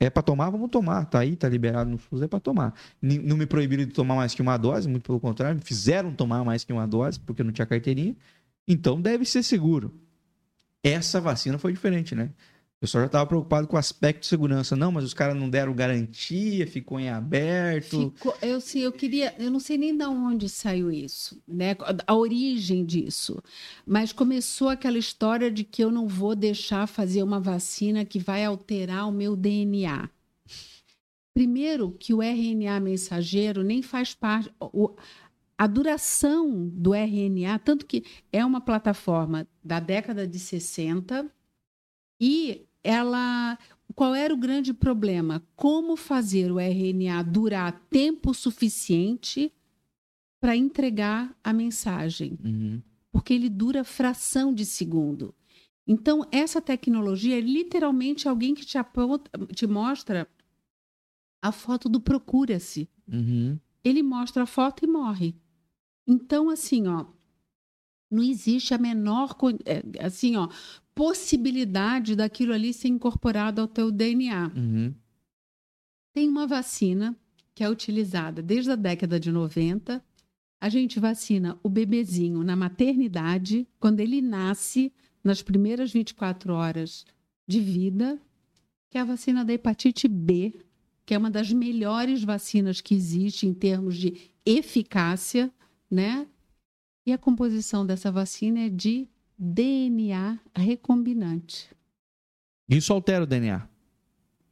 [0.00, 1.04] É pra tomar, vamos tomar.
[1.06, 2.74] Tá aí, tá liberado no SUS, é pra tomar.
[3.00, 6.44] Não me proibiram de tomar mais que uma dose, muito pelo contrário, me fizeram tomar
[6.44, 8.16] mais que uma dose, porque não tinha carteirinha.
[8.66, 9.94] Então deve ser seguro.
[10.82, 12.30] Essa vacina foi diferente, né?
[12.78, 14.76] O pessoal já estava preocupado com o aspecto de segurança.
[14.76, 18.12] Não, mas os caras não deram garantia, ficou em aberto.
[18.14, 21.74] Ficou, eu, sim, eu queria, eu não sei nem de onde saiu isso, né?
[22.06, 23.42] A origem disso.
[23.84, 28.44] Mas começou aquela história de que eu não vou deixar fazer uma vacina que vai
[28.44, 30.08] alterar o meu DNA.
[31.34, 34.52] Primeiro, que o RNA mensageiro nem faz parte.
[34.60, 34.94] O,
[35.58, 41.28] a duração do RNA, tanto que é uma plataforma da década de 60
[42.20, 43.58] e ela
[43.94, 45.42] qual era o grande problema?
[45.56, 49.52] Como fazer o RNA durar tempo suficiente
[50.40, 52.38] para entregar a mensagem?
[52.44, 52.82] Uhum.
[53.10, 55.34] Porque ele dura fração de segundo.
[55.86, 60.28] Então, essa tecnologia é literalmente alguém que te, aponta, te mostra
[61.42, 62.88] a foto do procura-se.
[63.10, 63.58] Uhum.
[63.82, 65.34] Ele mostra a foto e morre.
[66.06, 67.06] Então, assim, ó,
[68.10, 70.48] não existe a menor é, assim, ó,
[70.98, 74.50] possibilidade daquilo ali ser incorporado ao teu DNA.
[74.52, 74.92] Uhum.
[76.12, 77.16] Tem uma vacina
[77.54, 80.04] que é utilizada desde a década de 90.
[80.60, 84.92] A gente vacina o bebezinho na maternidade, quando ele nasce,
[85.22, 87.06] nas primeiras 24 horas
[87.46, 88.20] de vida,
[88.90, 90.52] que é a vacina da hepatite B,
[91.06, 95.48] que é uma das melhores vacinas que existe em termos de eficácia,
[95.88, 96.26] né?
[97.06, 99.08] E a composição dessa vacina é de
[99.38, 101.70] DNA recombinante.
[102.68, 103.68] Isso altera o DNA?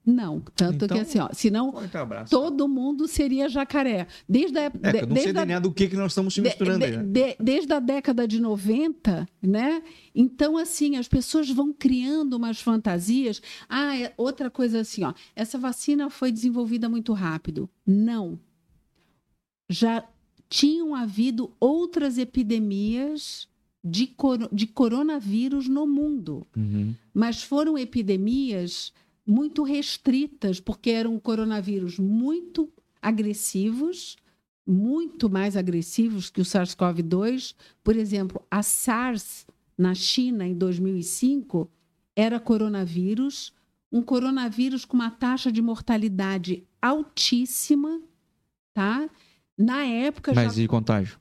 [0.07, 1.75] Não, tanto então, que assim, ó, senão
[2.31, 4.07] todo mundo seria jacaré.
[4.29, 6.79] Desde a é, de, eu não sei DNA do que, que nós estamos se misturando
[6.79, 6.97] de, aí.
[6.97, 7.03] Né?
[7.03, 9.83] De, desde a década de 90, né?
[10.15, 13.43] Então, assim, as pessoas vão criando umas fantasias.
[13.69, 15.13] Ah, é outra coisa assim, ó.
[15.35, 17.69] Essa vacina foi desenvolvida muito rápido.
[17.85, 18.39] Não.
[19.69, 20.05] Já
[20.49, 23.49] tinham havido outras epidemias
[23.89, 26.45] de, cor de coronavírus no mundo.
[26.57, 26.95] Uhum.
[27.15, 28.93] Mas foram epidemias
[29.25, 32.69] muito restritas, porque eram coronavírus muito
[33.01, 34.17] agressivos,
[34.67, 37.55] muito mais agressivos que o SARS-CoV-2.
[37.85, 39.47] Por exemplo, a SARS
[39.79, 41.71] na China em 2005
[42.17, 43.53] era coronavírus,
[43.93, 48.01] um coronavírus com uma taxa de mortalidade altíssima,
[48.75, 49.09] tá?
[49.57, 50.63] Na época Mas já...
[50.63, 51.21] e contágio?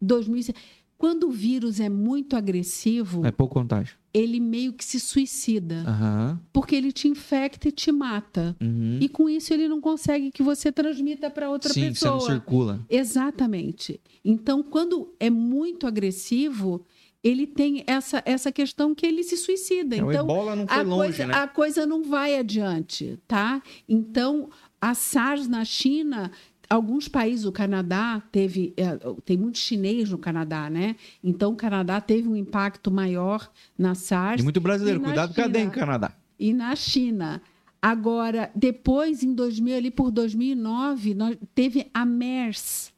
[0.00, 0.58] 2005.
[0.96, 3.26] Quando o vírus é muito agressivo.
[3.26, 3.96] É pouco contágio.
[4.12, 5.84] Ele meio que se suicida.
[5.86, 6.38] Uhum.
[6.52, 8.56] Porque ele te infecta e te mata.
[8.60, 8.98] Uhum.
[9.00, 12.12] E com isso ele não consegue que você transmita para outra Sim, pessoa.
[12.12, 12.86] Sim, você não circula.
[12.88, 14.00] Exatamente.
[14.24, 16.86] Então, quando é muito agressivo,
[17.24, 19.96] ele tem essa, essa questão que ele se suicida.
[19.96, 21.34] É, então, o ebola não foi a longe, coisa, né?
[21.34, 23.62] A coisa não vai adiante, tá?
[23.88, 26.30] Então, a SARS na China
[26.68, 30.96] alguns países, o Canadá teve, é, tem muito chinês no Canadá, né?
[31.22, 34.40] Então o Canadá teve um impacto maior na SARS.
[34.40, 36.12] E muito brasileiro, e cuidado China, cadê em Canadá?
[36.38, 37.42] E na China.
[37.80, 42.92] Agora, depois, em 2000, ali por 2009, nós, teve a MERS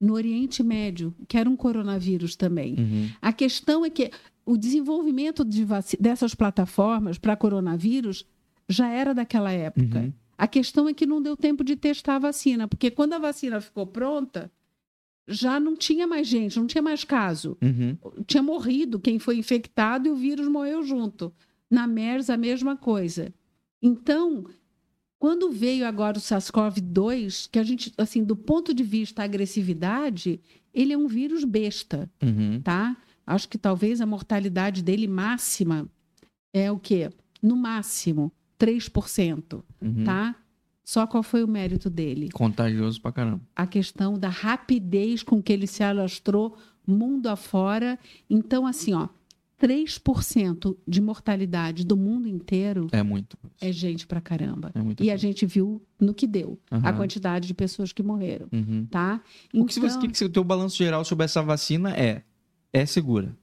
[0.00, 2.74] no Oriente Médio, que era um coronavírus também.
[2.76, 3.10] Uhum.
[3.22, 4.10] A questão é que
[4.44, 5.66] o desenvolvimento de
[5.98, 8.26] dessas plataformas para coronavírus
[8.68, 10.00] já era daquela época.
[10.00, 10.12] Uhum.
[10.38, 13.60] A questão é que não deu tempo de testar a vacina, porque quando a vacina
[13.60, 14.50] ficou pronta,
[15.26, 17.56] já não tinha mais gente, não tinha mais caso.
[17.62, 17.96] Uhum.
[18.26, 21.32] Tinha morrido quem foi infectado e o vírus morreu junto.
[21.70, 23.34] Na MERS, a mesma coisa.
[23.82, 24.44] Então,
[25.18, 30.40] quando veio agora o SARS-CoV-2, que a gente, assim, do ponto de vista da agressividade,
[30.72, 32.60] ele é um vírus besta, uhum.
[32.62, 32.96] tá?
[33.26, 35.88] Acho que talvez a mortalidade dele máxima
[36.52, 37.10] é o quê?
[37.42, 40.04] No máximo, 3%, uhum.
[40.04, 40.34] tá?
[40.84, 42.30] Só qual foi o mérito dele?
[42.30, 43.40] Contagioso pra caramba.
[43.56, 46.56] A questão da rapidez com que ele se alastrou
[46.86, 47.98] mundo afora.
[48.30, 49.08] Então, assim, ó,
[49.60, 53.38] 3% de mortalidade do mundo inteiro é muito.
[53.60, 54.70] É gente pra caramba.
[54.74, 56.80] É muito e a gente viu no que deu, uhum.
[56.84, 58.86] a quantidade de pessoas que morreram, uhum.
[58.86, 59.20] tá?
[59.48, 59.62] Então...
[59.62, 62.22] O que, você, que, que o teu balanço geral sobre essa vacina é?
[62.72, 63.34] É segura?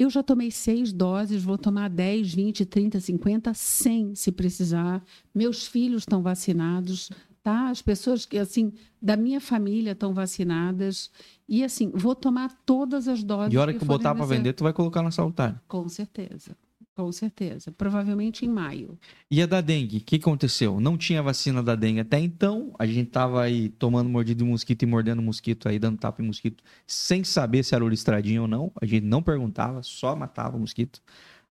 [0.00, 5.04] Eu já tomei seis doses, vou tomar 10, 20, 30, 50, 100 se precisar.
[5.34, 7.10] Meus filhos estão vacinados,
[7.42, 7.68] tá?
[7.68, 11.10] As pessoas que, assim, da minha família estão vacinadas.
[11.46, 13.52] E, assim, vou tomar todas as doses.
[13.52, 15.62] E a hora que, que botar para vender, tu vai colocar na salutar?
[15.68, 16.56] Com certeza.
[17.00, 17.72] Com certeza.
[17.72, 18.98] Provavelmente em maio.
[19.30, 19.96] E a da dengue?
[19.96, 20.78] O que aconteceu?
[20.78, 22.74] Não tinha vacina da dengue até então.
[22.78, 26.26] A gente tava aí tomando mordida de mosquito e mordendo mosquito aí, dando tapa em
[26.26, 28.70] mosquito, sem saber se era o listradinho ou não.
[28.82, 31.00] A gente não perguntava, só matava o mosquito.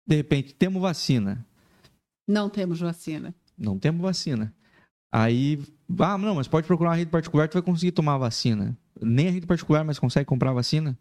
[0.04, 1.46] De repente, temos vacina.
[2.26, 3.32] Não temos vacina.
[3.56, 4.52] Não temos vacina.
[5.12, 5.62] Aí,
[6.00, 8.76] ah, não, mas pode procurar uma rede particular, tu vai conseguir tomar a vacina.
[9.00, 10.98] Nem a rede particular, mas consegue comprar a vacina.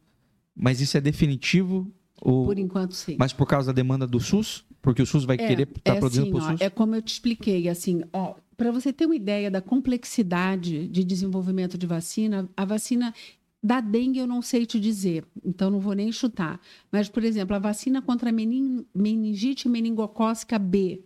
[0.55, 3.15] Mas isso é definitivo por enquanto, sim.
[3.17, 4.65] Mas por causa da demanda do SUS?
[4.81, 6.61] Porque o SUS vai É, querer estar é produzindo assim, pro ó, SUS?
[6.61, 11.03] é como eu te expliquei, assim, ó, para você ter uma ideia da complexidade de
[11.03, 13.13] desenvolvimento de vacina, a vacina
[13.61, 16.59] da dengue eu não sei te dizer, então não vou nem chutar.
[16.91, 21.03] Mas, por exemplo, a vacina contra a menin- meningite meningocócica B,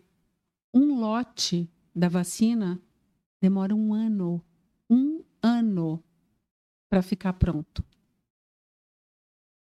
[0.74, 2.80] um lote da vacina
[3.42, 4.44] demora um ano,
[4.90, 6.04] um ano
[6.90, 7.84] para ficar pronto.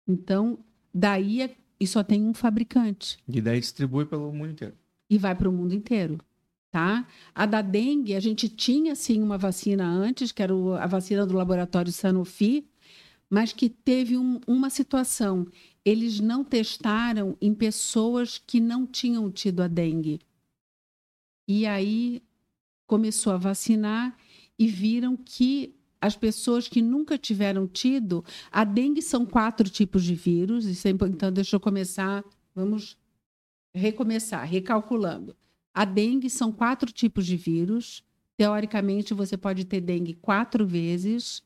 [0.07, 0.59] Então,
[0.93, 4.75] daí é- e só tem um fabricante E daí distribui pelo mundo inteiro.
[5.09, 6.19] e vai para o mundo inteiro,
[6.71, 7.07] tá?
[7.35, 11.35] A da dengue, a gente tinha sim uma vacina antes, que era a vacina do
[11.37, 12.67] laboratório Sanofi,
[13.29, 15.47] mas que teve um- uma situação.
[15.85, 20.21] Eles não testaram em pessoas que não tinham tido a dengue.
[21.49, 22.23] E aí
[22.87, 24.17] começou a vacinar
[24.59, 30.15] e viram que as pessoas que nunca tiveram tido, a dengue são quatro tipos de
[30.15, 30.67] vírus.
[30.85, 32.25] Então, deixa eu começar,
[32.55, 32.97] vamos
[33.75, 35.37] recomeçar, recalculando.
[35.75, 38.03] A dengue são quatro tipos de vírus.
[38.37, 41.43] Teoricamente, você pode ter dengue quatro vezes.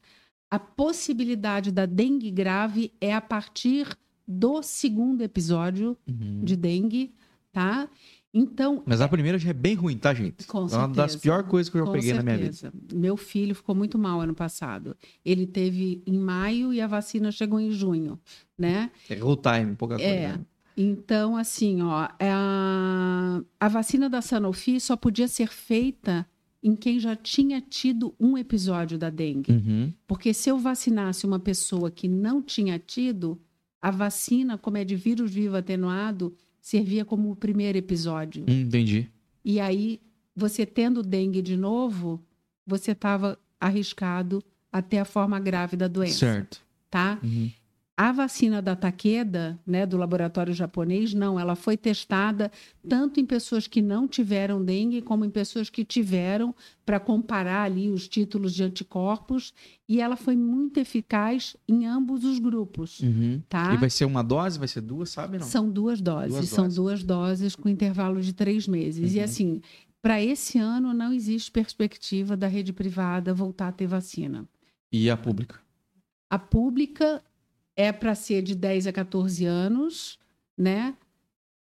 [0.50, 7.12] A possibilidade da dengue grave é a partir do segundo episódio de dengue,
[7.52, 7.88] tá?
[8.36, 10.44] Então, Mas a primeira já é bem ruim, tá, gente?
[10.48, 11.18] Com é uma das certeza.
[11.20, 12.52] piores coisas que eu já peguei na minha vida.
[12.52, 12.84] certeza.
[12.92, 14.96] Meu filho ficou muito mal ano passado.
[15.24, 18.18] Ele teve em maio e a vacina chegou em junho,
[18.58, 18.90] né?
[19.08, 20.10] Errou o time, pouca coisa.
[20.10, 20.28] É.
[20.32, 20.40] né?
[20.76, 26.26] Então, assim, ó, é a, a vacina da Sanofi só podia ser feita
[26.60, 29.52] em quem já tinha tido um episódio da dengue.
[29.52, 29.92] Uhum.
[30.08, 33.38] Porque se eu vacinasse uma pessoa que não tinha tido,
[33.80, 38.42] a vacina, como é de vírus vivo atenuado, servia como o primeiro episódio.
[38.48, 39.06] Hum, entendi.
[39.44, 40.00] E aí,
[40.34, 42.24] você tendo dengue de novo,
[42.66, 44.42] você estava arriscado
[44.72, 46.62] a ter a forma grave da doença, Certo.
[46.90, 47.20] tá?
[47.22, 47.50] Uhum.
[47.96, 52.50] A vacina da Takeda, né, do laboratório japonês, não, ela foi testada
[52.88, 56.52] tanto em pessoas que não tiveram dengue como em pessoas que tiveram,
[56.84, 59.54] para comparar ali os títulos de anticorpos,
[59.88, 63.40] e ela foi muito eficaz em ambos os grupos, Uhum.
[63.48, 63.72] tá?
[63.72, 64.58] E vai ser uma dose?
[64.58, 65.38] Vai ser duas, sabe?
[65.38, 65.46] Não.
[65.46, 66.76] São duas doses, Duas são doses.
[66.76, 69.14] duas doses com intervalo de três meses.
[69.14, 69.24] E Uhum.
[69.24, 69.60] assim,
[70.02, 74.48] para esse ano não existe perspectiva da rede privada voltar a ter vacina.
[74.90, 75.60] E a pública?
[76.28, 77.22] A pública
[77.76, 80.18] é para ser de 10 a 14 anos,
[80.56, 80.94] né?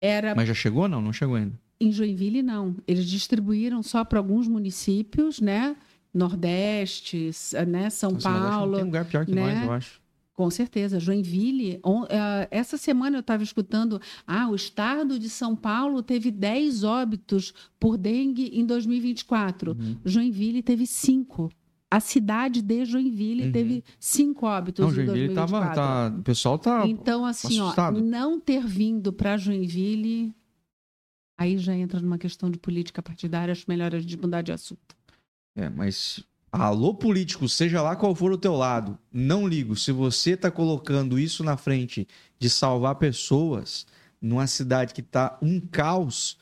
[0.02, 0.88] Era Mas já chegou?
[0.88, 1.60] Não, não chegou ainda.
[1.80, 2.76] em Joinville não.
[2.88, 5.76] Eles distribuíram só para alguns municípios, né?
[6.14, 7.32] Nordeste,
[7.68, 7.90] né?
[7.90, 8.76] São Nossa, Paulo.
[8.76, 9.54] Tem lugar pior que né?
[9.56, 10.02] nós, eu acho.
[10.34, 11.80] Com certeza, Joinville.
[11.84, 16.84] on- eh, essa semana eu estava escutando, ah, o estado de São Paulo teve 10
[16.84, 19.72] óbitos por dengue em 2024.
[19.72, 19.98] Uhum.
[20.06, 21.50] Joinville teve 5.
[21.90, 23.52] A cidade de Joinville Uhum.
[23.52, 25.76] teve 5 óbitos Não, em Joinville 2024.
[25.76, 26.86] tava, tá, o pessoal tá...
[26.86, 30.36] Então, assim, ó, não ter vindo para Joinville,
[31.40, 34.98] aí já entra numa questão de política partidária, acho melhor a gente mudar de assunto.
[35.56, 39.76] É, mas alô político, seja lá qual for o teu lado, não ligo.
[39.76, 42.08] Se você tá colocando isso na frente
[42.38, 43.86] de salvar pessoas
[44.22, 46.38] numa cidade que tá um caos,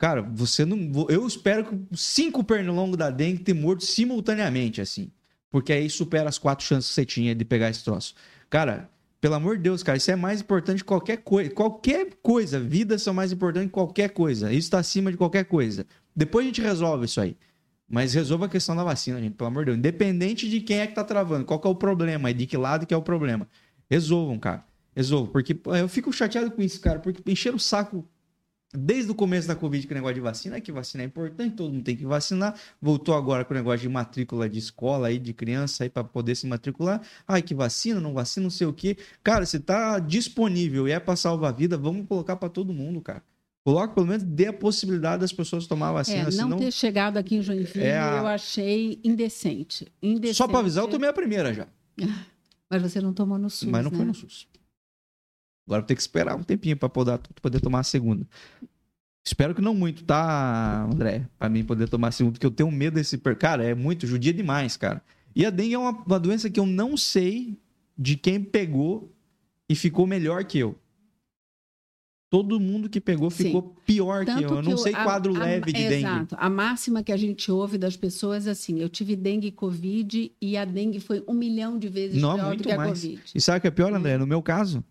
[0.00, 1.06] cara, você não.
[1.10, 5.12] Eu espero que cinco pernilongos da dengue tenham morto simultaneamente, assim.
[5.50, 8.14] Porque aí supera as quatro chances que você tinha de pegar esse troço.
[8.48, 8.88] Cara,
[9.20, 11.50] pelo amor de Deus, cara, isso é mais importante que qualquer coisa.
[11.50, 12.58] Qualquer coisa.
[12.58, 14.50] Vidas são mais importantes que qualquer coisa.
[14.50, 15.84] Isso tá acima de qualquer coisa.
[16.16, 17.36] Depois a gente resolve isso aí.
[17.86, 19.78] Mas resolva a questão da vacina, gente, pelo amor de Deus.
[19.78, 22.56] Independente de quem é que tá travando, qual que é o problema e de que
[22.56, 23.46] lado que é o problema.
[23.90, 24.64] Resolvam, cara.
[24.96, 25.30] Resolvam.
[25.30, 28.08] Porque eu fico chateado com isso, cara, porque encheram o saco
[28.72, 31.72] desde o começo da Covid com o negócio de vacina, que vacina é importante, todo
[31.72, 32.54] mundo tem que vacinar.
[32.80, 36.34] Voltou agora com o negócio de matrícula de escola aí, de criança aí, para poder
[36.36, 37.02] se matricular.
[37.26, 38.96] Ai, que vacina, não vacina, não sei o quê.
[39.22, 43.00] Cara, se tá disponível e é pra salvar a vida, vamos colocar para todo mundo,
[43.00, 43.22] cara.
[43.62, 46.56] Coloca, pelo menos, dê a possibilidade das pessoas tomar a vacina, É, não senão...
[46.58, 49.86] ter chegado aqui em Joinville, É a- eu achei indecente.
[50.02, 50.36] indecente.
[50.38, 51.66] Só pra avisar, eu tomei a primeira já.
[52.70, 53.96] Mas você não tomou no SUS, mas não né?
[53.96, 54.46] foi no SUS.
[55.70, 58.26] Agora vou ter que esperar um tempinho pra poder, poder tomar a segunda.
[59.24, 61.28] Espero que não muito, tá, André?
[61.38, 63.16] Pra mim poder tomar a segunda, porque eu tenho medo desse.
[63.38, 65.00] Cara, é muito, judia demais, cara.
[65.36, 67.56] E a dengue é uma, uma doença que eu não sei
[67.96, 69.14] de quem pegou
[69.68, 70.76] e ficou melhor que eu.
[72.28, 73.44] Todo mundo que pegou Sim.
[73.44, 74.48] ficou pior que Tanto eu.
[74.50, 75.94] Eu não que o- sei a- quadro a- leve de dengue.
[75.96, 76.36] Exato.
[76.38, 80.32] A máxima que a gente ouve das pessoas é assim: eu tive dengue e Covid
[80.40, 82.90] e a dengue foi um milhão de vezes Não, pior do que a mais.
[82.90, 83.22] Covid.
[83.34, 84.16] E sabe o que é pior, André?
[84.16, 84.82] No meu caso,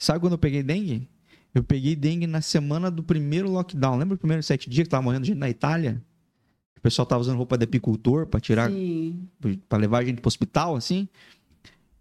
[0.00, 1.08] sabe quando eu peguei dengue?
[1.54, 3.96] Eu peguei dengue na semana do primeiro lockdown.
[3.96, 6.02] Lembra os primeiros sete dias que tava morrendo gente na Itália?
[6.76, 9.28] O pessoal tava usando roupa de apicultor pra tirar, Sim.
[9.68, 11.06] pra levar a gente pro hospital, assim.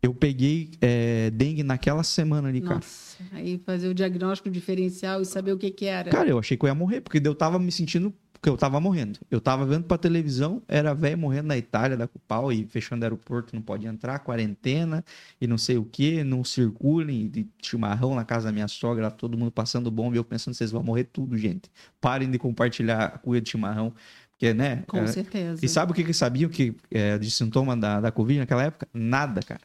[0.02, 2.76] Eu peguei é, dengue naquela semana ali, cara.
[2.76, 6.10] Nossa, aí fazer o diagnóstico diferencial e saber o que que era.
[6.10, 8.80] Cara, eu achei que eu ia morrer, porque eu tava me sentindo que eu tava
[8.80, 9.20] morrendo.
[9.30, 13.54] Eu tava vendo pra televisão, era velho morrendo na Itália, da Cupal, e fechando aeroporto,
[13.54, 15.04] não pode entrar, quarentena,
[15.40, 19.38] e não sei o que, não circulem, de chimarrão na casa da minha sogra, todo
[19.38, 21.70] mundo passando bomba, e eu pensando, vocês vão morrer tudo, gente.
[22.00, 23.94] Parem de compartilhar a cuia de chimarrão,
[24.32, 24.84] porque, né?
[24.88, 25.66] Com é, certeza.
[25.66, 28.88] E sabe o que que sabiam que, é, de sintoma da, da Covid naquela época?
[28.94, 29.60] Nada, cara.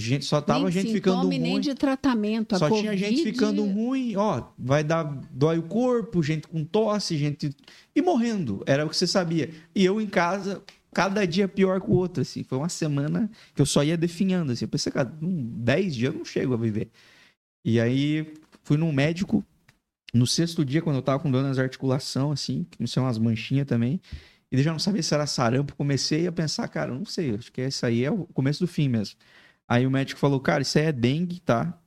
[0.00, 1.38] Gente, só tava nem gente ficando ruim.
[1.38, 2.54] nem de tratamento.
[2.54, 6.64] A Só tinha gente Covid- ficando ruim, ó, vai dar, dói o corpo, gente com
[6.64, 7.54] tosse, gente.
[7.94, 9.50] E morrendo, era o que você sabia.
[9.74, 10.62] E eu em casa,
[10.92, 12.42] cada dia pior que o outro, assim.
[12.42, 14.64] Foi uma semana que eu só ia definhando, assim.
[14.64, 16.88] Eu pensei, cara, um 10 dias eu não chego a viver.
[17.64, 18.32] E aí
[18.62, 19.44] fui num médico,
[20.14, 23.66] no sexto dia, quando eu tava com dor nas articulações, assim, que não umas manchinhas
[23.66, 24.00] também.
[24.52, 25.76] E daí já não sabia se era sarampo.
[25.76, 28.88] Comecei a pensar, cara, não sei, acho que isso aí é o começo do fim
[28.88, 29.16] mesmo.
[29.70, 31.78] Aí o médico falou, cara, isso aí é dengue, tá?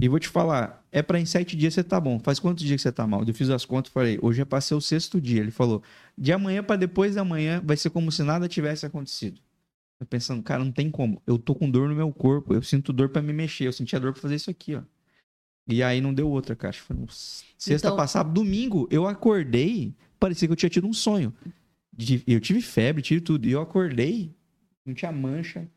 [0.00, 2.18] E vou te falar, é pra em sete dias você tá bom.
[2.20, 3.22] Faz quantos dias que você tá mal?
[3.26, 5.42] Eu fiz as contas e falei, hoje é pra ser o sexto dia.
[5.42, 5.82] Ele falou,
[6.16, 9.40] de amanhã pra depois da manhã vai ser como se nada tivesse acontecido.
[10.00, 11.20] Eu pensando, cara, não tem como.
[11.26, 14.00] Eu tô com dor no meu corpo, eu sinto dor pra me mexer, eu sentia
[14.00, 14.82] dor pra fazer isso aqui, ó.
[15.68, 16.72] E aí não deu outra, cara.
[16.72, 16.96] Foi
[17.58, 21.34] sexta Então- passada, domingo, eu acordei, parecia que eu tinha tido um sonho.
[22.26, 23.46] Eu tive febre, tive tudo.
[23.46, 24.32] E eu acordei,
[24.86, 25.68] não tinha mancha,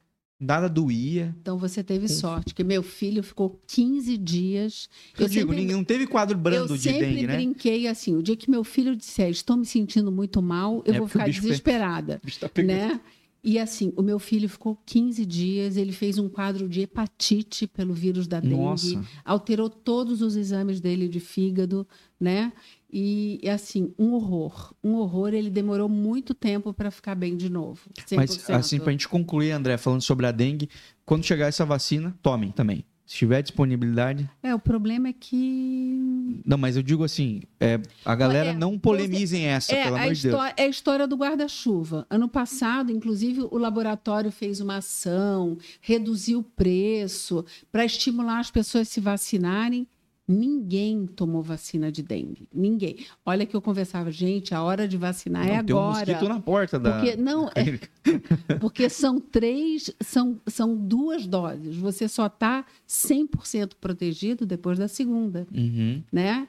[0.42, 1.36] nada doía.
[1.40, 4.90] Então você teve sorte, que meu filho ficou 15 dias.
[5.18, 7.36] Eu, digo, sempre- ninguém não teve quadro brando eu de sempre dengue, né?
[7.36, 10.98] brinquei assim, o dia que meu filho disser, estou me sentindo muito mal, eu É
[10.98, 12.76] vou porque o ficar bicho desesperada, O bicho tá pegando.
[12.78, 13.02] né?
[13.44, 17.92] E assim, o meu filho ficou 15 dias, ele fez um quadro de hepatite pelo
[17.92, 19.04] vírus da dengue, Nossa.
[19.26, 21.88] alterou todos os exames dele de fígado,
[22.20, 22.54] né?
[22.94, 27.90] E, assim, um horror, um horror, ele demorou muito tempo para ficar bem de novo.
[28.06, 28.16] 100%.
[28.16, 30.70] Mas assim, pra gente concluir, André, falando sobre a dengue,
[31.04, 32.86] quando chegar essa vacina, tomem também.
[33.06, 34.30] Se tiver disponibilidade.
[34.42, 38.80] É, o problema é que Não, mas eu digo assim, é, a galera É, não
[38.80, 40.44] polemizem essa, É, pelo amor de Deus.
[40.56, 42.06] é a história do guarda-chuva.
[42.10, 48.88] Ano passado, inclusive, o laboratório fez uma ação, reduziu o preço para estimular as pessoas
[48.88, 49.88] a se vacinarem.
[50.32, 52.48] Ninguém tomou vacina de dengue.
[52.54, 52.98] Ninguém.
[53.26, 56.06] Olha que eu conversava, gente, a hora de vacinar é Não, tem um agora.
[56.06, 56.94] mosquito na porta da.
[57.00, 57.80] Porque, não, é,
[58.60, 61.76] porque são três, são, são duas doses.
[61.76, 66.02] Você só está 100% protegido depois da segunda Uhum.
[66.12, 66.48] né?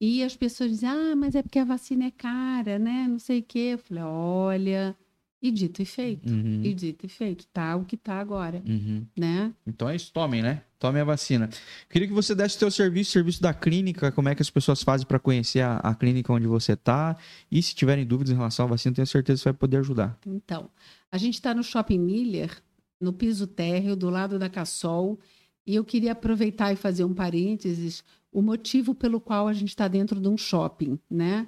[0.00, 3.06] E as pessoas dizem, ah, mas é porque a vacina é cara, né?
[3.06, 3.70] Não sei o quê.
[3.74, 4.96] Eu falei, olha,
[5.42, 6.32] e dito e feito.
[6.32, 6.62] Uhum.
[6.64, 9.04] E dito e feito, tá o que tá agora, Uhum.
[9.18, 9.52] né?
[9.66, 10.62] Então é isso, tomem, né?
[10.80, 11.50] Tomem a vacina.
[11.90, 14.82] Queria que você desse o teu serviço, serviço da clínica, como é que as pessoas
[14.82, 17.18] fazem para conhecer a, a clínica onde você tá.
[17.52, 20.18] E se tiverem dúvidas em relação à vacina, tenho certeza que você vai poder ajudar.
[20.26, 20.70] Então,
[21.12, 22.62] a gente está no Shopping Miller,
[22.98, 25.20] no piso térreo, do lado da Cassol,
[25.66, 28.02] e eu queria aproveitar e fazer um parênteses,
[28.32, 31.46] o motivo pelo qual a gente está dentro de um shopping, né?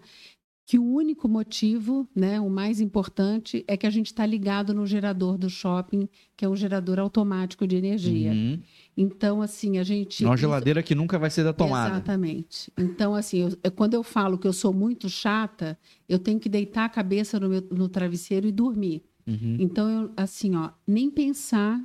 [0.67, 4.87] Que o único motivo, né, o mais importante, é que a gente está ligado no
[4.87, 6.07] gerador do shopping,
[6.37, 8.31] que é um gerador automático de energia.
[8.31, 8.61] Uhum.
[8.97, 10.25] Então, assim, a gente.
[10.25, 11.95] É uma geladeira que nunca vai ser da tomada.
[11.95, 12.71] Exatamente.
[12.79, 15.79] Então, assim, eu- quando eu falo que eu sou muito chata,
[16.09, 19.03] eu tenho que deitar a cabeça no, meu, no travesseiro e dormir.
[19.27, 19.57] Uhum.
[19.59, 21.83] Então, eu, assim, ó, nem pensar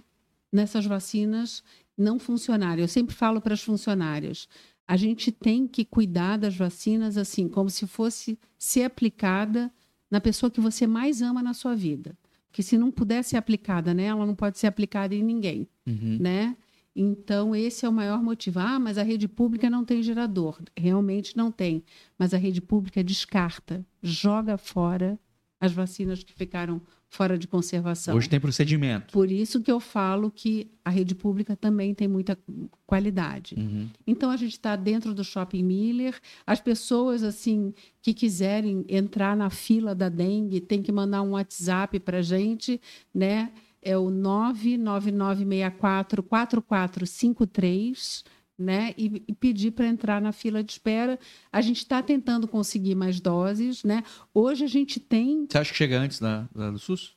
[0.52, 1.64] nessas vacinas
[1.98, 2.82] não funcionarem.
[2.84, 4.48] Eu sempre falo para as funcionárias,
[4.88, 9.72] a gente tem que cuidar das vacinas assim, como se fosse ser aplicada
[10.10, 12.18] na pessoa que você mais ama na sua vida.
[12.50, 16.18] Porque se não puder ser aplicada nela, não pode ser aplicada em ninguém Uhum.
[16.20, 16.56] né?
[17.00, 18.60] Então, esse é o maior motivo.
[18.60, 20.60] Ah, mas a rede pública não tem gerador.
[20.76, 21.84] Realmente não tem.
[22.18, 25.20] Mas a rede pública descarta, joga fora
[25.60, 28.16] as vacinas que ficaram fora de conservação.
[28.16, 29.14] Hoje tem procedimento.
[29.14, 32.38] Por isso que eu falo que a rede pública também tem muita
[32.86, 33.56] qualidade.
[33.58, 33.88] Uhum.
[34.06, 36.20] Então a gente está dentro do Shopping Miller.
[36.46, 42.00] As pessoas assim que quiserem entrar na fila da dengue têm que mandar um WhatsApp
[42.00, 42.80] para a gente,
[43.14, 43.52] né?
[43.82, 48.24] É o 99964 4453,
[48.58, 48.94] né?
[48.98, 51.20] E, e pedir para entrar na fila de espera.
[51.52, 54.04] A gente está tentando conseguir mais doses, né?
[54.34, 57.16] Hoje a gente tem Você acha que chega antes da, da- do SUS?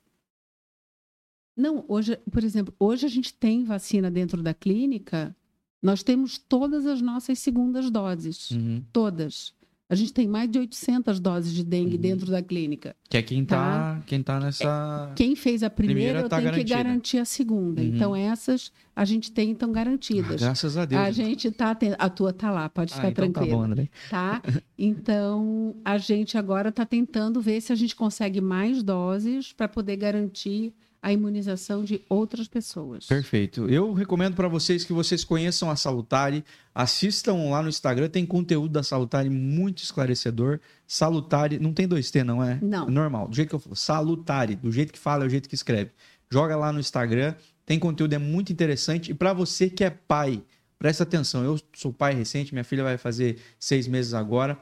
[1.57, 5.35] não, hoje, por exemplo, hoje a gente tem vacina dentro da clínica.
[5.83, 8.83] Nós temos todas as nossas segundas doses, Uhum.
[8.93, 9.55] todas.
[9.91, 12.01] A gente tem mais de 800 doses de dengue Uhum.
[12.01, 12.95] dentro da clínica.
[13.09, 15.13] Que é quem tá, quem tá nessa.
[15.17, 16.65] Quem fez a primeira, Primeira eu tá tenho garantida.
[16.79, 17.83] que garantir a segunda.
[17.83, 17.89] Uhum.
[17.89, 20.41] Então essas a gente tem então Ah, garantidas.
[20.41, 21.03] graças a Deus.
[21.03, 23.57] a gente tá ten- a tua tá lá, pode Ah, ficar então tá tranquila.
[23.59, 23.89] bom, André.
[24.09, 24.41] tá?
[24.79, 29.97] Então, a gente agora está tentando ver se a gente consegue mais doses para poder
[29.97, 30.73] garantir
[31.03, 33.07] a imunização de outras pessoas.
[33.07, 33.69] Perfeito.
[33.69, 36.45] Eu recomendo para vocês que vocês conheçam a Salutare,
[36.75, 40.61] assistam lá no Instagram, tem conteúdo da Salutare muito esclarecedor.
[40.87, 42.59] Salutare, não tem dois T, não é?
[42.61, 42.87] Não.
[42.87, 43.77] É normal, do jeito que eu falo.
[43.77, 45.91] Salutare, do jeito que fala, é o jeito que escreve.
[46.31, 49.11] Joga lá no Instagram, tem conteúdo, é muito interessante.
[49.11, 50.43] E para você que é pai,
[50.79, 51.43] presta atenção.
[51.45, 54.59] Eu sou pai recente, minha filha vai fazer seis meses agora.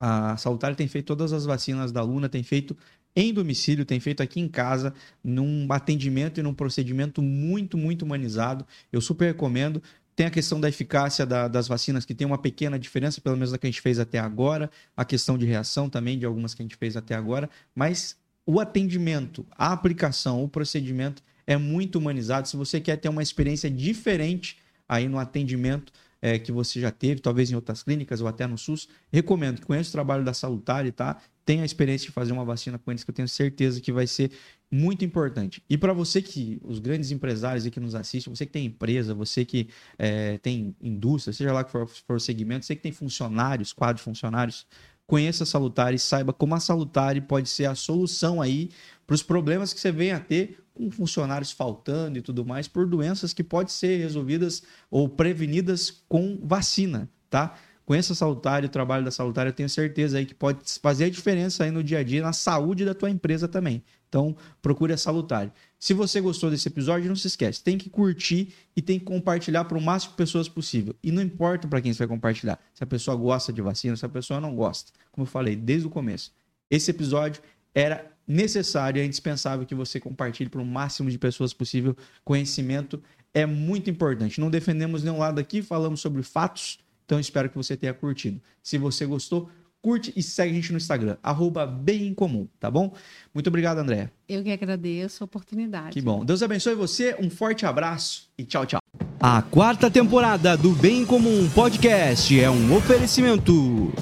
[0.00, 2.76] A Salutare tem feito todas as vacinas da Luna, tem feito
[3.14, 8.66] em domicílio, tem feito aqui em casa, num atendimento e num procedimento muito, muito humanizado.
[8.90, 9.82] Eu super recomendo.
[10.14, 13.50] Tem a questão da eficácia da, das vacinas, que tem uma pequena diferença, pelo menos
[13.50, 14.70] da que a gente fez até agora.
[14.96, 17.48] A questão de reação também, de algumas que a gente fez até agora.
[17.74, 18.16] Mas
[18.46, 22.48] o atendimento, a aplicação, o procedimento é muito humanizado.
[22.48, 24.58] Se você quer ter uma experiência diferente
[24.88, 28.56] aí no atendimento, é, que você já teve, talvez em outras clínicas ou até no
[28.56, 31.20] SUS, recomendo que conheça o trabalho da Salutare, tá?
[31.44, 34.06] Tenha a experiência de fazer uma vacina com eles, que eu tenho certeza que vai
[34.06, 34.30] ser
[34.70, 35.62] muito importante.
[35.68, 39.44] E para você que, os grandes empresários que nos assistem, você que tem empresa, você
[39.44, 43.72] que é, tem indústria, seja lá que for, for o segmento, você que tem funcionários,
[43.72, 44.66] quadros de funcionários,
[45.06, 48.70] conheça a Salutare e saiba como a Salutare pode ser a solução aí
[49.06, 52.86] para os problemas que você vem a ter com funcionários faltando e tudo mais, por
[52.86, 57.58] doenças que podem ser resolvidas ou prevenidas com vacina, tá?
[57.84, 61.10] Conheça a Salutare, o trabalho da Salutare, eu tenho certeza aí que pode fazer a
[61.10, 63.82] diferença aí no dia a dia, na saúde da tua empresa também.
[64.08, 65.50] Então, procure a Salutare.
[65.78, 69.64] Se você gostou desse episódio, não se esquece, tem que curtir e tem que compartilhar
[69.64, 70.94] para o máximo de pessoas possível.
[71.02, 74.04] E não importa para quem você vai compartilhar, se a pessoa gosta de vacina, se
[74.04, 74.92] a pessoa não gosta.
[75.10, 76.32] Como eu falei desde o começo,
[76.70, 77.42] esse episódio
[77.74, 81.96] era necessário é indispensável que você compartilhe para o máximo de pessoas possível.
[82.24, 83.02] Conhecimento
[83.34, 84.40] é muito importante.
[84.40, 88.40] Não defendemos nenhum lado aqui, falamos sobre fatos, então espero que você tenha curtido.
[88.62, 89.50] Se você gostou,
[89.82, 92.94] curte e segue a gente no Instagram, arroba bem em comum, tá bom?
[93.34, 94.10] Muito obrigado, André.
[94.28, 95.92] Eu que agradeço a oportunidade.
[95.92, 96.24] Que bom.
[96.24, 98.80] Deus abençoe você, um forte abraço e tchau, tchau.
[99.20, 103.92] A quarta temporada do Bem em Comum Podcast é um oferecimento.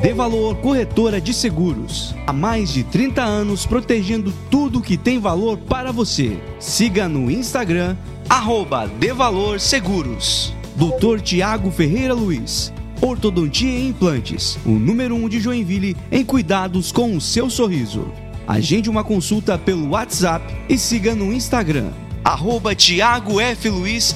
[0.00, 2.14] De Valor Corretora de Seguros.
[2.26, 6.38] Há mais de 30 anos protegendo tudo que tem valor para você.
[6.60, 7.96] Siga no Instagram,
[8.28, 10.55] arroba De Valor Seguros.
[10.76, 12.72] Doutor Tiago Ferreira Luiz.
[13.00, 14.58] Ortodontia e Implantes.
[14.64, 18.12] O número 1 um de Joinville em cuidados com o seu sorriso.
[18.46, 21.90] Agende uma consulta pelo WhatsApp e siga no Instagram,
[22.22, 23.68] arroba Tiago F.
[23.70, 24.14] Luiz,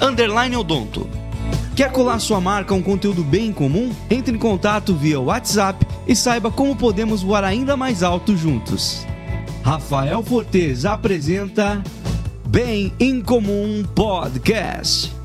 [0.59, 1.09] Odonto.
[1.74, 3.91] Quer colar sua marca a um conteúdo bem comum?
[4.11, 9.07] Entre em contato via WhatsApp e saiba como podemos voar ainda mais alto juntos.
[9.62, 11.82] Rafael Fortes apresenta
[12.47, 15.19] Bem em Comum Podcast.